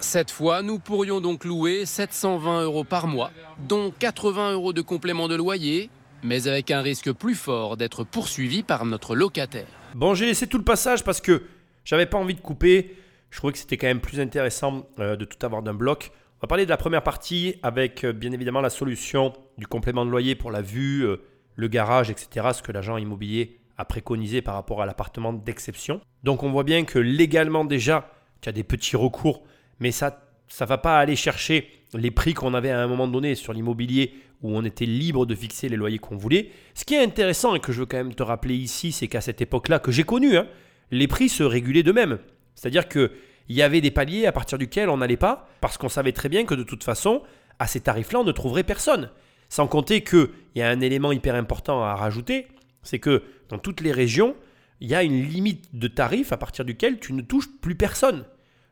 [0.00, 3.30] Cette fois, nous pourrions donc louer 720 euros par mois,
[3.68, 5.90] dont 80 euros de complément de loyer,
[6.22, 9.66] mais avec un risque plus fort d'être poursuivi par notre locataire.
[9.94, 11.42] Bon, j'ai laissé tout le passage parce que
[11.84, 12.96] j'avais pas envie de couper.
[13.30, 16.12] Je trouvais que c'était quand même plus intéressant euh, de tout avoir d'un bloc.
[16.38, 20.04] On va parler de la première partie avec euh, bien évidemment la solution du complément
[20.04, 21.16] de loyer pour la vue, euh,
[21.56, 22.48] le garage, etc.
[22.54, 26.00] Ce que l'agent immobilier a préconisé par rapport à l'appartement d'exception.
[26.22, 28.10] Donc on voit bien que légalement déjà,
[28.40, 29.42] tu as des petits recours,
[29.80, 33.34] mais ça ça va pas aller chercher les prix qu'on avait à un moment donné
[33.34, 36.50] sur l'immobilier où on était libre de fixer les loyers qu'on voulait.
[36.74, 39.20] Ce qui est intéressant et que je veux quand même te rappeler ici, c'est qu'à
[39.20, 40.46] cette époque-là, que j'ai connu, hein,
[40.90, 42.18] les prix se régulaient d'eux-mêmes.
[42.54, 43.10] C'est-à-dire qu'il
[43.48, 46.44] y avait des paliers à partir duquel on n'allait pas, parce qu'on savait très bien
[46.44, 47.22] que de toute façon,
[47.58, 49.10] à ces tarifs-là, on ne trouverait personne.
[49.48, 52.46] Sans compter qu'il y a un élément hyper important à rajouter,
[52.84, 54.36] c'est que dans toutes les régions,
[54.80, 58.24] il y a une limite de tarif à partir duquel tu ne touches plus personne.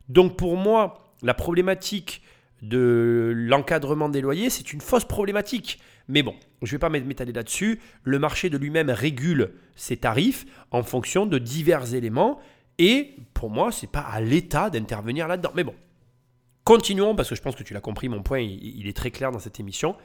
[0.09, 2.23] Donc pour moi, la problématique
[2.63, 5.81] de l'encadrement des loyers, c'est une fausse problématique.
[6.09, 7.81] Mais bon, je ne vais pas m'étaler là-dessus.
[8.05, 12.41] Le marché de lui-même régule ses tarifs en fonction de divers éléments.
[12.79, 15.53] Et pour moi, ce n'est pas à l'État d'intervenir là-dedans.
[15.55, 15.75] Mais bon,
[16.65, 19.31] continuons parce que je pense que tu l'as compris, mon point, il, est très clair
[19.33, 19.97] dans cette émission.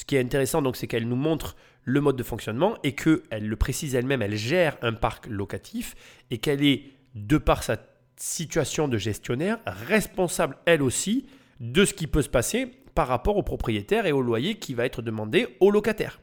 [0.00, 3.20] Ce qui est intéressant, donc, c'est qu'elle nous montre le mode de fonctionnement et qu'elle
[3.30, 5.94] le précise elle-même, elle gère un parc locatif
[6.30, 7.76] et qu'elle est, de par sa
[8.16, 11.26] situation de gestionnaire, responsable elle aussi
[11.60, 14.86] de ce qui peut se passer par rapport au propriétaire et au loyer qui va
[14.86, 16.22] être demandé au locataire.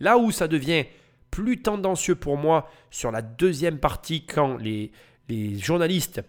[0.00, 0.84] Là où ça devient
[1.30, 4.90] plus tendancieux pour moi sur la deuxième partie, quand les,
[5.28, 6.20] les journalistes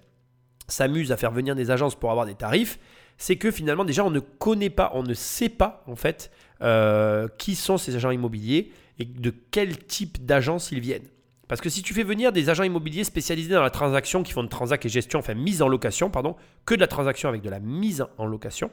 [0.68, 2.78] s'amusent à faire venir des agences pour avoir des tarifs,
[3.18, 6.32] c'est que finalement déjà on ne connaît pas, on ne sait pas en fait
[6.62, 11.08] euh, qui sont ces agents immobiliers et de quel type d'agence ils viennent.
[11.48, 14.44] Parce que si tu fais venir des agents immobiliers spécialisés dans la transaction, qui font
[14.44, 17.50] de transac et gestion, enfin mise en location, pardon, que de la transaction avec de
[17.50, 18.70] la mise en location,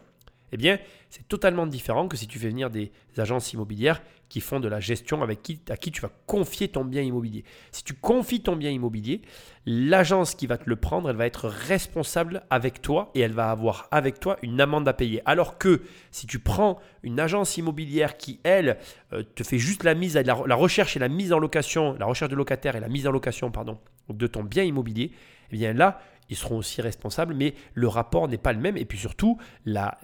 [0.53, 0.79] eh bien,
[1.11, 4.81] c'est totalement différent que si tu fais venir des agences immobilières qui font de la
[4.81, 7.45] gestion avec qui, à qui tu vas confier ton bien immobilier.
[7.71, 9.23] Si tu confies ton bien immobilier,
[9.67, 13.51] l'agence qui va te le prendre, elle va être responsable avec toi et elle va
[13.51, 15.23] avoir avec toi une amende à payer.
[15.27, 18.79] Alors que si tu prends une agence immobilière qui, elle,
[19.13, 22.07] euh, te fait juste la mise, la, la recherche et la mise en location, la
[22.07, 23.79] recherche de locataire et la mise en location, pardon,
[24.09, 25.13] de ton bien immobilier,
[25.53, 28.77] eh bien là, ils seront aussi responsables, mais le rapport n'est pas le même.
[28.77, 29.99] Et puis surtout, la,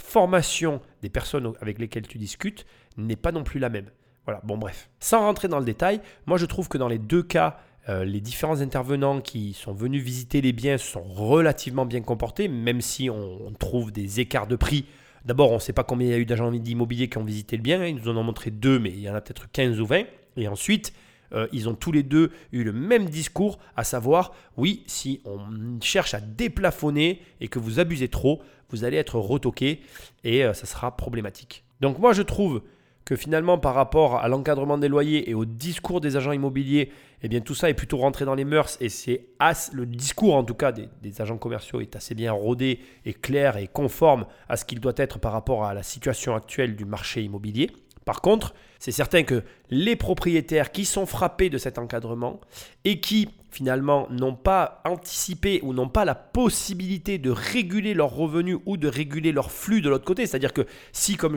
[0.00, 2.66] formation des personnes avec lesquelles tu discutes
[2.96, 3.86] n'est pas non plus la même.
[4.24, 4.90] Voilà, bon bref.
[5.00, 7.58] Sans rentrer dans le détail, moi je trouve que dans les deux cas,
[7.88, 12.80] euh, les différents intervenants qui sont venus visiter les biens sont relativement bien comportés, même
[12.80, 14.84] si on, on trouve des écarts de prix.
[15.24, 17.56] D'abord, on ne sait pas combien il y a eu d'agents immobiliers qui ont visité
[17.56, 17.80] le bien.
[17.80, 17.86] Hein.
[17.86, 20.04] Ils nous en ont montré deux, mais il y en a peut-être 15 ou 20.
[20.36, 20.92] Et ensuite,
[21.32, 25.80] euh, ils ont tous les deux eu le même discours, à savoir, oui, si on
[25.80, 29.80] cherche à déplafonner et que vous abusez trop, vous allez être retoqué
[30.24, 31.64] et euh, ça sera problématique.
[31.80, 32.62] Donc moi, je trouve
[33.04, 36.92] que finalement, par rapport à l'encadrement des loyers et au discours des agents immobiliers,
[37.22, 39.28] eh bien tout ça est plutôt rentré dans les mœurs et c'est
[39.72, 43.56] le discours en tout cas des, des, agents commerciaux est assez bien rodé et clair
[43.56, 47.22] et conforme à ce qu'il doit être par rapport à la situation actuelle du marché
[47.22, 47.70] immobilier.
[48.08, 52.40] Par contre, c'est certain que les propriétaires qui sont frappés de cet encadrement
[52.86, 58.60] et qui finalement n'ont pas anticipé ou n'ont pas la possibilité de réguler leurs revenus
[58.64, 60.24] ou de réguler leur flux de l'autre côté.
[60.24, 61.36] C'est-à-dire que si, comme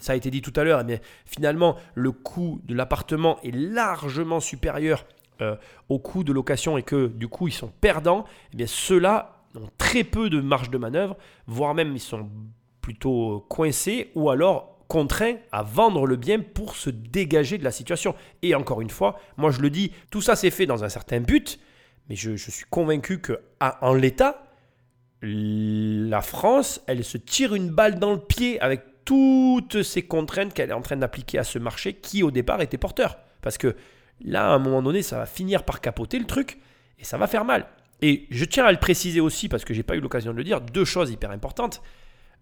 [0.00, 4.40] ça a été dit tout à l'heure, eh finalement le coût de l'appartement est largement
[4.40, 5.06] supérieur
[5.40, 5.54] euh,
[5.88, 8.24] au coût de location et que du coup ils sont perdants,
[8.58, 11.16] eh ceux-là ont très peu de marge de manœuvre,
[11.46, 12.28] voire même ils sont
[12.80, 18.14] plutôt coincés ou alors contraints à vendre le bien pour se dégager de la situation.
[18.42, 21.20] Et encore une fois, moi je le dis, tout ça c'est fait dans un certain
[21.20, 21.58] but,
[22.10, 24.44] mais je, je suis convaincu que à- en l'état,
[25.22, 30.70] la France, elle se tire une balle dans le pied avec toutes ces contraintes qu'elle
[30.70, 33.18] est en train d'appliquer à ce marché qui au départ était porteur.
[33.40, 33.74] Parce que
[34.22, 36.58] là, à un moment donné, ça va finir par capoter le truc
[36.98, 37.66] et ça va faire mal.
[38.02, 40.44] Et je tiens à le préciser aussi, parce que j'ai pas eu l'occasion de le
[40.44, 41.80] dire, deux choses hyper importantes.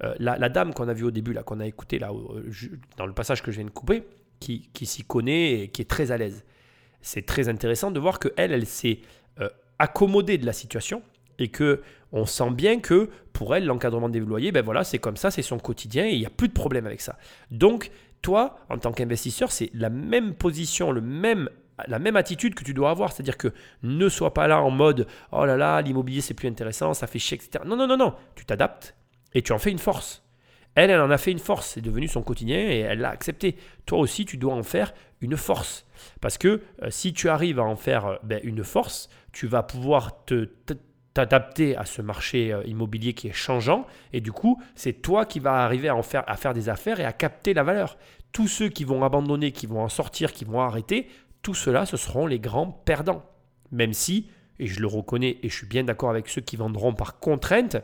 [0.02, 2.10] Euh, la, dame qu'on a vue au début, là, qu'on a écouté là,
[2.48, 4.04] je- dans le passage que je viens de couper,
[4.38, 6.44] qui, qui s'y connaît et qui est très à l'aise.
[7.02, 9.00] C'est très intéressant de voir que elle, elle s'est
[9.40, 9.48] euh,
[9.78, 11.02] accommodée de la situation
[11.38, 11.82] et que
[12.12, 15.42] on sent bien que pour elle, l'encadrement des loyers, ben voilà, c'est comme ça, c'est
[15.42, 17.16] son quotidien et il n'y a plus de problème avec ça.
[17.50, 17.90] Donc,
[18.22, 21.48] toi, en tant qu'investisseur, c'est la même position, le même
[21.88, 23.48] la même attitude que tu dois avoir, c'est-à-dire que
[23.82, 27.18] ne sois pas là en mode oh là là, l'immobilier c'est plus intéressant, ça fait
[27.18, 27.64] chier, etc.
[27.66, 28.94] Non, non, non, non, tu t'adaptes
[29.34, 30.22] et tu en fais une force.
[30.76, 33.56] Elle, elle en a fait une force, c'est devenu son quotidien et elle l'a accepté.
[33.86, 35.84] Toi aussi, tu dois en faire une force.
[36.20, 39.62] Parce que euh, si tu arrives à en faire euh, ben, une force, tu vas
[39.64, 40.74] pouvoir te, te-
[41.12, 45.40] t'adapter à ce marché euh, immobilier qui est changeant et du coup, c'est toi qui
[45.40, 47.98] vas arriver à en faire, à faire des affaires et à capter la valeur.
[48.32, 51.08] Tous ceux qui vont abandonner, qui vont en sortir, qui vont arrêter,
[51.42, 53.24] tout cela, ce seront les grands perdants.
[53.72, 54.28] Même si,
[54.60, 57.76] et je le reconnais et je suis bien d'accord avec ceux qui vendront par contrainte,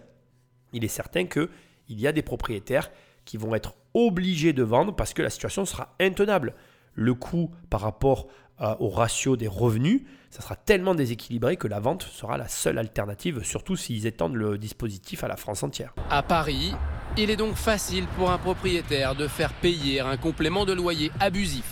[0.76, 1.50] il est certain que
[1.88, 2.90] il y a des propriétaires
[3.24, 6.54] qui vont être obligés de vendre parce que la situation sera intenable.
[6.94, 8.28] Le coût par rapport
[8.60, 12.78] euh, au ratio des revenus, ça sera tellement déséquilibré que la vente sera la seule
[12.78, 15.94] alternative, surtout s'ils étendent le dispositif à la France entière.
[16.10, 16.74] À Paris,
[17.16, 21.70] il est donc facile pour un propriétaire de faire payer un complément de loyer abusif.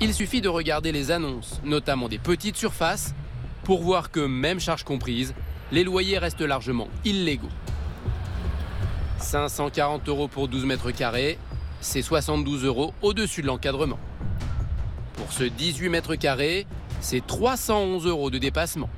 [0.00, 3.14] Il suffit de regarder les annonces, notamment des petites surfaces,
[3.64, 5.34] pour voir que, même charges comprises,
[5.72, 7.48] les loyers restent largement illégaux.
[9.18, 11.38] 540 euros pour 12 mètres carrés,
[11.80, 13.98] c'est 72 euros au-dessus de l'encadrement.
[15.16, 16.66] Pour ce 18 mètres carrés,
[17.00, 18.90] c'est 311 euros de dépassement.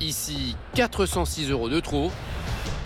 [0.00, 2.10] Ici, 406 euros de trop.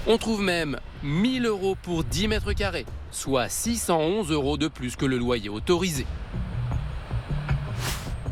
[0.06, 5.06] On trouve même 1000 euros pour 10 mètres carrés, soit 611 euros de plus que
[5.06, 6.06] le loyer autorisé.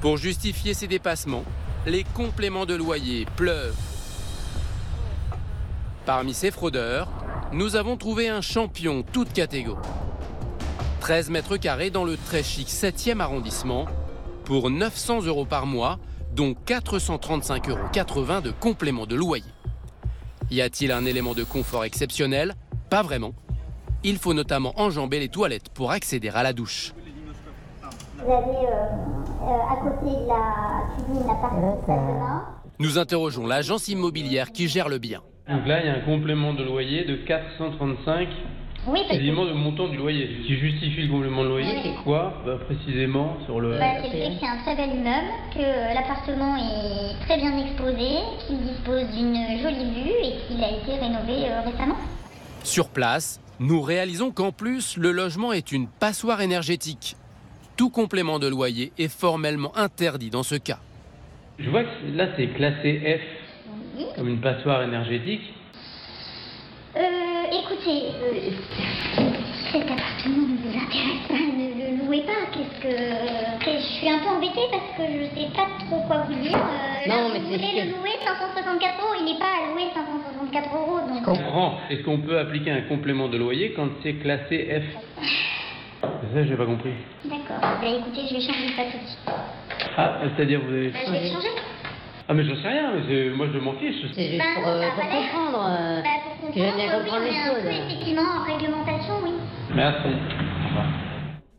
[0.01, 1.45] Pour justifier ces dépassements,
[1.87, 3.75] les compléments de loyer pleuvent.
[6.09, 7.07] Parmi ces fraudeurs,
[7.53, 9.87] nous avons trouvé un champion toute catégorie.
[11.01, 13.85] 13 mètres carrés dans le très chic 7e arrondissement
[14.47, 15.99] pour 900 euros par mois,
[16.35, 19.45] dont 435,80 euros de complément de loyer.
[20.51, 22.55] Y a-t-il un élément de confort exceptionnel?
[22.89, 23.35] Pas vraiment.
[24.03, 26.95] Il faut notamment enjamber les toilettes pour accéder à la douche.
[28.17, 28.73] Vous avez euh,
[29.43, 32.45] euh, à côté de la cuisine la partie salle de bain.
[32.79, 35.21] Nous interrogeons l'agence immobilière qui gère le bien.
[35.49, 38.29] Donc là, il y a un complément de loyer de 435
[38.87, 40.29] Oui, parce que quasiment le montant du loyer.
[40.43, 43.79] Ce qui justifie le complément de loyer, c'est quoi Bah, Précisément sur le.
[43.79, 47.57] bah, c'est le fait que c'est un très bel immeuble, que l'appartement est très bien
[47.59, 48.09] exposé,
[48.47, 51.97] qu'il dispose d'une jolie vue et qu'il a été rénové euh, récemment.
[52.63, 57.17] Sur place, nous réalisons qu'en plus, le logement est une passoire énergétique.
[57.79, 60.79] Tout complément de loyer est formellement interdit dans ce cas.
[61.59, 63.38] Je vois que là, c'est classé F,
[64.17, 65.53] comme une passoire énergétique.
[66.97, 67.01] Euh,
[67.53, 68.51] écoutez, euh,
[69.71, 71.69] cet appartement ne vous intéresse pas, ne
[71.99, 72.47] le louez pas.
[72.53, 73.71] Qu'est-ce que.
[73.71, 76.57] Je suis un peu embêtée parce que je sais pas trop quoi vous dire.
[76.57, 79.73] Euh, là, Non, vous mais c'est voulez le louer 564 euros, il n'est pas à
[79.73, 80.99] louer 564 euros.
[81.09, 81.19] Donc...
[81.21, 81.79] Je comprends.
[81.91, 85.29] Est-ce qu'on peut appliquer un complément de loyer quand c'est classé F?
[86.01, 86.91] Ça, j'ai pas compris.
[87.25, 87.59] D'accord.
[87.61, 89.31] Bah, écoutez, je vais changer ça tout de suite.
[89.97, 90.91] Ah, c'est-à-dire vous avez.
[90.91, 91.49] Bah, je vais changer.
[92.31, 93.97] Ah, mais j'en sais rien, mais moi je m'en fiche.
[94.15, 95.17] C'est juste Bah, pour, euh, bah, pour voilà.
[95.17, 95.67] comprendre.
[95.71, 96.09] euh, Bah,
[96.41, 97.71] pour que je comprendre, oui, les un peu, choses.
[97.89, 99.31] effectivement en réglementation, oui.
[99.75, 100.09] Merci.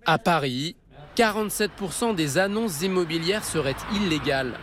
[0.06, 0.76] À Paris,
[1.16, 4.54] 47% des annonces immobilières seraient illégales.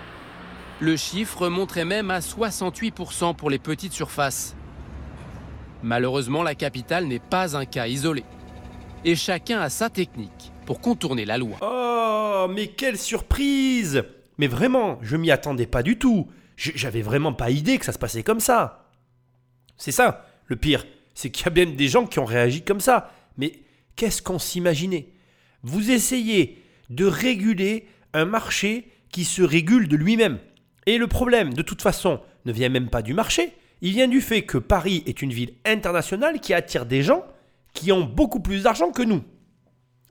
[0.81, 4.57] Le chiffre monterait même à 68% pour les petites surfaces.
[5.83, 8.25] Malheureusement, la capitale n'est pas un cas isolé.
[9.05, 11.57] Et chacun a sa technique pour contourner la loi.
[11.63, 14.05] Oh, mais quelle surprise
[14.39, 16.29] Mais vraiment, je m'y attendais pas du tout.
[16.57, 18.91] J'avais vraiment pas idée que ça se passait comme ça.
[19.77, 22.81] C'est ça, le pire, c'est qu'il y a bien des gens qui ont réagi comme
[22.81, 23.13] ça.
[23.37, 23.53] Mais
[23.95, 25.09] qu'est-ce qu'on s'imaginait?
[25.63, 30.39] Vous essayez de réguler un marché qui se régule de lui-même.
[30.87, 33.53] Et le problème, de toute façon, ne vient même pas du marché,
[33.83, 37.25] il vient du fait que Paris est une ville internationale qui attire des gens
[37.75, 39.23] qui ont beaucoup plus d'argent que nous.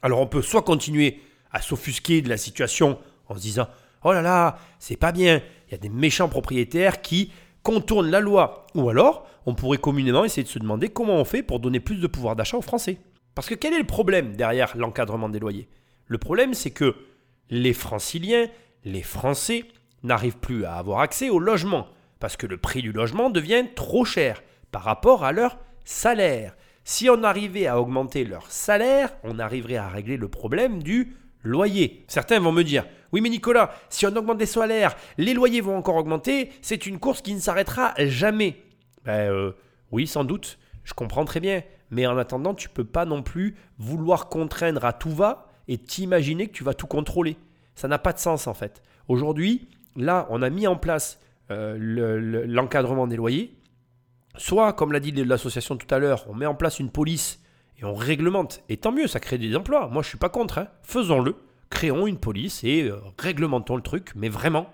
[0.02, 1.20] Alors on peut soit continuer
[1.52, 3.68] à s'offusquer de la situation en se disant
[4.08, 7.32] Oh là là, c'est pas bien, il y a des méchants propriétaires qui
[7.64, 8.68] contournent la loi.
[8.76, 11.96] Ou alors, on pourrait communément essayer de se demander comment on fait pour donner plus
[11.96, 13.00] de pouvoir d'achat aux Français.
[13.34, 15.68] Parce que quel est le problème derrière l'encadrement des loyers?
[16.06, 16.96] Le problème, c'est que
[17.50, 18.46] les franciliens,
[18.84, 19.66] les Français,
[20.04, 21.88] n'arrivent plus à avoir accès au logement.
[22.20, 26.56] Parce que le prix du logement devient trop cher par rapport à leur salaire.
[26.84, 32.04] Si on arrivait à augmenter leur salaire, on arriverait à régler le problème du loyer.
[32.08, 32.86] Certains vont me dire,
[33.16, 37.00] oui mais Nicolas, si on augmente les salaires, les loyers vont encore augmenter, c'est une
[37.00, 38.62] course qui ne s'arrêtera jamais.
[39.06, 39.52] Ben euh,
[39.94, 41.64] oui, sans doute, je comprends très bien.
[41.92, 46.48] Mais en attendant, tu peux pas non plus vouloir contraindre à tout va et t'imaginer
[46.48, 47.38] que tu vas tout contrôler.
[47.74, 48.84] Ça n'a pas de sens en fait.
[49.08, 51.22] Aujourd'hui, là, on a mis en place
[51.52, 53.56] euh, l'encadrement des loyers.
[54.36, 57.40] Soit, comme l'a dit l'association tout à l'heure, on met en place une police
[57.80, 58.62] et on réglemente.
[58.68, 59.88] Et tant mieux, ça crée des emplois.
[59.88, 60.58] Moi, je suis pas contre.
[60.58, 60.68] Hein.
[60.82, 61.36] Faisons-le.
[61.70, 64.70] Créons une police et euh, réglementons le truc, mais vraiment,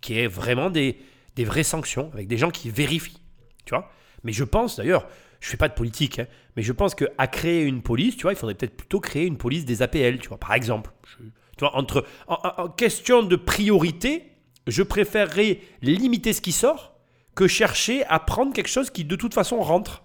[0.00, 0.98] qui est vraiment des,
[1.36, 3.20] des vraies sanctions, avec des gens qui vérifient.
[3.64, 3.90] Tu vois
[4.22, 5.06] Mais je pense, d'ailleurs,
[5.40, 6.26] je fais pas de politique, hein,
[6.56, 9.36] mais je pense qu'à créer une police, tu vois, il faudrait peut-être plutôt créer une
[9.36, 10.90] police des APL, tu vois, par exemple.
[11.18, 14.32] tu vois, entre, en, question de priorité,
[14.66, 16.96] je préférerais limiter ce qui sort
[17.34, 20.04] que chercher à prendre quelque chose qui de toute façon rentre.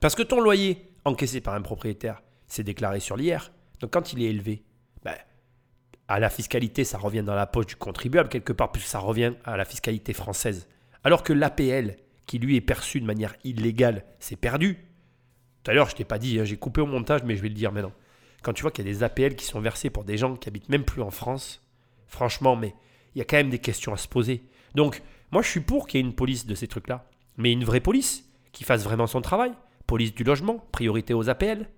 [0.00, 3.52] Parce que ton loyer encaissé par un propriétaire, c'est déclaré sur l'IR.
[3.80, 4.64] Donc quand il est élevé,
[5.04, 5.14] ben,
[6.08, 9.34] à la fiscalité, ça revient dans la poche du contribuable quelque part, puisque ça revient
[9.44, 10.68] à la fiscalité française.
[11.02, 11.96] Alors que l'APL,
[12.26, 14.78] qui lui est perçu de manière illégale, c'est perdu.
[15.62, 17.48] Tout à l'heure, je t'ai pas dit, hein, j'ai coupé au montage, mais je vais
[17.48, 17.92] le dire maintenant.
[18.42, 20.48] Quand tu vois qu'il y a des APL qui sont versés pour des gens qui
[20.48, 21.66] habitent même plus en France,
[22.06, 22.74] franchement, mais
[23.14, 24.44] il y a quand même des questions à se poser.
[24.74, 25.02] Donc,
[25.32, 27.80] moi, je suis pour qu'il y ait une police de ces trucs-là, mais une vraie
[27.80, 29.52] police qui fasse vraiment son travail.
[29.86, 31.68] Police du logement, priorité aux APL,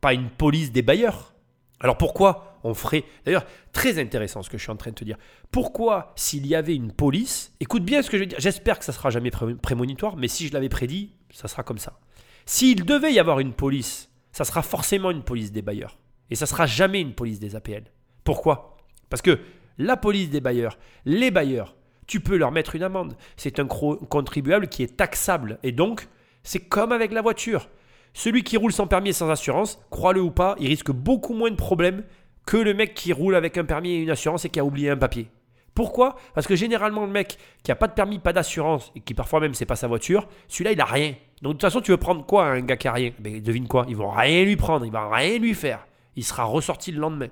[0.00, 1.34] pas une police des bailleurs.
[1.80, 3.04] Alors pourquoi on ferait...
[3.24, 5.16] D'ailleurs, très intéressant ce que je suis en train de te dire.
[5.50, 8.84] Pourquoi, s'il y avait une police, écoute bien ce que je vais dire, j'espère que
[8.84, 11.98] ça sera jamais prémonitoire, mais si je l'avais prédit, ça sera comme ça.
[12.46, 15.98] S'il devait y avoir une police, ça sera forcément une police des bailleurs.
[16.30, 17.84] Et ça sera jamais une police des APL.
[18.24, 18.76] Pourquoi?
[19.10, 19.38] Parce que
[19.78, 21.76] la police des bailleurs, les bailleurs,
[22.06, 23.16] tu peux leur mettre une amende.
[23.36, 25.58] C'est un contribuable qui est taxable.
[25.62, 26.08] Et donc,
[26.42, 27.68] c'est comme avec la voiture.
[28.14, 31.50] Celui qui roule sans permis et sans assurance, crois-le ou pas, il risque beaucoup moins
[31.50, 32.02] de problèmes
[32.48, 34.88] que le mec qui roule avec un permis et une assurance et qui a oublié
[34.88, 35.28] un papier.
[35.74, 36.16] Pourquoi?
[36.34, 39.40] Parce que généralement, le mec qui a pas de permis, pas d'assurance et qui parfois
[39.40, 41.14] même c'est pas sa voiture, celui-là il a rien.
[41.42, 43.12] Donc de toute façon, tu veux prendre quoi un gars qui a rien?
[43.22, 45.86] Mais devine quoi Ils vont rien lui prendre, ils vont rien lui faire.
[46.16, 47.28] Il sera ressorti le lendemain.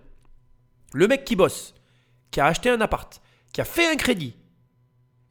[0.92, 1.74] Le mec qui bosse,
[2.30, 3.22] qui a acheté un appart,
[3.54, 4.36] qui a fait un crédit,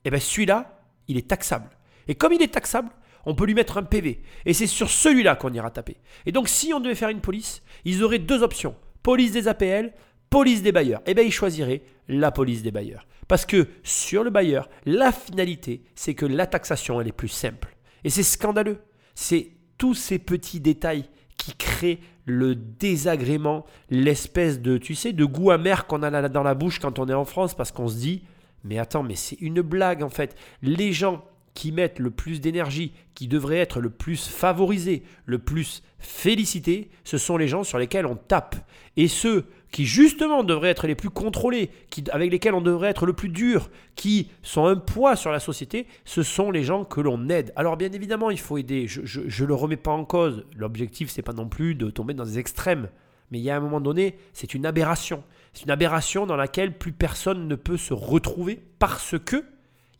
[0.03, 1.69] eh bien celui-là, il est taxable.
[2.07, 2.89] Et comme il est taxable,
[3.27, 4.23] on peut lui mettre un PV.
[4.47, 5.97] Et c'est sur celui-là qu'on ira taper.
[6.25, 8.75] Et donc, si on devait faire une police, ils auraient deux options
[9.05, 9.93] police des APL,
[10.31, 11.03] police des bailleurs.
[11.05, 13.05] Eh bien, ils choisiraient la police des bailleurs.
[13.27, 17.77] Parce que sur le bailleur, la finalité, c'est que la taxation, elle est plus simple.
[18.03, 18.79] Et c'est scandaleux.
[19.13, 21.05] C'est tous ces petits détails
[21.37, 26.55] qui créent le désagrément, l'espèce de, tu sais, de goût amer qu'on a dans la
[26.55, 28.23] bouche quand on est en France parce qu'on se dit,
[28.63, 30.35] mais attends, mais c'est une blague en fait.
[30.63, 31.23] Les gens
[31.55, 37.17] qui mettent le plus d'énergie, qui devraient être le plus favorisés, le plus félicités, ce
[37.17, 38.57] sont les gens sur lesquels on tape.
[38.97, 43.05] Et ceux qui justement devraient être les plus contrôlés, qui, avec lesquels on devrait être
[43.05, 47.01] le plus dur, qui sont un poids sur la société, ce sont les gens que
[47.01, 47.53] l'on aide.
[47.55, 48.87] Alors bien évidemment, il faut aider.
[48.87, 50.45] Je ne le remets pas en cause.
[50.55, 52.89] L'objectif, c'est pas non plus de tomber dans des extrêmes.
[53.31, 55.23] Mais il y a un moment donné, c'est une aberration.
[55.53, 59.43] C'est une aberration dans laquelle plus personne ne peut se retrouver parce que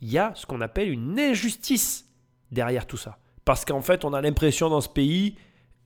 [0.06, 2.08] il y a ce qu'on appelle une injustice
[2.52, 3.18] derrière tout ça.
[3.44, 5.36] Parce qu'en fait, on a l'impression dans ce pays,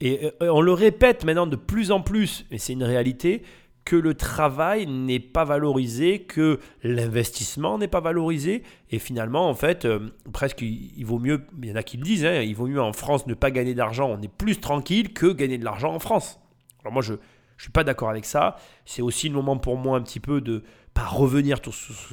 [0.02, 3.42] et euh, on le répète maintenant de plus en plus, et c'est une réalité,
[3.86, 9.86] que le travail n'est pas valorisé, que l'investissement n'est pas valorisé, et finalement, en fait,
[9.86, 12.66] euh, presque, il, vaut mieux, il y en a qui le disent, hein, il vaut
[12.66, 15.94] mieux en France ne pas gagner d'argent, on est plus tranquille que gagner de l'argent
[15.94, 16.38] en France.
[16.82, 17.18] Alors moi, je ne
[17.56, 18.56] suis pas d'accord avec ça.
[18.84, 20.62] C'est aussi le moment pour moi un petit peu de,
[20.94, 21.58] pas revenir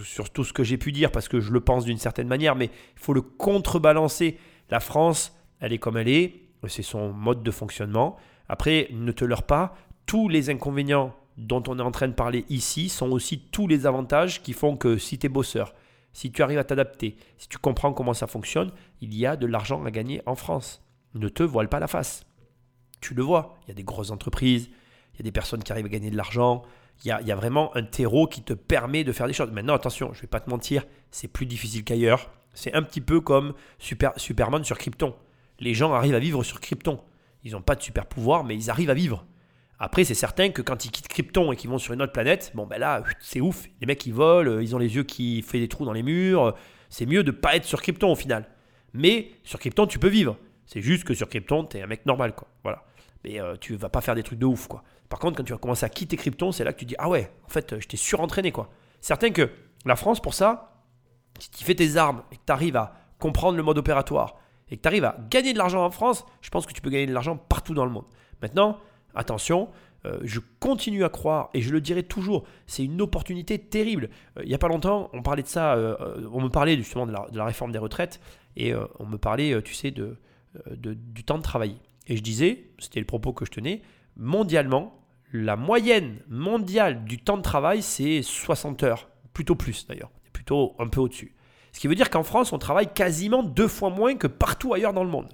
[0.04, 2.56] sur tout ce que j'ai pu dire parce que je le pense d'une certaine manière,
[2.56, 4.38] mais il faut le contrebalancer.
[4.70, 8.18] La France, elle est comme elle est, c'est son mode de fonctionnement.
[8.50, 9.76] Après, ne te leurre pas,
[10.06, 13.86] tous les inconvénients dont on est en train de parler ici sont aussi tous les
[13.86, 15.74] avantages qui font que si tu es bosseur,
[16.14, 18.72] si tu arrives à t'adapter, si tu comprends comment ça fonctionne,
[19.02, 20.82] il y a de l'argent à gagner en France.
[21.14, 22.26] Ne te voile pas la face.
[23.02, 24.70] Tu le vois, il y a des grosses entreprises,
[25.14, 26.64] il y a des personnes qui arrivent à gagner de l'argent,
[27.04, 29.52] Il y a, vraiment un terreau qui te permet de faire des choses.
[29.52, 32.32] Maintenant, attention, je vais pas te mentir, c'est plus difficile qu'ailleurs.
[32.54, 35.16] C'est un petit peu comme Super, Superman sur Krypton.
[35.60, 37.00] Les gens arrivent à vivre sur Krypton.
[37.44, 39.26] Ils n'ont pas de super pouvoir, mais ils arrivent à vivre.
[39.80, 42.52] Après, c'est certain que quand ils quittent Krypton et qu'ils vont sur une autre planète,
[42.56, 43.68] bon ben là, c'est ouf.
[43.80, 46.56] Les mecs, ils volent, ils ont les yeux qui font des trous dans les murs.
[46.90, 48.50] C'est mieux de pas être sur Krypton au final.
[48.94, 50.38] Mais sur Krypton, tu peux vivre.
[50.66, 52.48] C'est juste que sur Krypton, t'es un mec normal, quoi.
[52.64, 52.84] Voilà.
[53.24, 54.84] Mais euh, tu vas pas faire des trucs de ouf, quoi.
[55.10, 57.10] Par contre, quand tu vas commencer à quitter Krypton, c'est là que tu dis ah
[57.10, 58.70] ouais, en fait, je t'ai surentraîné, quoi.
[59.02, 59.50] Certain que
[59.86, 60.84] la France, pour ça,
[61.40, 64.36] si tu fais tes armes et que tu arrives à comprendre le mode opératoire
[64.70, 66.90] et que tu arrives à gagner de l'argent en France, je pense que tu peux
[66.90, 68.06] gagner de l'argent partout dans le monde.
[68.42, 68.78] Maintenant,
[69.16, 69.70] attention,
[70.06, 74.10] euh, je continue à croire, et je le dirai toujours, c'est une opportunité terrible.
[74.38, 77.08] Euh, il n'y a pas longtemps, on parlait de ça, euh, on me parlait justement
[77.08, 78.20] de la, réforme des retraites,
[78.56, 81.78] et on me parlait, tu sais, du temps de travailler.
[82.08, 83.82] Et je disais, c'était le propos que je tenais,
[84.16, 84.98] mondialement,
[85.34, 90.88] la moyenne mondiale du temps de travail, c'est 60 heures, plutôt plus d'ailleurs, plutôt un
[90.88, 91.36] peu au-dessus.
[91.74, 94.94] Ce qui veut dire qu'en France, on travaille quasiment deux fois moins que partout ailleurs
[94.94, 95.30] dans le monde.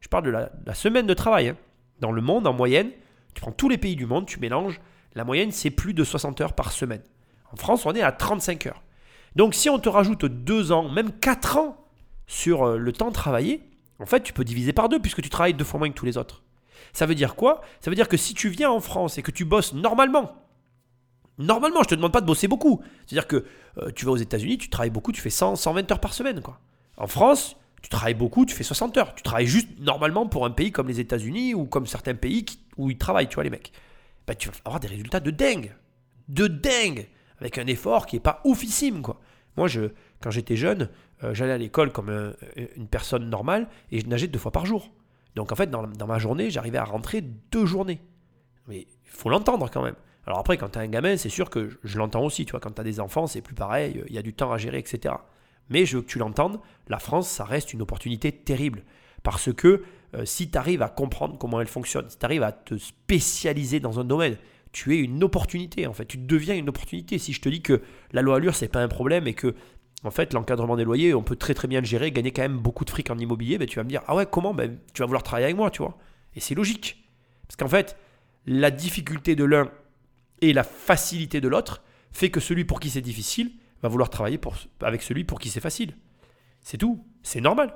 [0.00, 1.50] Je parle de la, semaine de travail.
[1.50, 1.56] Hein.
[2.00, 2.90] Dans le monde, en moyenne,
[3.34, 4.80] tu prends tous les pays du monde, tu mélanges,
[5.14, 7.02] la moyenne c'est plus de 60 heures par semaine.
[7.52, 8.82] En France, on est à 35 heures.
[9.34, 11.86] Donc si on te rajoute 2 ans, même 4 ans
[12.26, 13.62] sur euh, le temps travaillé,
[14.00, 16.06] en fait tu peux diviser par deux puisque tu travailles deux fois moins que tous
[16.06, 16.42] les autres.
[16.92, 17.62] Ça veut dire quoi?
[17.80, 20.34] Ça veut dire que si tu viens en France et que tu bosses normalement,
[21.38, 22.82] normalement, je te demande pas de bosser beaucoup.
[23.06, 23.44] C'est-à-dire que
[23.78, 26.40] euh, tu vas aux États-Unis, tu travailles beaucoup, tu fais 100, 120 heures par semaine.
[26.40, 26.58] Quoi.
[26.96, 29.14] En France, tu travailles beaucoup, tu fais 60 heures.
[29.14, 32.44] Tu travailles juste normalement pour un pays comme les États-Unis ou comme certains pays
[32.76, 33.72] où ils travaillent, tu vois, les mecs.
[34.26, 35.74] Bah, tu vas avoir des résultats de dingue.
[36.28, 37.06] De dingue.
[37.38, 39.20] Avec un effort qui n'est pas oufissime, quoi.
[39.56, 39.68] Moi,
[40.20, 40.88] quand j'étais jeune,
[41.24, 42.32] euh, j'allais à l'école comme un,
[42.76, 44.90] une personne normale et je nageais deux fois par jour.
[45.34, 48.00] Donc, en fait, dans, ma journée, j'arrivais à rentrer deux journées.
[48.68, 49.94] Mais il faut l'entendre quand même.
[50.26, 52.46] Alors après, quand tu un gamin, c'est sûr que je, l'entends aussi.
[52.46, 54.02] Quand tu as des enfants, c'est plus pareil.
[54.08, 55.14] Il y a du temps à gérer, etc.
[55.68, 56.58] Mais je veux que tu l'entendes,
[56.88, 58.82] la France, ça reste une opportunité terrible.
[59.22, 59.84] Parce que
[60.14, 63.78] euh, si tu arrives à comprendre comment elle fonctionne, si tu arrives à te spécialiser
[63.78, 64.36] dans un domaine,
[64.76, 67.16] tu es une opportunité en fait, tu deviens une opportunité.
[67.16, 67.80] Si je te dis que
[68.12, 69.54] la loi Allure c'est pas un problème et que
[70.04, 72.58] en fait l'encadrement des loyers on peut très très bien le gérer, gagner quand même
[72.58, 74.52] beaucoup de fric en immobilier, ben, tu vas me dire ah ouais comment?
[74.52, 75.96] Ben, tu vas vouloir travailler avec moi tu vois.
[76.34, 77.08] Et c'est logique
[77.48, 77.96] parce qu'en fait
[78.44, 79.70] la difficulté de l'un
[80.42, 81.82] et la facilité de l'autre
[82.12, 84.38] fait que celui pour qui c'est difficile va vouloir travailler
[84.82, 85.94] avec celui pour qui c'est facile.
[86.60, 87.74] C'est tout, c'est normal,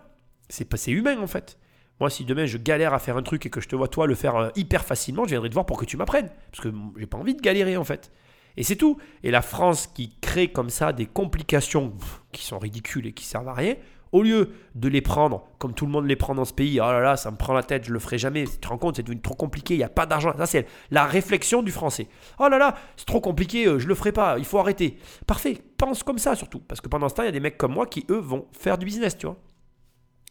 [0.51, 1.59] c'est humain en fait.
[2.01, 4.07] Moi, si demain je galère à faire un truc et que je te vois toi
[4.07, 6.31] le faire euh, hyper facilement, je viendrai te voir pour que tu m'apprennes.
[6.51, 8.11] Parce que j'ai pas envie de galérer en fait.
[8.57, 8.99] Et c'est tout.
[9.23, 11.93] Et la France qui crée comme ça des complications
[12.33, 13.77] qui sont ridicules et qui servent à rien,
[14.13, 16.85] au lieu de les prendre comme tout le monde les prend dans ce pays, oh
[16.85, 18.45] là là, ça me prend la tête, je le ferai jamais.
[18.45, 20.33] Tu te rends compte, c'est devenu trop compliqué, il n'y a pas d'argent.
[20.37, 22.09] Ça, c'est la réflexion du français.
[22.39, 24.99] Oh là là, c'est trop compliqué, euh, je le ferai pas, il faut arrêter.
[25.27, 26.61] Parfait, pense comme ça surtout.
[26.61, 28.47] Parce que pendant ce temps, il y a des mecs comme moi qui, eux, vont
[28.53, 29.37] faire du business, tu vois.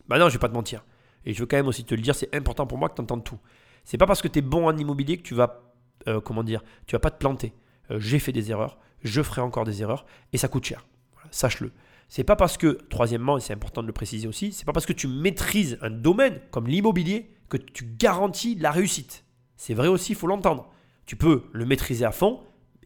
[0.07, 0.83] Bah non, je vais pas te mentir.
[1.30, 3.01] Et je veux quand même aussi te le dire, c'est important pour moi que tu
[3.01, 3.38] entendes tout.
[3.84, 5.61] C'est pas parce que tu es bon en immobilier que tu vas,
[6.07, 7.53] euh, comment dire, tu vas pas te planter.
[7.91, 10.88] Euh, j'ai fait des erreurs, je ferai encore des erreurs, et ça coûte cher.
[11.30, 11.72] Sache-le.
[12.07, 14.88] C'est pas parce que, troisièmement, et c'est important de le préciser aussi, c'est pas parce
[14.88, 19.23] que tu maîtrises un domaine comme l'immobilier que tu garantis la réussite.
[19.56, 20.72] C'est vrai aussi, il faut l'entendre.
[21.06, 22.39] Tu peux le maîtriser à fond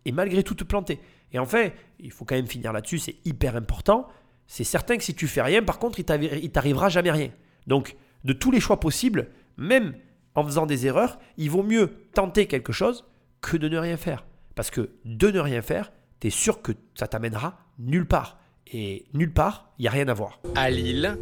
[0.04, 1.00] et malgré tout te planter.
[1.32, 4.10] Et en fait, il faut quand même finir là-dessus, c'est hyper important.
[4.48, 7.30] C'est certain que si tu fais rien, par contre, il t'arrivera jamais rien.
[7.68, 9.96] Donc, de tous les choix possibles, même
[10.36, 13.06] en faisant des erreurs, il vaut mieux tenter quelque chose
[13.42, 14.26] que de ne rien faire.
[14.56, 18.40] Parce que de ne rien faire, tu es sûr que ça t'amènera nulle part.
[18.72, 20.40] Et nulle part, il n'y a rien à voir.
[20.56, 21.18] À Lille,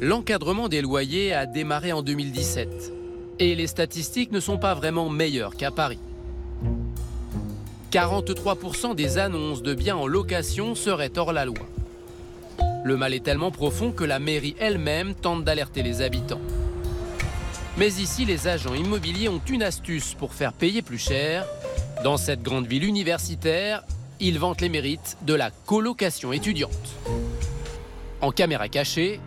[0.00, 2.92] l'encadrement des loyers a démarré en 2017.
[3.38, 5.98] Et les statistiques ne sont pas vraiment meilleures qu'à Paris.
[7.90, 11.66] 43% des annonces de biens en location seraient hors la loi.
[12.86, 16.40] Le mal est tellement profond que la mairie elle-même tente d'alerter les habitants.
[17.76, 21.44] Mais ici, les agents immobiliers ont une astuce pour faire payer plus cher.
[22.04, 23.82] Dans cette grande ville universitaire,
[24.20, 26.94] ils vantent les mérites de la colocation étudiante.
[28.20, 29.18] En caméra cachée,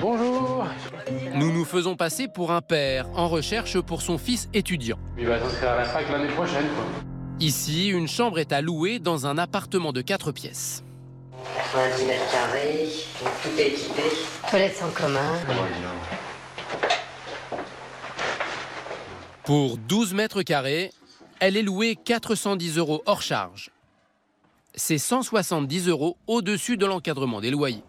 [0.00, 0.68] Bonjour
[1.34, 5.00] Nous nous faisons passer pour un père en recherche pour son fils étudiant.
[5.18, 6.84] Il va s'inscrire à la fac l'année prochaine, quoi.
[7.40, 10.84] Ici, une chambre est à louer dans un appartement de 4 pièces.
[11.56, 12.88] 90 mètres carrés,
[13.22, 14.02] donc tout est équipé.
[14.48, 15.32] Toilettes en commun.
[19.44, 20.92] Pour 12 mètres carrés,
[21.40, 23.70] elle est louée 410 euros hors charge.
[24.74, 27.82] C'est 170 euros au-dessus de l'encadrement des loyers.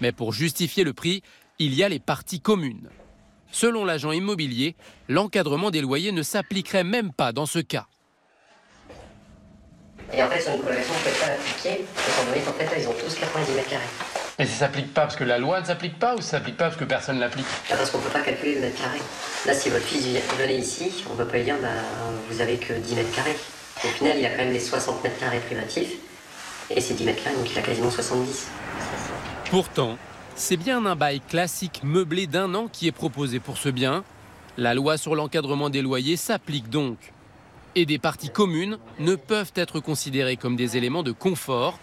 [0.00, 1.22] Mais pour justifier le prix,
[1.58, 2.88] il y a les parties communes.
[3.52, 4.74] Selon l'agent immobilier,
[5.08, 7.86] l'encadrement des loyers ne s'appliquerait même pas dans ce cas.
[10.16, 12.64] Et en fait, sur une colocation, vous ne pouvez pas l'appliquer, étant donné qu'en fait,
[12.66, 13.82] là, ils ont tous 90 mètres carrés.
[14.38, 16.66] Et ça s'applique pas parce que la loi ne s'applique pas ou ça s'applique pas
[16.66, 17.46] parce que personne l'applique?
[17.70, 18.98] Ah, Parce qu'on peut pas calculer le mètre carré.
[19.46, 20.06] Là, si votre fils
[20.38, 21.68] venait ici, on peut pas lui dire, bah,
[22.30, 23.36] vous avez que 10 mètres carrés.
[23.84, 25.94] Au final, il a quand même les 60 mètres carrés privatifs.
[26.70, 28.46] Et c'est 10 mètres carrés, donc il a quasiment 70.
[29.50, 29.98] Pourtant,
[30.36, 34.02] c'est bien un bail classique meublé d'un an qui est proposé pour ce bien.
[34.56, 36.98] La loi sur l'encadrement des loyers s'applique donc.
[37.76, 41.78] Et des parties communes ne peuvent être considérées comme des éléments de confort,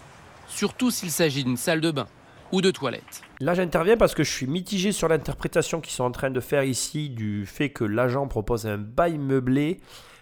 [0.46, 2.06] surtout s'il s'agit d'une salle de bain
[2.50, 3.22] ou de toilette.
[3.40, 6.64] Là, j'interviens parce que je suis mitigé sur l'interprétation qu'ils sont en train de faire
[6.64, 9.80] ici du fait que l'agent propose un bail meublé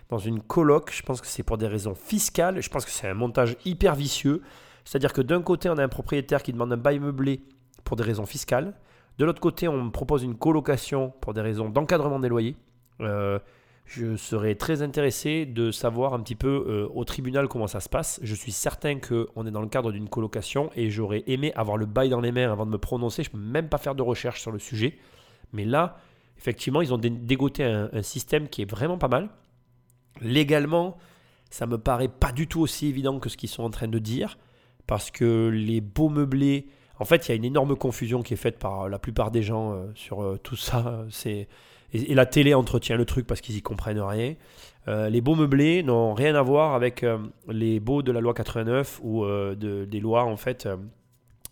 [0.09, 0.91] dans une coloc.
[0.93, 2.61] Je pense que c'est pour des raisons fiscales.
[2.61, 4.43] Je pense que c'est un montage hyper vicieux.
[4.85, 7.43] C'est-à-dire que d'un côté, on a un propriétaire qui demande un bail meublé
[7.85, 8.75] pour des raisons fiscales.
[9.19, 12.57] De l'autre côté, on propose une colocation pour des raisons d'encadrement des loyers.
[13.01, 13.39] Euh,
[13.93, 17.89] je serais très intéressé de savoir un petit peu euh, au tribunal comment ça se
[17.89, 18.21] passe.
[18.23, 21.87] Je suis certain qu'on est dans le cadre d'une colocation et j'aurais aimé avoir le
[21.87, 23.25] bail dans les mains avant de me prononcer.
[23.25, 24.97] Je ne peux même pas faire de recherche sur le sujet.
[25.53, 25.97] Mais là,
[26.39, 29.29] effectivement, ils ont dé- dégoté un, un système qui est vraiment pas mal.
[30.21, 30.97] Légalement,
[31.51, 33.99] ça me paraît pas du tout aussi évident que ce qu'ils sont en train de
[33.99, 34.39] dire.
[34.87, 36.69] Parce que les beaux meublés,
[37.01, 39.43] en fait, il y a une énorme confusion qui est faite par la plupart des
[39.43, 41.05] gens euh, sur euh, tout ça.
[41.11, 41.49] C'est
[41.93, 44.35] et, la télé entretient le truc parce qu'ils y comprennent rien.
[44.89, 47.19] Euh, les beaux meublés n'ont rien à voir avec euh,
[47.49, 50.77] les beaux de la loi 89 ou euh, de- des lois en fait euh,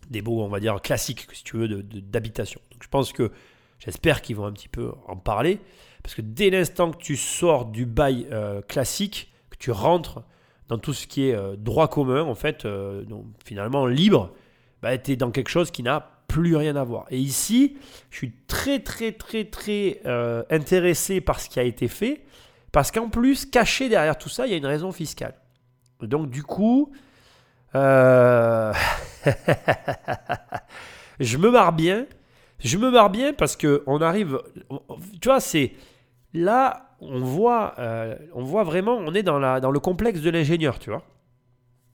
[0.09, 2.59] des beaux on va dire classiques si tu veux d'habitation.
[2.71, 3.31] Donc je pense que
[3.77, 5.59] j'espère qu'ils vont un petit peu en parler
[6.01, 10.23] parce que dès l'instant que tu sors du bail euh, classique, que tu rentres
[10.67, 14.31] dans tout ce qui est euh, droit commun en fait, euh, donc finalement libre,
[14.81, 17.05] bah, tu es dans quelque chose qui n'a plus rien à voir.
[17.09, 17.77] Et ici,
[18.11, 22.23] je suis très très très très euh, intéressé par ce qui a été fait,
[22.71, 25.33] parce qu'en plus, caché derrière tout ça, il y a une raison fiscale.
[26.01, 26.93] Donc du coup,
[27.75, 28.73] euh,
[31.19, 32.05] je me marre bien.
[32.59, 34.41] Je me marre bien parce que on arrive,
[35.21, 35.73] tu vois, c'est
[36.33, 40.29] là, on voit, euh, on voit vraiment, on est dans, la, dans le complexe de
[40.29, 41.03] l'ingénieur, tu vois.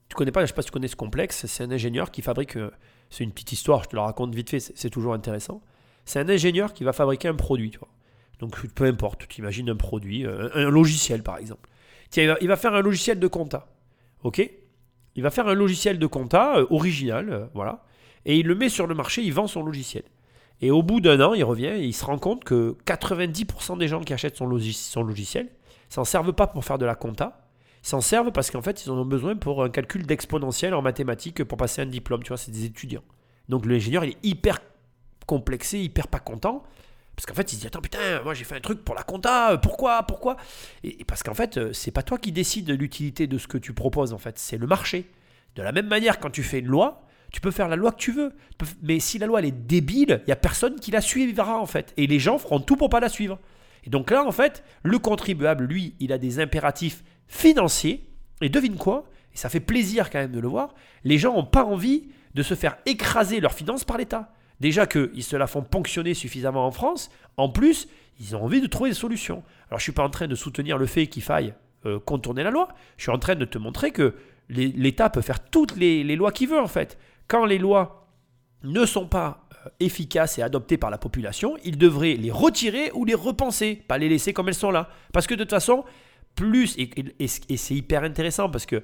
[0.09, 2.21] Tu connais pas, je sais pas si tu connais ce complexe, c'est un ingénieur qui
[2.21, 2.71] fabrique, euh,
[3.09, 5.61] c'est une petite histoire, je te la raconte vite fait, c'est toujours intéressant.
[6.05, 7.89] C'est un ingénieur qui va fabriquer un produit, tu vois.
[8.39, 11.69] Donc peu importe, tu imagines un produit, euh, un, logiciel par exemple.
[12.09, 13.67] Tiens, il va, faire un logiciel de compta,
[14.23, 14.47] ok?
[15.15, 17.83] Il va faire un logiciel de compta euh, original, voilà,
[18.25, 20.03] et il le met sur le marché, il vend son logiciel.
[20.61, 23.87] Et au bout d'un an, il revient et il se rend compte que 90% des
[23.87, 25.49] gens qui achètent son, logis- son logiciel
[25.89, 27.44] s'en servent pas pour faire de la compta,
[27.85, 31.43] s'en servent parce qu'en fait, ils en ont besoin pour un calcul d'exponentiel en mathématiques
[31.43, 32.23] pour passer un diplôme.
[32.23, 33.03] Tu vois, c'est des étudiants.
[33.47, 34.59] Donc l'ingénieur, il est hyper
[35.27, 36.63] complexé, hyper pas content.
[37.15, 39.03] Parce qu'en fait, il se dit Attends, putain, moi j'ai fait un truc pour la
[39.03, 40.35] compta, euh, pourquoi Pourquoi?
[40.83, 43.57] Et, parce qu'en fait, euh, c'est pas toi qui décides de l'utilité de ce que
[43.57, 45.05] tu proposes, en fait, c'est le marché.
[45.55, 47.97] De la même manière, quand tu fais une loi, tu peux faire la loi que
[47.97, 48.33] tu veux.
[48.81, 51.65] Mais si la loi elle est débile, il y a personne qui la suivra, en
[51.65, 51.93] fait.
[51.97, 53.39] Et les gens feront tout pour pas la suivre.
[53.85, 58.07] Et donc là, en fait, le contribuable, lui, il a des impératifs financiers.
[58.41, 59.05] Et devine quoi?
[59.33, 60.73] Et ça fait plaisir quand même de le voir.
[61.03, 64.33] Les gens n'ont pas envie de se faire écraser leurs finances par l'État.
[64.59, 67.09] Déjà qu'ils se la font ponctionner suffisamment en France.
[67.37, 67.87] En plus,
[68.19, 69.43] ils ont envie de trouver des solutions.
[69.67, 71.53] Alors je ne suis pas en train de soutenir le fait qu'il faille
[71.85, 72.69] euh, contourner la loi.
[72.97, 74.15] Je suis en train de te montrer que
[74.49, 76.97] l'État peut faire toutes les, les lois qu'il veut en fait.
[77.27, 78.07] Quand les lois
[78.63, 83.05] ne sont pas euh, efficaces et adoptées par la population, il devrait les retirer ou
[83.05, 84.89] les repenser, pas les laisser comme elles sont là.
[85.11, 85.83] Parce que de toute façon,
[86.35, 88.83] plus, et, c'est hyper intéressant parce que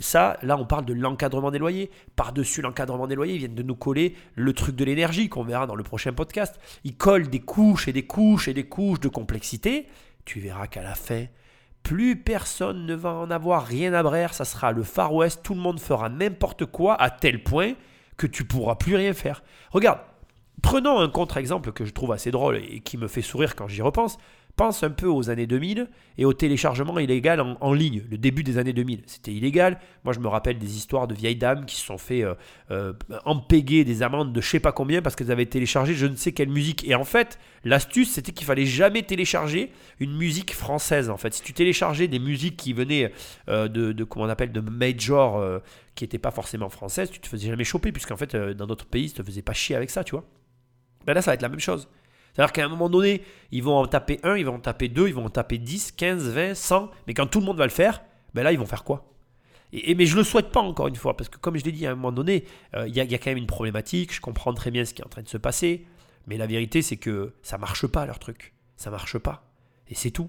[0.00, 1.90] ça, là on parle de l'encadrement des loyers.
[2.16, 5.66] Par-dessus l'encadrement des loyers, ils viennent de nous coller le truc de l'énergie qu'on verra
[5.66, 6.58] dans le prochain podcast.
[6.84, 9.86] Ils collent des couches et des couches et des couches de complexité.
[10.24, 11.26] Tu verras qu'à la fin,
[11.82, 15.54] plus personne ne va en avoir rien à brère, ça sera le Far West, tout
[15.54, 17.74] le monde fera n'importe quoi à tel point
[18.16, 19.42] que tu pourras plus rien faire.
[19.70, 20.00] Regarde,
[20.62, 23.82] prenons un contre-exemple que je trouve assez drôle et qui me fait sourire quand j'y
[23.82, 24.18] repense.
[24.60, 25.88] Pense un peu aux années 2000
[26.18, 29.04] et au téléchargement illégal en, ligne, le début des années 2000.
[29.06, 29.80] C'était illégal.
[30.04, 32.34] Moi, je me rappelle des histoires de vieilles dames qui se sont fait euh,
[32.70, 32.92] euh,
[33.48, 36.50] des amendes de je sais pas combien parce qu'elles avaient téléchargé je ne sais quelle
[36.50, 36.86] musique.
[36.86, 41.08] Et en fait, l'astuce, c'était qu'il fallait jamais télécharger une musique française.
[41.08, 43.14] En fait, si tu téléchargeais des musiques qui venaient
[43.48, 45.60] euh, de, de, comment on appelle, de major, euh,
[45.94, 49.06] qui n'étaient pas forcément françaises, tu te faisais jamais choper puisqu'en fait, dans d'autres pays,
[49.06, 50.26] ils te faisaient pas chier avec ça, tu vois.
[51.06, 51.88] Ben là, ça va être la même chose.
[52.34, 55.08] C'est-à-dire qu'à un moment donné, ils vont en taper un, ils vont en taper deux,
[55.08, 56.90] ils vont en taper 10, 15, 20, 100.
[57.06, 58.02] Mais quand tout le monde va le faire,
[58.34, 59.06] ben là, ils vont faire quoi?
[59.72, 61.86] Et, mais je le souhaite pas encore une fois, parce que comme je l'ai dit
[61.86, 62.44] à un moment donné,
[62.74, 64.12] euh, il y, a- quand même une problématique.
[64.14, 65.86] Je comprends très bien ce qui est en train de se passer,
[66.26, 69.44] mais la vérité c'est que ça marche pas leur truc, ça marche pas,
[69.88, 70.28] et c'est tout.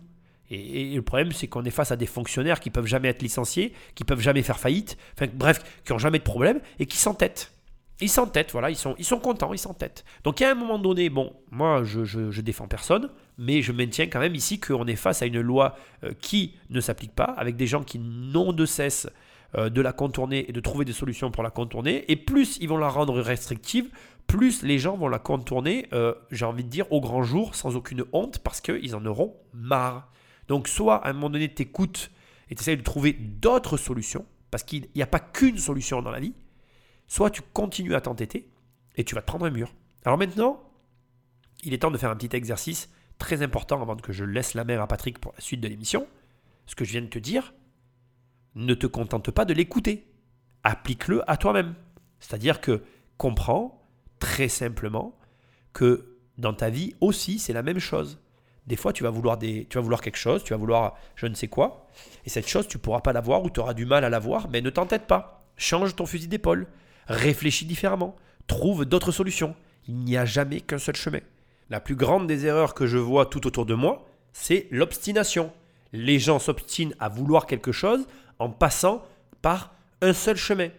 [0.53, 3.73] Et, le problème, c'est qu'on est face à des fonctionnaires qui peuvent jamais être licenciés,
[3.95, 4.97] qui peuvent jamais faire faillite,
[5.33, 7.53] bref, qui ont jamais de problème et qui s'entêtent.
[8.01, 10.03] Ils s'entêtent, voilà, ils sont, ils sont contents, ils s'entêtent.
[10.23, 14.35] Donc a un moment donné, bon, moi je, défends personne, mais je maintiens quand même
[14.35, 17.83] ici qu'on est face à une loi euh, qui ne s'applique pas, avec des gens
[17.83, 19.07] qui n'ont de cesse
[19.55, 22.11] euh, de la contourner et de trouver des solutions pour la contourner.
[22.11, 23.89] Et plus ils vont la rendre restrictive,
[24.25, 27.75] plus les gens vont la contourner, euh, j'ai envie de dire, au grand jour, sans
[27.75, 30.09] aucune honte, parce qu'ils en auront marre.
[30.47, 32.11] Donc soit à un moment donné, tu écoutes
[32.49, 36.19] et tu de trouver d'autres solutions, parce qu'il n'y a pas qu'une solution dans la
[36.19, 36.33] vie,
[37.11, 38.49] soit tu continues à t'entêter
[38.95, 39.73] et tu vas te prendre un mur.
[40.05, 40.63] Alors maintenant,
[41.61, 44.63] il est temps de faire un petit exercice très important avant que je laisse la
[44.63, 46.07] main à Patrick pour la suite de l'émission.
[46.67, 47.53] Ce que je viens de te dire,
[48.55, 50.07] ne te contente pas de l'écouter.
[50.63, 51.75] Applique-le à toi-même.
[52.21, 52.81] C'est-à-dire que
[53.17, 53.85] comprends
[54.19, 55.19] très simplement
[55.73, 58.21] que dans ta vie aussi, c'est la même chose.
[58.67, 61.35] Des fois, tu vas, vouloir tu vas vouloir quelque chose, tu vas vouloir je ne
[61.35, 61.89] sais quoi,
[62.23, 64.49] et cette chose, tu ne pourras pas l'avoir ou tu auras du mal à l'avoir,
[64.49, 65.43] mais ne t'entête pas.
[65.57, 66.67] Change ton fusil d'épaule.
[67.11, 68.15] Réfléchis différemment.
[68.47, 69.55] Trouve d'autres solutions.
[69.87, 71.19] Il n'y a jamais qu'un seul chemin.
[71.69, 75.51] La plus grande des erreurs que je vois tout autour de moi, c'est l'obstination.
[75.93, 78.07] Les gens s'obstinent à vouloir quelque chose
[78.39, 79.05] en passant
[79.41, 80.69] par un seul chemin.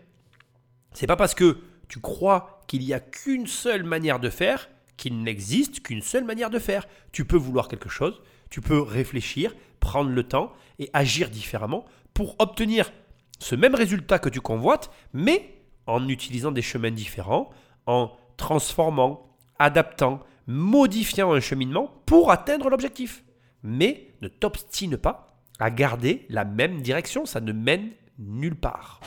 [0.93, 5.23] C'est pas parce que tu crois qu'il n'y a qu'une seule manière de faire qu'il
[5.23, 6.87] n'existe qu'une seule manière de faire.
[7.11, 11.85] Tu peux vouloir quelque chose, tu peux réfléchir, prendre le temps et agir différemment
[12.15, 12.93] pour obtenir
[13.41, 17.51] ce même résultat que tu convoites, mais en utilisant des chemins différents,
[17.87, 23.25] en transformant, adaptant, modifiant un cheminement pour atteindre l'objectif.
[23.63, 29.01] Mais ne t'obstine pas à garder la même direction, ça ne mène nulle part.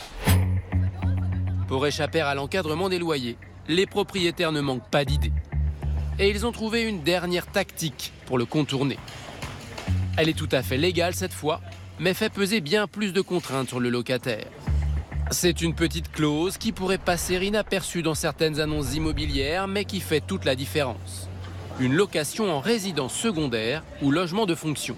[1.68, 3.38] Pour échapper à l'encadrement des loyers,
[3.68, 5.34] les propriétaires ne manquent pas d'idées.
[6.20, 8.98] Et ils ont trouvé une dernière tactique pour le contourner.
[10.18, 11.60] Elle est tout à fait légale cette fois,
[12.00, 14.48] mais fait peser bien plus de contraintes sur le locataire.
[15.32, 20.22] C'est une petite clause qui pourrait passer inaperçue dans certaines annonces immobilières, mais qui fait
[20.22, 21.28] toute la différence.
[21.80, 24.96] Une location en résidence secondaire ou logement de fonction.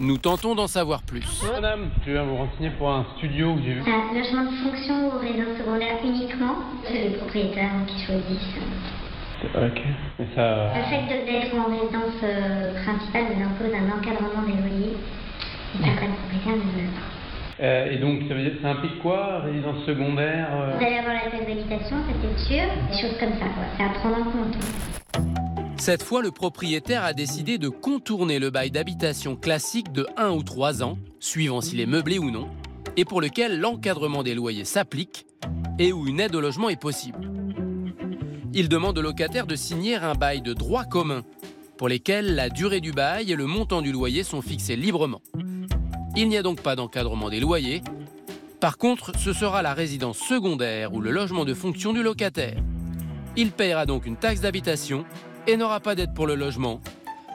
[0.00, 1.44] Nous tentons d'en savoir plus.
[1.52, 3.80] Madame, je viens vous renseigner pour un studio que j'ai vu.
[3.82, 6.56] Un logement de fonction ou résidence secondaire uniquement,
[6.88, 8.56] c'est les propriétaires qui choisissent.
[9.54, 9.82] Ok.
[10.18, 10.72] Mais ça.
[10.74, 14.96] Le fait d'être en résidence euh, principale nous impose un encadrement des loyers.
[15.74, 17.21] Et certains propriétaires ne veulent pas.
[17.62, 21.14] Euh, et donc, ça veut dire, ça implique quoi Résidence secondaire euh Vous allez avoir
[21.14, 22.64] la d'habitation, ça c'est sûr.
[22.90, 23.64] Des choses comme ça, quoi.
[23.76, 24.56] C'est à prendre en compte.
[25.76, 30.42] Cette fois, le propriétaire a décidé de contourner le bail d'habitation classique de 1 ou
[30.42, 32.48] 3 ans, suivant s'il est meublé ou non,
[32.96, 35.26] et pour lequel l'encadrement des loyers s'applique
[35.78, 37.30] et où une aide au logement est possible.
[38.54, 41.22] Il demande au locataire de signer un bail de droit commun,
[41.78, 45.20] pour lesquels la durée du bail et le montant du loyer sont fixés librement.
[46.14, 47.82] Il n'y a donc pas d'encadrement des loyers.
[48.60, 52.58] Par contre, ce sera la résidence secondaire ou le logement de fonction du locataire.
[53.36, 55.04] Il payera donc une taxe d'habitation
[55.46, 56.80] et n'aura pas d'aide pour le logement.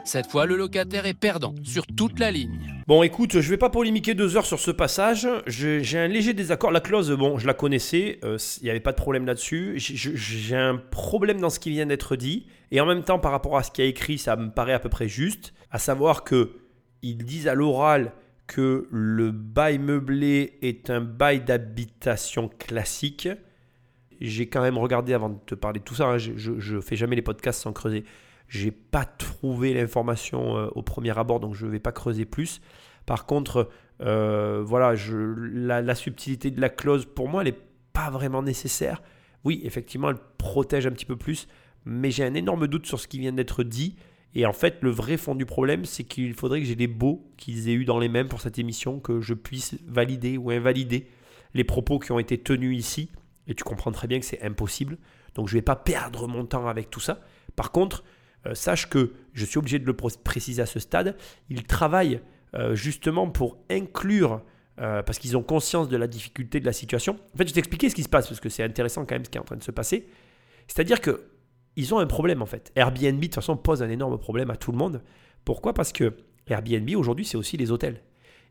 [0.04, 2.58] Cette fois, le locataire est perdant sur toute la ligne.
[2.86, 5.28] Bon, écoute, je vais pas polémiquer deux heures sur ce passage.
[5.46, 6.70] J'ai un léger désaccord.
[6.70, 8.18] La clause, bon, je la connaissais.
[8.24, 9.74] euh, Il n'y avait pas de problème là-dessus.
[9.76, 12.46] J'ai un problème dans ce qui vient d'être dit.
[12.70, 14.78] Et en même temps, par rapport à ce qui a écrit, ça me paraît à
[14.78, 15.52] peu près juste.
[15.70, 16.52] À savoir que
[17.02, 18.12] ils disent à l'oral
[18.48, 23.28] que le bail meublé est un bail d'habitation classique.
[24.20, 26.08] J'ai quand même regardé avant de te parler de tout ça.
[26.08, 28.02] hein, je, je fais jamais les podcasts sans creuser.
[28.48, 32.60] J'ai pas trouvé l'information euh, au premier abord, donc je ne vais pas creuser plus.
[33.06, 33.68] Par contre,
[34.00, 34.94] euh, voilà,
[35.52, 37.58] la, la subtilité de la clause, pour moi, elle n'est
[37.92, 39.02] pas vraiment nécessaire.
[39.44, 41.46] Oui, effectivement, elle protège un petit peu plus,
[41.84, 43.96] mais j'ai un énorme doute sur ce qui vient d'être dit.
[44.34, 47.30] Et en fait, le vrai fond du problème, c'est qu'il faudrait que j'ai des beaux
[47.36, 51.08] qu'ils aient eu dans les mêmes pour cette émission, que je puisse valider ou invalider
[51.54, 53.10] les propos qui ont été tenus ici.
[53.46, 54.98] Et tu comprends très bien que c'est impossible.
[55.34, 57.20] Donc je ne vais pas perdre mon temps avec tout ça.
[57.56, 58.04] Par contre,
[58.46, 61.16] euh, sache que je suis obligé de le préciser à ce stade.
[61.48, 62.20] Ils travaillent
[62.54, 64.42] euh, justement pour inclure,
[64.80, 67.18] euh, parce qu'ils ont conscience de la difficulté de la situation.
[67.34, 69.24] En fait, je vais t'expliquer ce qui se passe, parce que c'est intéressant quand même
[69.24, 70.08] ce qui est en train de se passer.
[70.66, 71.24] C'est-à-dire que
[71.78, 72.70] ils ont un problème en fait.
[72.76, 75.00] Airbnb de toute façon pose un énorme problème à tout le monde.
[75.46, 75.72] Pourquoi?
[75.72, 76.12] Parce que
[76.46, 78.02] Airbnb aujourd'hui c'est aussi les hôtels.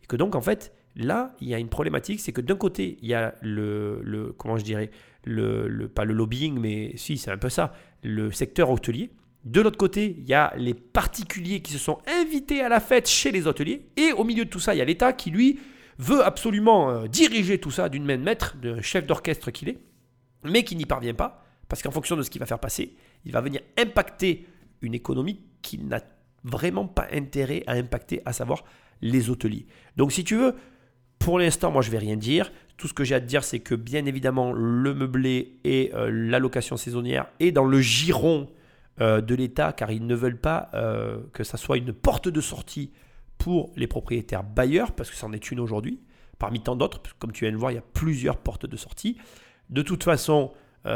[0.04, 2.98] Et que donc en fait là il y a une problématique, c'est que d'un côté
[3.02, 4.90] il y a le, le comment je dirais
[5.26, 9.12] le, le- pas le lobbying mais si c'est un peu ça, le secteur hôtelier.
[9.45, 13.08] De l'autre côté, il y a les particuliers qui se sont invités à la fête
[13.08, 13.88] chez les hôteliers.
[13.95, 15.60] Et au milieu de tout ça, il y a l'État qui, lui,
[15.99, 19.78] veut absolument euh, diriger tout ça d'une main de maître, d'un chef d'orchestre qu'il est,
[20.44, 22.95] mais qui n'y parvient pas, parce qu'en fonction de ce qu'il va faire passer,
[23.26, 24.48] il va venir impacter
[24.81, 26.02] une économie qu'il n'a
[26.44, 28.64] vraiment pas intérêt à impacter, à savoir
[29.02, 29.65] les hôteliers.
[29.95, 30.56] Donc si tu veux,
[31.19, 32.52] pour l'instant, moi je vais rien dire.
[32.77, 36.10] Tout ce que j'ai à te dire, c'est que bien évidemment, le meublé et euh,
[36.11, 38.49] l'allocation saisonnière est dans le giron
[39.02, 42.41] euh, de l'État, car ils ne veulent pas euh, que ça soit une porte de
[42.41, 42.91] sortie
[43.38, 45.99] pour les propriétaires bailleurs, parce que c'en est une aujourd'hui,
[46.39, 49.18] parmi tant d'autres, comme tu viens de voir, il y a plusieurs portes de sortie.
[49.69, 50.52] De toute façon,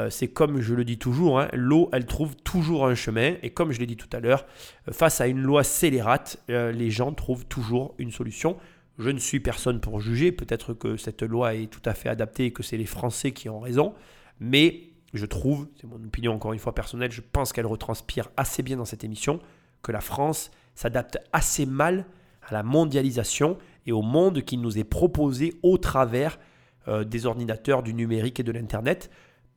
[0.09, 3.71] c'est comme je le dis toujours, hein, l'eau, elle trouve toujours un chemin, et comme
[3.71, 4.45] je l'ai dit tout à l'heure,
[4.91, 8.57] face à une loi scélérate, les gens trouvent toujours une solution.
[8.99, 12.45] Je ne suis personne pour juger, peut-être que cette loi est tout à fait adaptée
[12.45, 13.93] et que c'est les Français qui ont raison,
[14.39, 18.63] mais je trouve, c'est mon opinion encore une fois personnelle, je pense qu'elle retranspire assez
[18.63, 19.39] bien dans cette émission,
[19.81, 22.05] que la France s'adapte assez mal
[22.47, 26.39] à la mondialisation et au monde qui nous est proposé au travers
[26.87, 29.09] euh, des ordinateurs, du numérique et de l'Internet.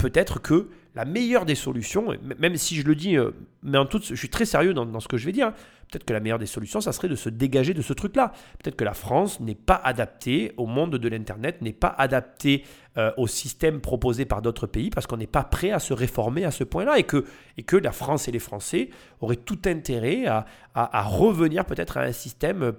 [0.05, 2.09] Peut-être que la meilleure des solutions,
[2.39, 3.31] même si je le dis, euh,
[3.63, 5.55] mais en tout, je suis très sérieux dans, ce que je vais dire, hein,
[5.91, 8.33] peut-être que la meilleure des solutions, ça serait de se dégager de ce truc-là.
[8.63, 12.67] Peut-être que la France n'est pas adaptée au monde de l'Internet, n'est pas adaptée
[12.99, 16.45] euh, au système proposé par d'autres pays, parce qu'on n'est pas prêt à se réformer
[16.45, 17.25] à ce point-là, et que,
[17.57, 18.91] et que la France et les Français
[19.23, 20.45] auraient tout intérêt à,
[20.75, 22.75] à, revenir peut-être à un système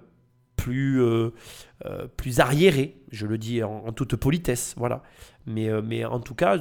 [0.58, 1.32] plus, euh,
[2.18, 5.02] plus arriéré, je le dis en, toute politesse, voilà.
[5.48, 6.58] Mais, mais en tout cas,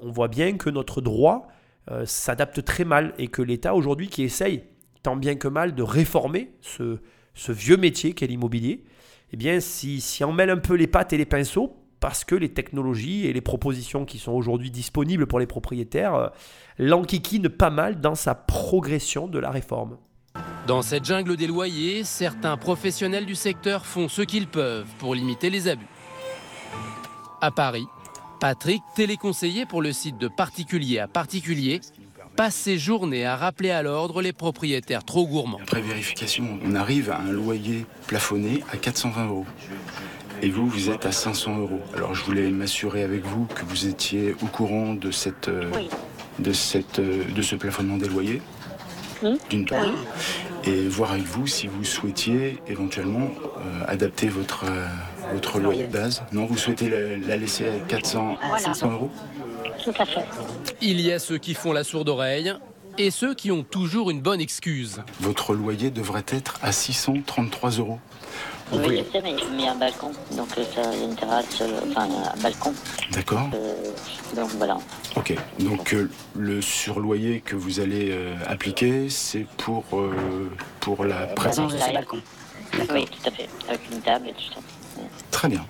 [0.00, 1.48] on voit bien que notre droit
[1.90, 4.64] euh, s'adapte très mal et que l'État aujourd'hui qui essaye
[5.02, 6.98] tant bien que mal de réformer ce,
[7.48, 8.84] vieux métier qu'est l'immobilier,
[9.32, 13.26] eh bien si, on un peu les pattes et les pinceaux, parce que les technologies
[13.26, 16.28] et les propositions qui sont aujourd'hui disponibles pour les propriétaires euh,
[16.78, 19.98] l'enquiquinent pas mal dans sa progression de la réforme.
[20.66, 25.50] Dans cette jungle des loyers, certains professionnels du secteur font ce qu'ils peuvent pour limiter
[25.50, 25.86] les abus.
[27.40, 27.86] À Paris,
[28.44, 31.80] Patrick, téléconseiller pour le site de particulier à particulier,
[32.36, 35.60] passe ses journées à rappeler à l'ordre les propriétaires trop gourmands.
[35.62, 39.46] Après vérification, on arrive à un loyer plafonné à 420 euros.
[40.42, 41.80] Et vous, vous êtes à 500 euros.
[41.96, 45.70] Alors je voulais m'assurer avec vous que vous étiez au courant de, cette, euh,
[46.38, 48.42] de, cette, euh, de ce plafonnement des loyers,
[49.48, 49.86] d'une part,
[50.64, 54.66] et voir avec vous si vous souhaitiez éventuellement euh, adapter votre
[55.32, 56.22] votre loyer de base.
[56.32, 59.10] Non, vous souhaitez la, laisser à 400, 500 euros
[59.82, 60.24] Tout à fait.
[60.80, 62.52] Il y a ceux qui font la sourde oreille
[62.98, 65.02] et ceux qui ont toujours une bonne excuse.
[65.20, 67.98] Votre loyer devrait être à 633 euros.
[68.72, 71.80] Oui, je sais, mais j'ai mis un balcon, donc euh, ça a une terrasse, euh,
[71.90, 72.72] enfin un balcon.
[73.12, 73.50] D'accord.
[73.54, 73.74] Euh,
[74.34, 74.78] donc voilà.
[75.16, 75.94] Ok, donc
[76.34, 78.16] le surloyer que vous allez
[78.48, 79.84] appliquer, c'est pour,
[80.80, 82.20] pour la présence de ce balcon.
[82.92, 84.60] Oui, tout à fait, avec une table et tout ça.
[85.34, 85.66] Très bien.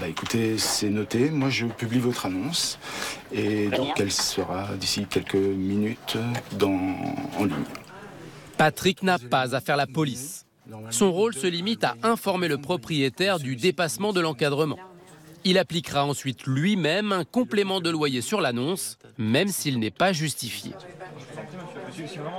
[0.00, 1.30] Bah écoutez, c'est noté.
[1.30, 2.80] Moi, je publie votre annonce
[3.32, 6.16] et donc elle sera d'ici quelques minutes
[6.58, 6.80] dans,
[7.38, 7.54] en ligne.
[8.58, 10.44] Patrick n'a pas à faire la police.
[10.90, 14.78] Son rôle se limite à informer le propriétaire du dépassement de l'encadrement.
[15.44, 20.72] Il appliquera ensuite lui-même un complément de loyer sur l'annonce, même s'il n'est pas justifié.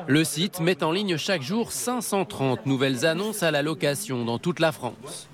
[0.06, 4.60] Le site met en ligne chaque jour 530 nouvelles annonces à la location dans toute
[4.60, 5.30] la France.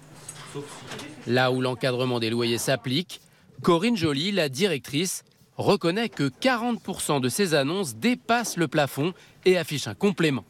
[1.28, 3.22] Là où l'encadrement des loyers s'applique,
[3.62, 5.24] Corinne Joly, la directrice,
[5.58, 9.14] reconnaît que 40% de ces annonces dépassent le plafond
[9.46, 10.44] et affichent un complément.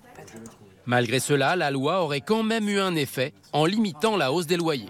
[0.86, 4.57] Malgré cela, la loi aurait quand même eu un effet en limitant la hausse des
[4.57, 4.90] loyers.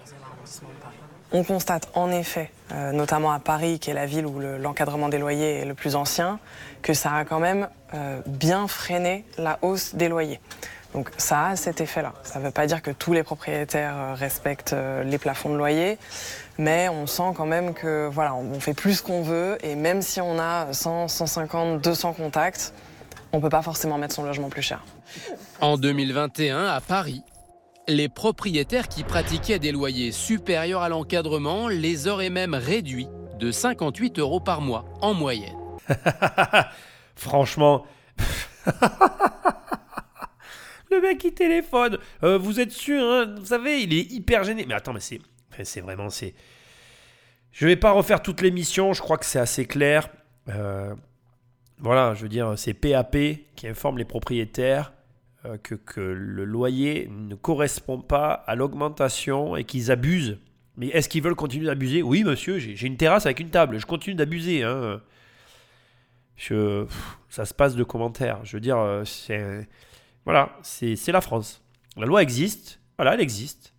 [1.33, 5.17] On constate en effet, euh, notamment à Paris, qui est la ville où l'encadrement des
[5.17, 6.39] loyers est le plus ancien,
[6.81, 10.41] que ça a quand même euh, bien freiné la hausse des loyers.
[10.93, 12.13] Donc ça a cet effet-là.
[12.23, 15.57] Ça ne veut pas dire que tous les propriétaires euh, respectent euh, les plafonds de
[15.57, 15.97] loyer,
[16.57, 20.19] mais on sent quand même que voilà, on fait plus qu'on veut et même si
[20.19, 22.73] on a 100, 150, 200 contacts,
[23.31, 24.83] on ne peut pas forcément mettre son logement plus cher.
[25.61, 27.23] En 2021, à Paris,
[27.87, 33.07] les propriétaires qui pratiquaient des loyers supérieurs à l'encadrement les auraient même réduits
[33.39, 35.55] de 58 euros par mois en moyenne.
[37.15, 37.85] Franchement.
[40.91, 41.97] Le mec il téléphone.
[42.23, 44.65] Euh, vous êtes sûr, hein vous savez, il est hyper gêné.
[44.67, 45.21] Mais attends, mais c'est,
[45.63, 46.33] c'est vraiment, c'est.
[47.53, 48.93] Je vais pas refaire toute l'émission.
[48.93, 50.09] Je crois que c'est assez clair.
[50.49, 50.93] Euh,
[51.79, 53.17] voilà, je veux dire, c'est PAP
[53.55, 54.93] qui informe les propriétaires
[55.45, 60.39] euh, que, que, le loyer ne correspond pas à l'augmentation et qu'ils abusent.
[60.77, 62.01] Mais est-ce qu'ils veulent continuer d'abuser?
[62.01, 63.79] Oui, monsieur, j'ai une terrasse avec une table.
[63.79, 64.63] Je continue d'abuser.
[64.63, 65.01] Hein.
[67.29, 68.39] Ça se passe de commentaires.
[68.43, 69.67] Je veux dire, c'est
[70.25, 71.63] voilà, c'est la France.
[71.97, 73.73] La loi existe, voilà, elle existe.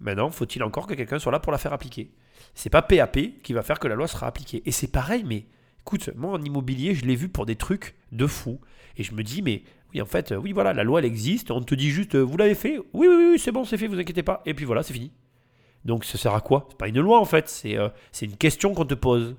[0.00, 2.12] Maintenant, faut-il encore que quelqu'un soit là pour la faire appliquer?
[2.54, 4.62] C'est pas PAP qui va faire que la loi sera appliquée.
[4.66, 5.46] Et c'est pareil, mais
[5.86, 8.58] Écoute, moi en immobilier, je l'ai vu pour des trucs de fou.
[8.96, 9.62] Et je me dis, mais
[9.94, 11.52] oui, en fait, oui, voilà, la loi, elle existe.
[11.52, 12.78] On te dit juste, euh, vous l'avez fait?
[12.92, 14.42] Oui, oui, oui, c'est bon, c'est fait, vous inquiétez pas.
[14.46, 15.12] Et puis voilà, c'est fini.
[15.84, 16.66] Donc ça sert à quoi?
[16.70, 19.36] C'est pas une loi en fait, c'est euh, c'est une question qu'on te pose.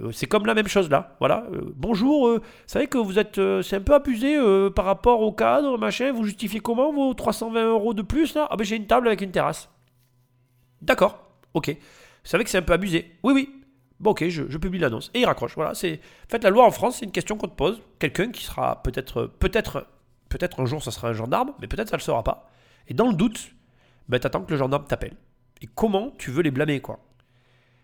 [0.00, 1.16] Euh, c'est comme la même chose là.
[1.18, 1.44] Voilà.
[1.52, 3.40] Euh, bonjour, euh, vous savez que vous êtes.
[3.62, 4.38] c'est un peu abusé
[4.74, 6.12] par rapport au cadre, machin.
[6.12, 8.46] Vous justifiez comment vos 320 euros de plus là?
[8.50, 9.68] Ah ben j'ai une table avec une terrasse.
[10.80, 11.22] D'accord,
[11.54, 11.68] ok.
[11.70, 13.50] Vous savez que c'est un peu abusé Oui, oui.
[14.00, 15.10] Bon, ok, je, je publie l'annonce.
[15.14, 15.54] Et il raccroche.
[15.54, 16.00] Voilà, c'est.
[16.26, 17.80] En fait, la loi en France, c'est une question qu'on te pose.
[17.98, 19.30] Quelqu'un qui sera peut-être.
[19.38, 19.86] Peut-être.
[20.28, 22.50] Peut-être un jour, ça sera un gendarme, mais peut-être ça le sera pas.
[22.88, 23.52] Et dans le doute,
[24.08, 25.14] ben, t'attends que le gendarme t'appelle.
[25.60, 27.00] Et comment tu veux les blâmer, quoi?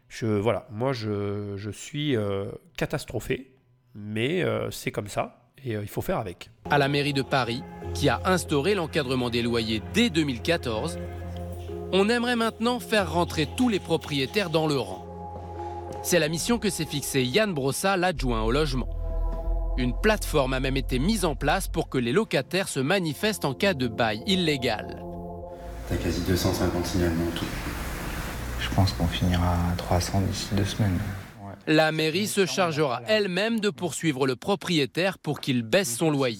[0.08, 3.52] Je, Voilà, moi, je, je suis euh, catastrophé,
[3.94, 6.50] mais euh, c'est comme ça, et euh, il faut faire avec.
[6.70, 7.62] À la mairie de Paris,
[7.94, 10.98] qui a instauré l'encadrement des loyers dès 2014,
[11.92, 15.04] on aimerait maintenant faire rentrer tous les propriétaires dans le rang.
[16.02, 18.88] C'est la mission que s'est fixée Yann Brossa, l'adjoint au logement.
[19.78, 23.54] Une plateforme a même été mise en place pour que les locataires se manifestent en
[23.54, 25.02] cas de bail illégal.
[25.88, 27.77] T'as quasi 250 signalements en tout.
[28.78, 31.00] Je pense qu'on finira à 300 d'ici deux semaines.
[31.66, 36.38] La mairie se chargera elle-même de poursuivre le propriétaire pour qu'il baisse son loyer.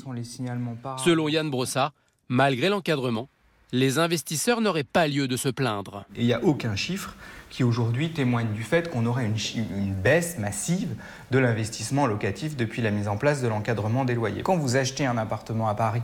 [0.98, 1.90] Selon Yann Brossa,
[2.28, 3.28] malgré l'encadrement,
[3.72, 6.04] les investisseurs n'auraient pas lieu de se plaindre.
[6.14, 7.16] Et il n'y a aucun chiffre
[7.50, 10.94] qui aujourd'hui témoigne du fait qu'on aurait une baisse massive
[11.32, 14.42] de l'investissement locatif depuis la mise en place de l'encadrement des loyers.
[14.42, 16.02] Quand vous achetez un appartement à Paris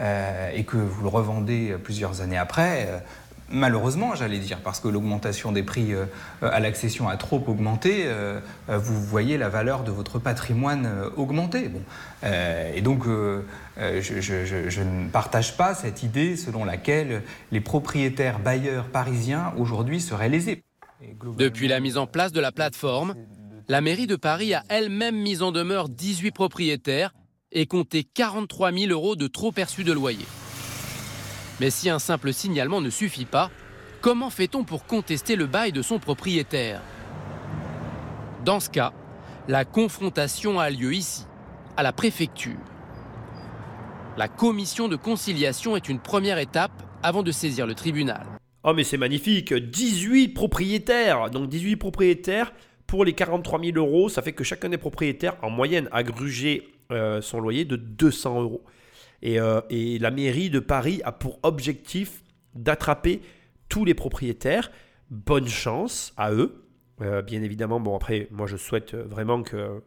[0.00, 2.98] euh, et que vous le revendez plusieurs années après, euh,
[3.50, 6.06] malheureusement j'allais dire, parce que l'augmentation des prix euh,
[6.42, 11.70] à l'accession a trop augmenté, euh, euh, vous voyez la valeur de votre patrimoine augmenter.
[12.22, 13.04] Et donc
[13.76, 20.62] je ne partage pas cette idée selon laquelle les propriétaires bailleurs parisiens aujourd'hui seraient lésés.
[21.38, 23.14] Depuis la mise en place de la plateforme,
[23.68, 27.12] la mairie de Paris a elle-même mis en demeure 18 propriétaires
[27.52, 30.26] et compté 43 000 euros de trop perçus de loyer.
[31.60, 33.50] Mais si un simple signalement ne suffit pas,
[34.00, 36.82] comment fait-on pour contester le bail de son propriétaire?
[38.44, 38.92] Dans ce cas,
[39.48, 41.24] la confrontation a lieu ici,
[41.76, 42.58] à la préfecture.
[44.16, 48.26] La commission de conciliation est une première étape avant de saisir le tribunal.
[48.64, 52.52] Oh mais c'est magnifique, 18 propriétaires, donc 18 propriétaires
[52.86, 56.68] pour les 43 000 euros, ça fait que chacun des propriétaires en moyenne a grugé
[56.92, 58.64] euh, son loyer de 200 euros.
[59.22, 62.22] Et, euh, et la mairie de Paris a pour objectif
[62.54, 63.20] d'attraper
[63.68, 64.70] tous les propriétaires.
[65.10, 66.64] Bonne chance à eux.
[67.02, 69.82] Euh, bien évidemment, bon après, moi je souhaite vraiment que-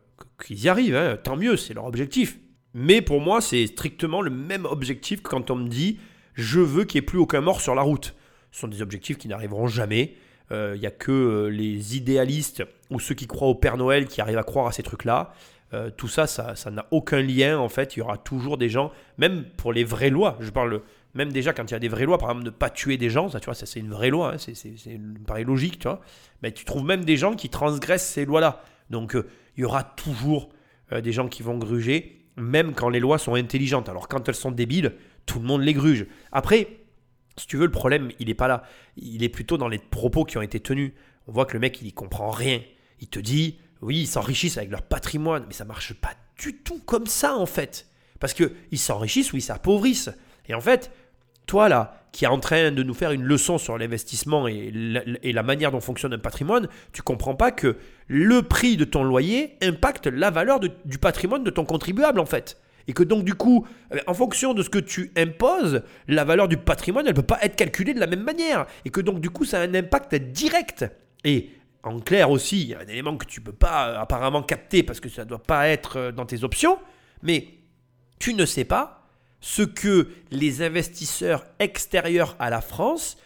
[0.46, 1.18] qu'ils y arrivent, hein.
[1.22, 2.38] tant mieux, c'est leur objectif.
[2.74, 5.98] Mais pour moi, c'est strictement le même objectif que quand on me dit
[6.36, 8.16] je veux qu'il n'y ait plus aucun mort sur la route.
[8.52, 10.16] Ce sont des objectifs qui n'arriveront jamais.
[10.52, 14.20] Il n'y a que euh, les idéalistes ou ceux qui croient au Père Noël qui
[14.20, 15.32] arrivent à croire à ces trucs-là.
[15.74, 17.96] Euh, tout ça, ça n'a aucun lien en fait.
[17.96, 20.38] Il y aura toujours des gens, même pour les vraies lois.
[20.40, 20.82] Je parle
[21.14, 23.10] même déjà quand il y a des vraies lois, par exemple, ne pas tuer des
[23.10, 25.00] gens, ça, tu vois, ça c'est une vraie loi, hein, c'est, c'est,
[25.44, 26.02] logique, tu vois.
[26.44, 28.64] Mais tu trouves même des gens qui transgressent ces lois-là.
[28.90, 29.28] Donc euh,
[29.58, 30.50] il y aura toujours
[30.92, 33.90] euh, des gens qui vont gruger, même quand les lois sont intelligentes.
[33.90, 34.94] Alors quand elles sont débiles,
[35.26, 36.06] tout le monde les gruge.
[36.32, 36.68] Après,
[37.38, 38.64] si tu veux, le problème, il n'est pas là.
[38.98, 40.92] Il est plutôt dans les propos qui ont été tenus.
[41.28, 42.62] On voit que le mec, il n'y comprend rien.
[43.00, 46.80] Il te dit, oui, ils s'enrichissent avec leur patrimoine, mais ça marche pas du tout
[46.86, 47.88] comme ça, en fait.
[48.20, 50.12] Parce qu'ils s'enrichissent ou ils s'appauvrissent.
[50.48, 50.92] Et en fait,
[51.46, 55.44] toi, là, qui est en train de nous faire une leçon sur l'investissement et la,
[55.44, 57.78] manière dont fonctionne un patrimoine, tu comprends pas que
[58.08, 62.58] le prix de ton loyer impacte la valeur du patrimoine de ton contribuable, en fait.
[62.88, 66.48] Et que donc, du coup, euh, en fonction de ce que tu imposes, la valeur
[66.48, 68.66] du patrimoine, elle ne peut pas être calculée de la même manière.
[68.84, 70.86] Et que donc, du coup, ça a un impact direct.
[71.24, 71.52] Et
[71.84, 74.44] en clair aussi, il y a un élément que tu ne peux pas euh, apparemment
[74.44, 76.78] capter parce que ça ne doit pas être euh, dans tes options,
[77.24, 77.48] mais
[78.20, 79.08] tu ne sais pas
[79.42, 83.18] ce que les investisseurs extérieurs à la France,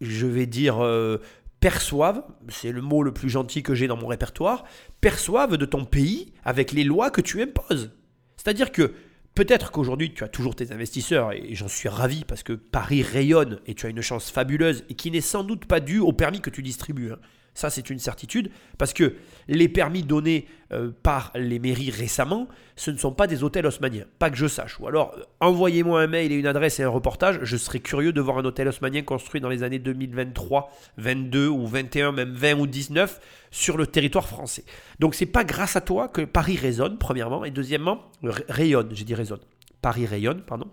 [0.00, 1.18] je vais dire, euh,
[1.60, 4.64] perçoivent, c'est le mot le plus gentil que j'ai dans mon répertoire,
[5.00, 7.92] perçoivent de ton pays avec les lois que tu imposes.
[8.36, 8.92] C'est-à-dire que
[9.34, 13.60] peut-être qu'aujourd'hui tu as toujours tes investisseurs, et j'en suis ravi parce que Paris rayonne
[13.66, 16.40] et tu as une chance fabuleuse et qui n'est sans doute pas due au permis
[16.40, 17.12] que tu distribues.
[17.12, 17.18] hein.
[17.54, 19.14] Ça, c'est une certitude, parce que
[19.46, 24.06] les permis donnés euh, par les mairies récemment, ce ne sont pas des hôtels haussmanniens,
[24.18, 24.80] pas que je sache.
[24.80, 28.12] Ou alors, euh, envoyez-moi un mail et une adresse et un reportage, je serais curieux
[28.14, 32.54] de voir un hôtel haussmannien construit dans les années 2023, 22 ou 21, même 20
[32.54, 33.20] ou 19,
[33.50, 34.64] sur le territoire français.
[34.98, 39.14] Donc, c'est pas grâce à toi que Paris résonne, premièrement, et deuxièmement, rayonne, j'ai dit
[39.14, 39.40] résonne.
[39.82, 40.68] Paris rayonne, pardon.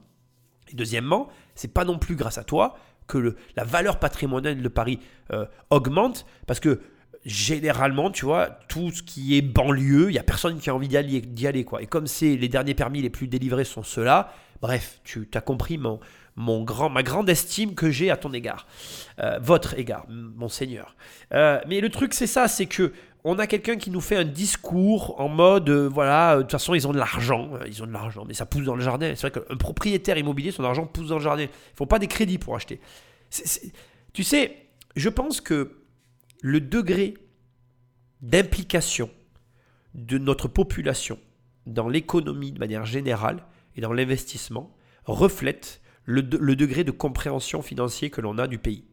[0.71, 2.77] Et deuxièmement, c'est pas non plus grâce à toi
[3.09, 4.99] que la valeur patrimoniale de Paris
[5.33, 6.79] euh, augmente, parce que
[7.25, 10.87] généralement, tu vois, tout ce qui est banlieue, il n'y a personne qui a envie
[10.87, 11.81] d'y aller, quoi.
[11.81, 14.31] Et comme c'est les derniers permis les plus délivrés sont ceux-là,
[14.61, 15.99] bref, tu as compris mon,
[16.35, 18.65] mon grand, ma grande estime que j'ai à ton égard,
[19.19, 20.95] Euh, votre égard, monseigneur.
[21.33, 22.93] Euh, mais le truc, c'est ça, c'est que
[23.23, 26.51] on a quelqu'un qui nous fait un discours en mode, euh, voilà, euh, de toute
[26.51, 28.81] façon, ils ont de l'argent, euh, ils ont de l'argent, mais ça pousse dans le
[28.81, 29.13] jardin.
[29.15, 31.43] C'est vrai qu'un propriétaire immobilier, son argent pousse dans le jardin.
[31.43, 32.79] Ils font pas des crédits pour acheter.
[34.13, 34.55] Tu sais,
[34.95, 35.83] je pense que
[36.41, 37.15] le degré
[38.21, 39.09] d'implication
[39.93, 41.19] de notre population
[41.65, 43.43] dans l'économie de manière générale
[43.75, 44.75] et dans l'investissement
[45.05, 48.85] reflète le, de- le degré de compréhension financier que l'on a du pays.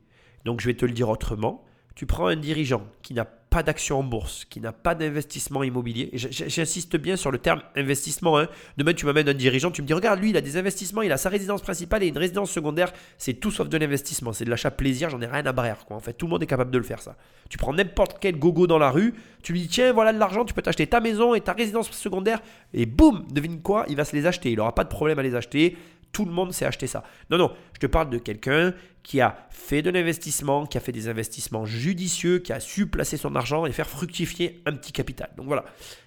[0.44, 3.24] Donc je vais te le dire autrement, tu prends un dirigeant qui n'a
[3.56, 8.38] pas d'action en bourse, qui n'a pas d'investissement immobilier, j'insiste bien sur le terme investissement,
[8.38, 8.48] hein.
[8.76, 11.10] demain tu m'amènes un dirigeant, tu me dis regarde lui il a des investissements, il
[11.10, 14.50] a sa résidence principale et une résidence secondaire, c'est tout sauf de l'investissement, c'est de
[14.50, 15.96] l'achat plaisir, j'en ai rien à brère quoi.
[15.96, 17.16] en fait tout le monde est capable de le faire ça.
[17.48, 20.44] Tu prends n'importe quel gogo dans la rue, tu lui dis tiens voilà de l'argent,
[20.44, 22.42] tu peux t'acheter ta maison et ta résidence secondaire,
[22.74, 25.22] et boum, devine quoi, il va se les acheter, il n'aura pas de problème à
[25.22, 25.78] les acheter,
[26.16, 27.04] tout le monde sait acheter ça.
[27.28, 28.72] Non, non, je te parle de quelqu'un
[29.02, 33.18] qui a fait de l'investissement, qui a fait des investissements judicieux, qui a su placer
[33.18, 35.28] son argent et faire fructifier un petit capital.
[35.36, 35.66] Donc voilà,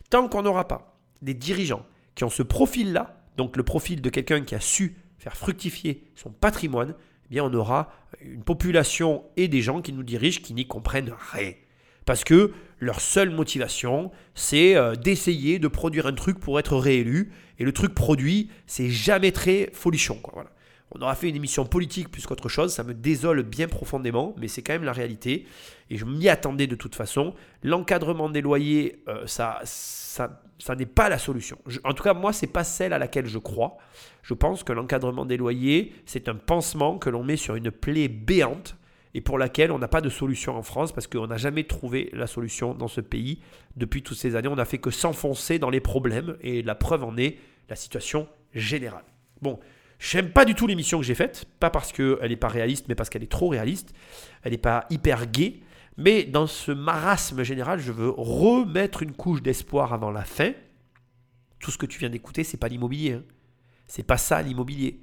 [0.10, 4.42] tant qu'on n'aura pas des dirigeants qui ont ce profil-là, donc le profil de quelqu'un
[4.42, 6.96] qui a su faire fructifier son patrimoine,
[7.26, 11.14] eh bien on aura une population et des gens qui nous dirigent qui n'y comprennent
[11.32, 11.54] rien.
[12.06, 17.32] Parce que leur seule motivation, c'est euh, d'essayer de produire un truc pour être réélu.
[17.60, 20.20] Et le truc produit, c'est jamais très folichon.
[20.34, 20.50] Voilà.
[20.92, 24.48] On aura fait une émission politique plus qu'autre chose, ça me désole bien profondément, mais
[24.48, 25.46] c'est quand même la réalité.
[25.92, 27.36] Et je m'y attendais de toute façon.
[27.64, 31.60] L'encadrement des loyers, euh, ça, ça, n'est pas la solution.
[31.84, 33.78] En tout cas, moi, c'est pas celle à laquelle je crois.
[34.24, 38.08] Je pense que l'encadrement des loyers, c'est un pansement que l'on met sur une plaie
[38.08, 38.76] béante
[39.14, 42.10] et pour laquelle on n'a pas de solution en France parce qu'on n'a jamais trouvé
[42.14, 43.40] la solution dans ce pays.
[43.76, 47.04] Depuis toutes ces années, on n'a fait que s'enfoncer dans les problèmes et la preuve
[47.04, 47.38] en est
[47.70, 49.06] la situation générale.
[49.42, 49.60] Bon,
[50.00, 52.96] j'aime pas du tout l'émission que j'ai faite, pas parce qu'elle n'est pas réaliste, mais
[52.96, 53.94] parce qu'elle est trop réaliste.
[54.44, 55.62] Elle n'est pas hyper gaie.
[55.98, 60.54] Mais dans ce marasme général, je veux remettre une couche d'espoir avant la fin.
[61.60, 63.14] Tout ce que tu viens d'écouter, c'est pas l'immobilier.
[63.14, 63.24] hein.
[63.88, 65.02] C'est pas ça l'immobilier.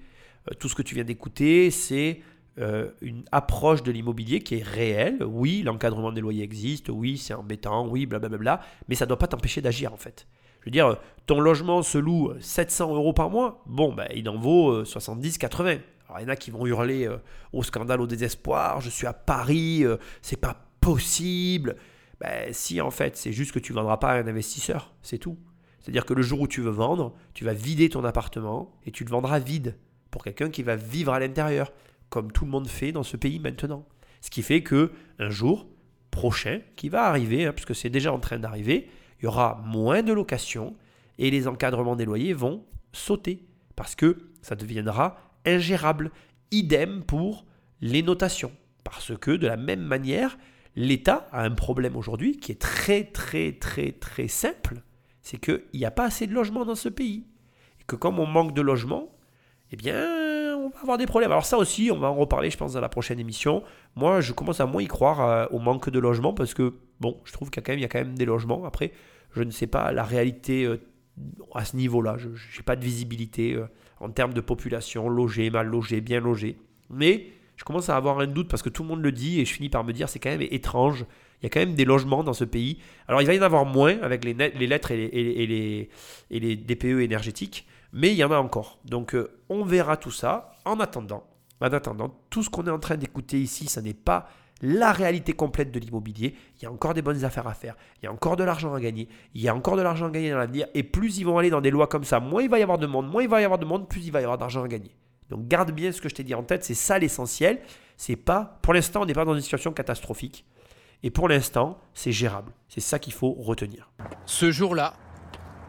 [0.50, 2.22] Euh, tout ce que tu viens d'écouter, c'est
[2.58, 5.22] euh, une approche de l'immobilier qui est réelle.
[5.22, 6.88] Oui, l'encadrement des loyers existe.
[6.88, 7.86] Oui, c'est embêtant.
[7.86, 8.60] Oui, blablabla.
[8.88, 10.26] Mais ça ne doit pas t'empêcher d'agir en fait.
[10.60, 10.94] Je veux dire, euh,
[11.26, 13.62] ton logement se loue 700 euros par mois.
[13.66, 15.78] Bon, ben, il en vaut euh, 70, 80.
[16.08, 17.18] Alors, il y en a qui vont hurler euh,
[17.52, 18.80] au scandale, au désespoir.
[18.80, 21.76] Je suis à Paris, euh, c'est pas possible.
[22.20, 25.18] Ben, si en fait, c'est juste que tu ne vendras pas à un investisseur, c'est
[25.18, 25.36] tout.
[25.80, 29.04] C'est-à-dire que le jour où tu veux vendre, tu vas vider ton appartement et tu
[29.04, 29.76] le vendras vide
[30.10, 31.72] pour quelqu'un qui va vivre à l'intérieur,
[32.10, 33.86] comme tout le monde fait dans ce pays maintenant.
[34.20, 35.66] Ce qui fait que un jour
[36.10, 38.88] prochain, qui va arriver, hein, puisque c'est déjà en train d'arriver,
[39.20, 40.74] il y aura moins de locations
[41.18, 46.10] et les encadrements des loyers vont sauter parce que ça deviendra ingérable.
[46.50, 47.44] Idem pour
[47.80, 48.52] les notations.
[48.84, 50.38] Parce que de la même manière,
[50.76, 54.82] l'État a un problème aujourd'hui qui est très très très très simple,
[55.22, 57.26] c'est qu'il n'y a pas assez de logements dans ce pays.
[57.80, 59.12] Et que comme on manque de logements,
[59.72, 60.06] eh bien,
[60.82, 61.31] avoir des problèmes.
[61.31, 63.62] Alors ça aussi, on va en reparler, je pense, dans la prochaine émission.
[63.94, 67.20] Moi, je commence à moins y croire euh, au manque de logements parce que, bon,
[67.24, 68.65] je trouve qu'il y a quand même, des logements.
[68.65, 68.93] Après,
[69.32, 70.81] je ne sais pas la réalité euh,
[71.55, 72.16] à ce niveau-là.
[72.19, 73.66] Je n'ai pas de visibilité euh,
[74.01, 76.59] en termes de population, logée, mal logée, bien logée.
[76.90, 77.27] Mais
[77.57, 79.53] je commence à avoir un doute parce que tout le monde le dit et je
[79.53, 81.07] finis par me dire c'est quand même étrange.
[81.40, 82.78] Il y a quand même des logements dans ce pays.
[83.09, 85.89] Alors il va y en avoir moins avec les, lettres et
[86.31, 88.78] les, DPE énergétiques, mais il y en a encore.
[88.85, 89.15] Donc
[89.48, 90.55] on verra tout ça.
[90.66, 91.24] En attendant,
[91.60, 94.28] en attendant, tout ce qu'on est en train d'écouter ici, ça n'est pas
[94.62, 96.34] la réalité complète de l'immobilier.
[96.56, 97.76] Il y a encore des bonnes affaires à faire.
[98.02, 99.09] Il y a encore de l'argent à gagner.
[99.34, 100.66] Il y a encore de l'argent à gagner dans l'avenir.
[100.74, 102.78] Et plus ils vont aller dans des lois comme ça, moins il va y avoir
[102.78, 104.64] de monde, moins il va y avoir de monde, plus il va y avoir d'argent
[104.64, 104.97] à gagner.
[105.30, 107.60] Donc garde bien ce que je t'ai dit en tête, c'est ça l'essentiel.
[107.97, 110.44] C'est pas, pour l'instant, on n'est pas dans une situation catastrophique.
[111.05, 112.52] Et pour l'instant, c'est gérable.
[112.68, 113.93] C'est ça qu'il faut retenir.
[114.24, 114.94] Ce jour-là,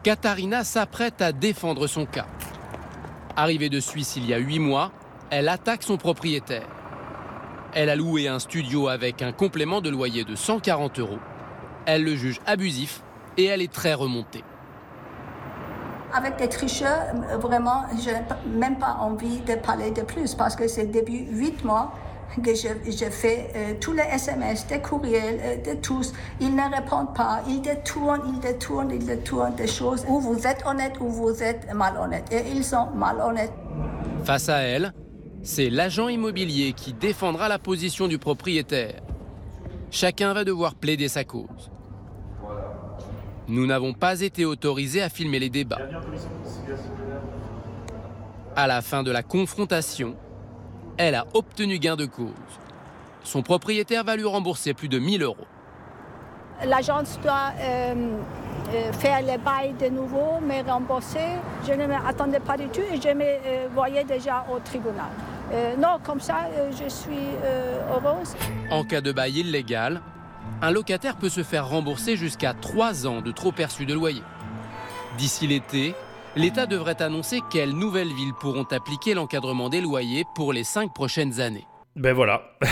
[0.02, 2.26] Katharina s'apprête à défendre son cas.
[3.38, 4.90] Arrivée de Suisse il y a huit mois,
[5.30, 6.66] elle attaque son propriétaire.
[7.72, 11.20] Elle a loué un studio avec un complément de loyer de 140 euros.
[11.86, 13.00] Elle le juge abusif
[13.36, 14.42] et elle est très remontée.
[16.12, 20.66] Avec des tricheurs, vraiment, je n'ai même pas envie de parler de plus parce que
[20.66, 21.92] c'est depuis huit mois
[22.42, 26.12] que je, je fais euh, tous les SMS, des courriels, euh, de tous.
[26.40, 30.04] Ils ne répondent pas, ils détournent, ils détournent, ils détournent des choses.
[30.08, 32.24] Ou vous êtes honnête ou vous êtes malhonnête.
[32.32, 33.52] Et ils sont malhonnêtes.
[34.24, 34.92] Face à elle,
[35.42, 39.00] c'est l'agent immobilier qui défendra la position du propriétaire.
[39.90, 41.70] chacun va devoir plaider sa cause.
[43.48, 45.78] Nous n'avons pas été autorisés à filmer les débats.
[48.54, 50.16] À la fin de la confrontation,
[50.98, 52.32] elle a obtenu gain de cause.
[53.24, 55.46] Son propriétaire va lui rembourser plus de 1000 euros.
[56.64, 57.94] L'agence doit euh,
[58.74, 61.38] euh, faire les bails de nouveau, me rembourser.
[61.66, 65.06] Je ne m'attendais pas du tout et je me euh, voyais déjà au tribunal.
[65.52, 67.28] Euh, non, comme ça, je suis
[67.90, 68.34] heureuse.
[68.70, 70.02] En cas de bail illégal,
[70.60, 74.22] un locataire peut se faire rembourser jusqu'à 3 ans de trop perçu de loyer.
[75.16, 75.94] D'ici l'été,
[76.38, 81.40] l'État devrait annoncer quelles nouvelles villes pourront appliquer l'encadrement des loyers pour les 5 prochaines
[81.40, 81.66] années.
[81.96, 82.56] Ben voilà.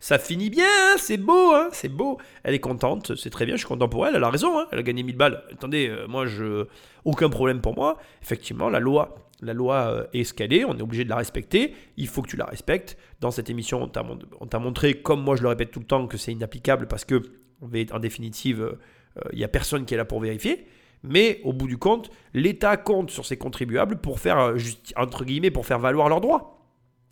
[0.00, 2.18] Ça finit bien, hein, c'est beau, hein, c'est beau.
[2.42, 4.66] Elle est contente, c'est très bien, je suis content pour elle, elle a raison, hein,
[4.72, 5.42] elle a gagné 1000 balles.
[5.52, 6.66] Attendez, euh, moi, je,
[7.04, 7.98] aucun problème pour moi.
[8.22, 12.08] Effectivement, la loi, la loi euh, est est, on est obligé de la respecter, il
[12.08, 12.96] faut que tu la respectes.
[13.20, 15.80] Dans cette émission, on t'a mon- on t'a montré, comme moi je le répète tout
[15.80, 17.20] le temps, que c'est inapplicable parce que,
[17.60, 20.64] en définitive, euh, il n'y a personne qui est là pour vérifier.
[21.02, 24.58] Mais au bout du compte, l'État compte sur ses contribuables pour faire, euh,
[24.96, 26.58] entre guillemets, pour faire valoir leurs droits.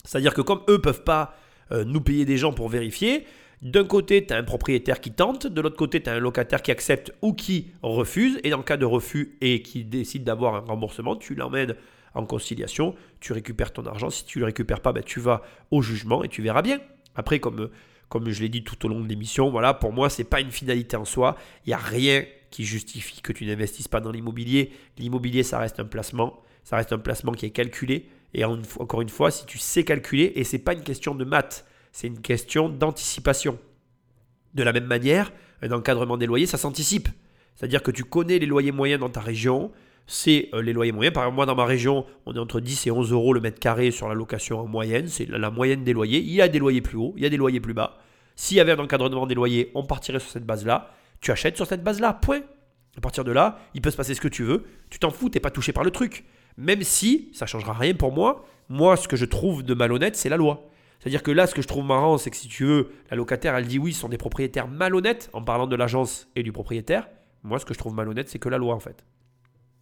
[0.03, 1.35] C'est-à-dire que comme eux peuvent pas
[1.71, 3.25] euh, nous payer des gens pour vérifier,
[3.61, 6.61] d'un côté, tu as un propriétaire qui tente, de l'autre côté, tu as un locataire
[6.61, 10.55] qui accepte ou qui refuse, et dans le cas de refus et qui décide d'avoir
[10.55, 11.75] un remboursement, tu l'emmènes
[12.13, 15.41] en conciliation, tu récupères ton argent, si tu ne le récupères pas, ben, tu vas
[15.71, 16.79] au jugement et tu verras bien.
[17.15, 17.71] Après, comme, euh,
[18.09, 20.51] comme je l'ai dit tout au long de l'émission, voilà, pour moi, c'est pas une
[20.51, 21.35] finalité en soi,
[21.65, 24.71] il n'y a rien qui justifie que tu n'investisses pas dans l'immobilier.
[24.97, 29.01] L'immobilier, ça reste un placement, ça reste un placement qui est calculé, et en- encore
[29.01, 32.19] une fois, si tu sais calculer, et c'est pas une question de maths, c'est une
[32.21, 33.57] question d'anticipation.
[34.53, 37.09] De la même manière, un encadrement des loyers, ça s'anticipe.
[37.55, 39.71] C'est-à-dire que tu connais les loyers moyens dans ta région,
[40.05, 41.13] c'est euh, les loyers moyens.
[41.13, 43.59] Par exemple, moi, dans ma région, on est entre 10 et 11 euros le mètre
[43.59, 45.07] carré sur la location en moyenne.
[45.07, 46.19] C'est la moyenne des loyers.
[46.19, 47.97] Il y a des loyers plus hauts, il y a des loyers plus bas.
[48.35, 50.91] S'il y avait un encadrement des loyers, on partirait sur cette base-là.
[51.21, 52.41] Tu achètes sur cette base-là, point.
[52.97, 54.65] À partir de là, il peut se passer ce que tu veux.
[54.89, 56.25] Tu t'en fous, t'es pas touché par le truc.
[56.57, 58.45] Même si ça changera rien pour moi.
[58.69, 60.69] Moi, ce que je trouve de malhonnête, c'est la loi.
[60.99, 63.55] C'est-à-dire que là, ce que je trouve marrant, c'est que si tu veux, la locataire,
[63.55, 67.07] elle dit oui, ce sont des propriétaires malhonnêtes en parlant de l'agence et du propriétaire.
[67.43, 69.05] Moi, ce que je trouve malhonnête, c'est que la loi, en fait.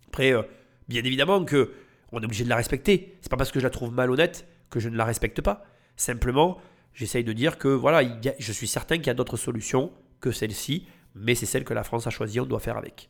[0.08, 0.44] Après, euh,
[0.88, 1.72] bien évidemment que
[2.12, 3.18] on est obligé de la respecter.
[3.22, 5.66] C'est pas parce que je la trouve malhonnête que je ne la respecte pas.
[5.96, 6.58] Simplement,
[6.94, 8.02] j'essaye de dire que voilà,
[8.38, 9.92] je suis certain qu'il y a d'autres solutions
[10.22, 13.10] que celle-ci, mais c'est celle que la France a choisie, on doit faire avec.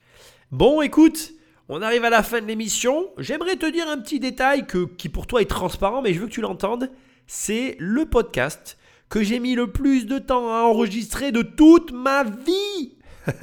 [0.51, 1.33] Bon, écoute,
[1.67, 3.09] on arrive à la fin de l'émission.
[3.17, 6.27] J'aimerais te dire un petit détail que, qui pour toi est transparent, mais je veux
[6.27, 6.91] que tu l'entendes.
[7.25, 8.77] C'est le podcast
[9.09, 12.97] que j'ai mis le plus de temps à enregistrer de toute ma vie.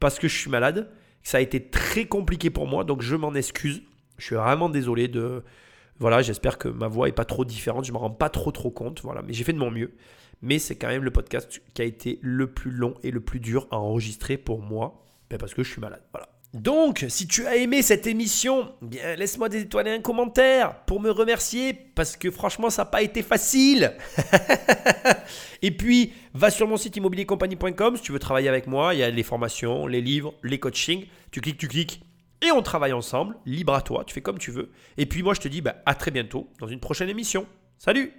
[0.00, 0.90] Parce que je suis malade.
[1.22, 3.82] Ça a été très compliqué pour moi, donc je m'en excuse.
[4.16, 5.42] Je suis vraiment désolé de.
[5.98, 7.84] Voilà, j'espère que ma voix est pas trop différente.
[7.84, 9.02] Je me rends pas trop trop compte.
[9.02, 9.92] Voilà, mais j'ai fait de mon mieux.
[10.42, 13.40] Mais c'est quand même le podcast qui a été le plus long et le plus
[13.40, 16.02] dur à enregistrer pour moi, ben parce que je suis malade.
[16.12, 16.28] Voilà.
[16.54, 21.00] Donc, si tu as aimé cette émission, bien laisse-moi des étoiles et un commentaire pour
[21.00, 23.92] me remercier parce que franchement, ça n'a pas été facile.
[25.62, 28.94] et puis, va sur mon site immobiliercompagnie.com si tu veux travailler avec moi.
[28.94, 31.06] Il y a les formations, les livres, les coachings.
[31.30, 32.02] Tu cliques, tu cliques.
[32.42, 34.70] Et on travaille ensemble, libre à toi, tu fais comme tu veux.
[34.98, 37.46] Et puis moi je te dis bah, à très bientôt dans une prochaine émission.
[37.78, 38.12] Salut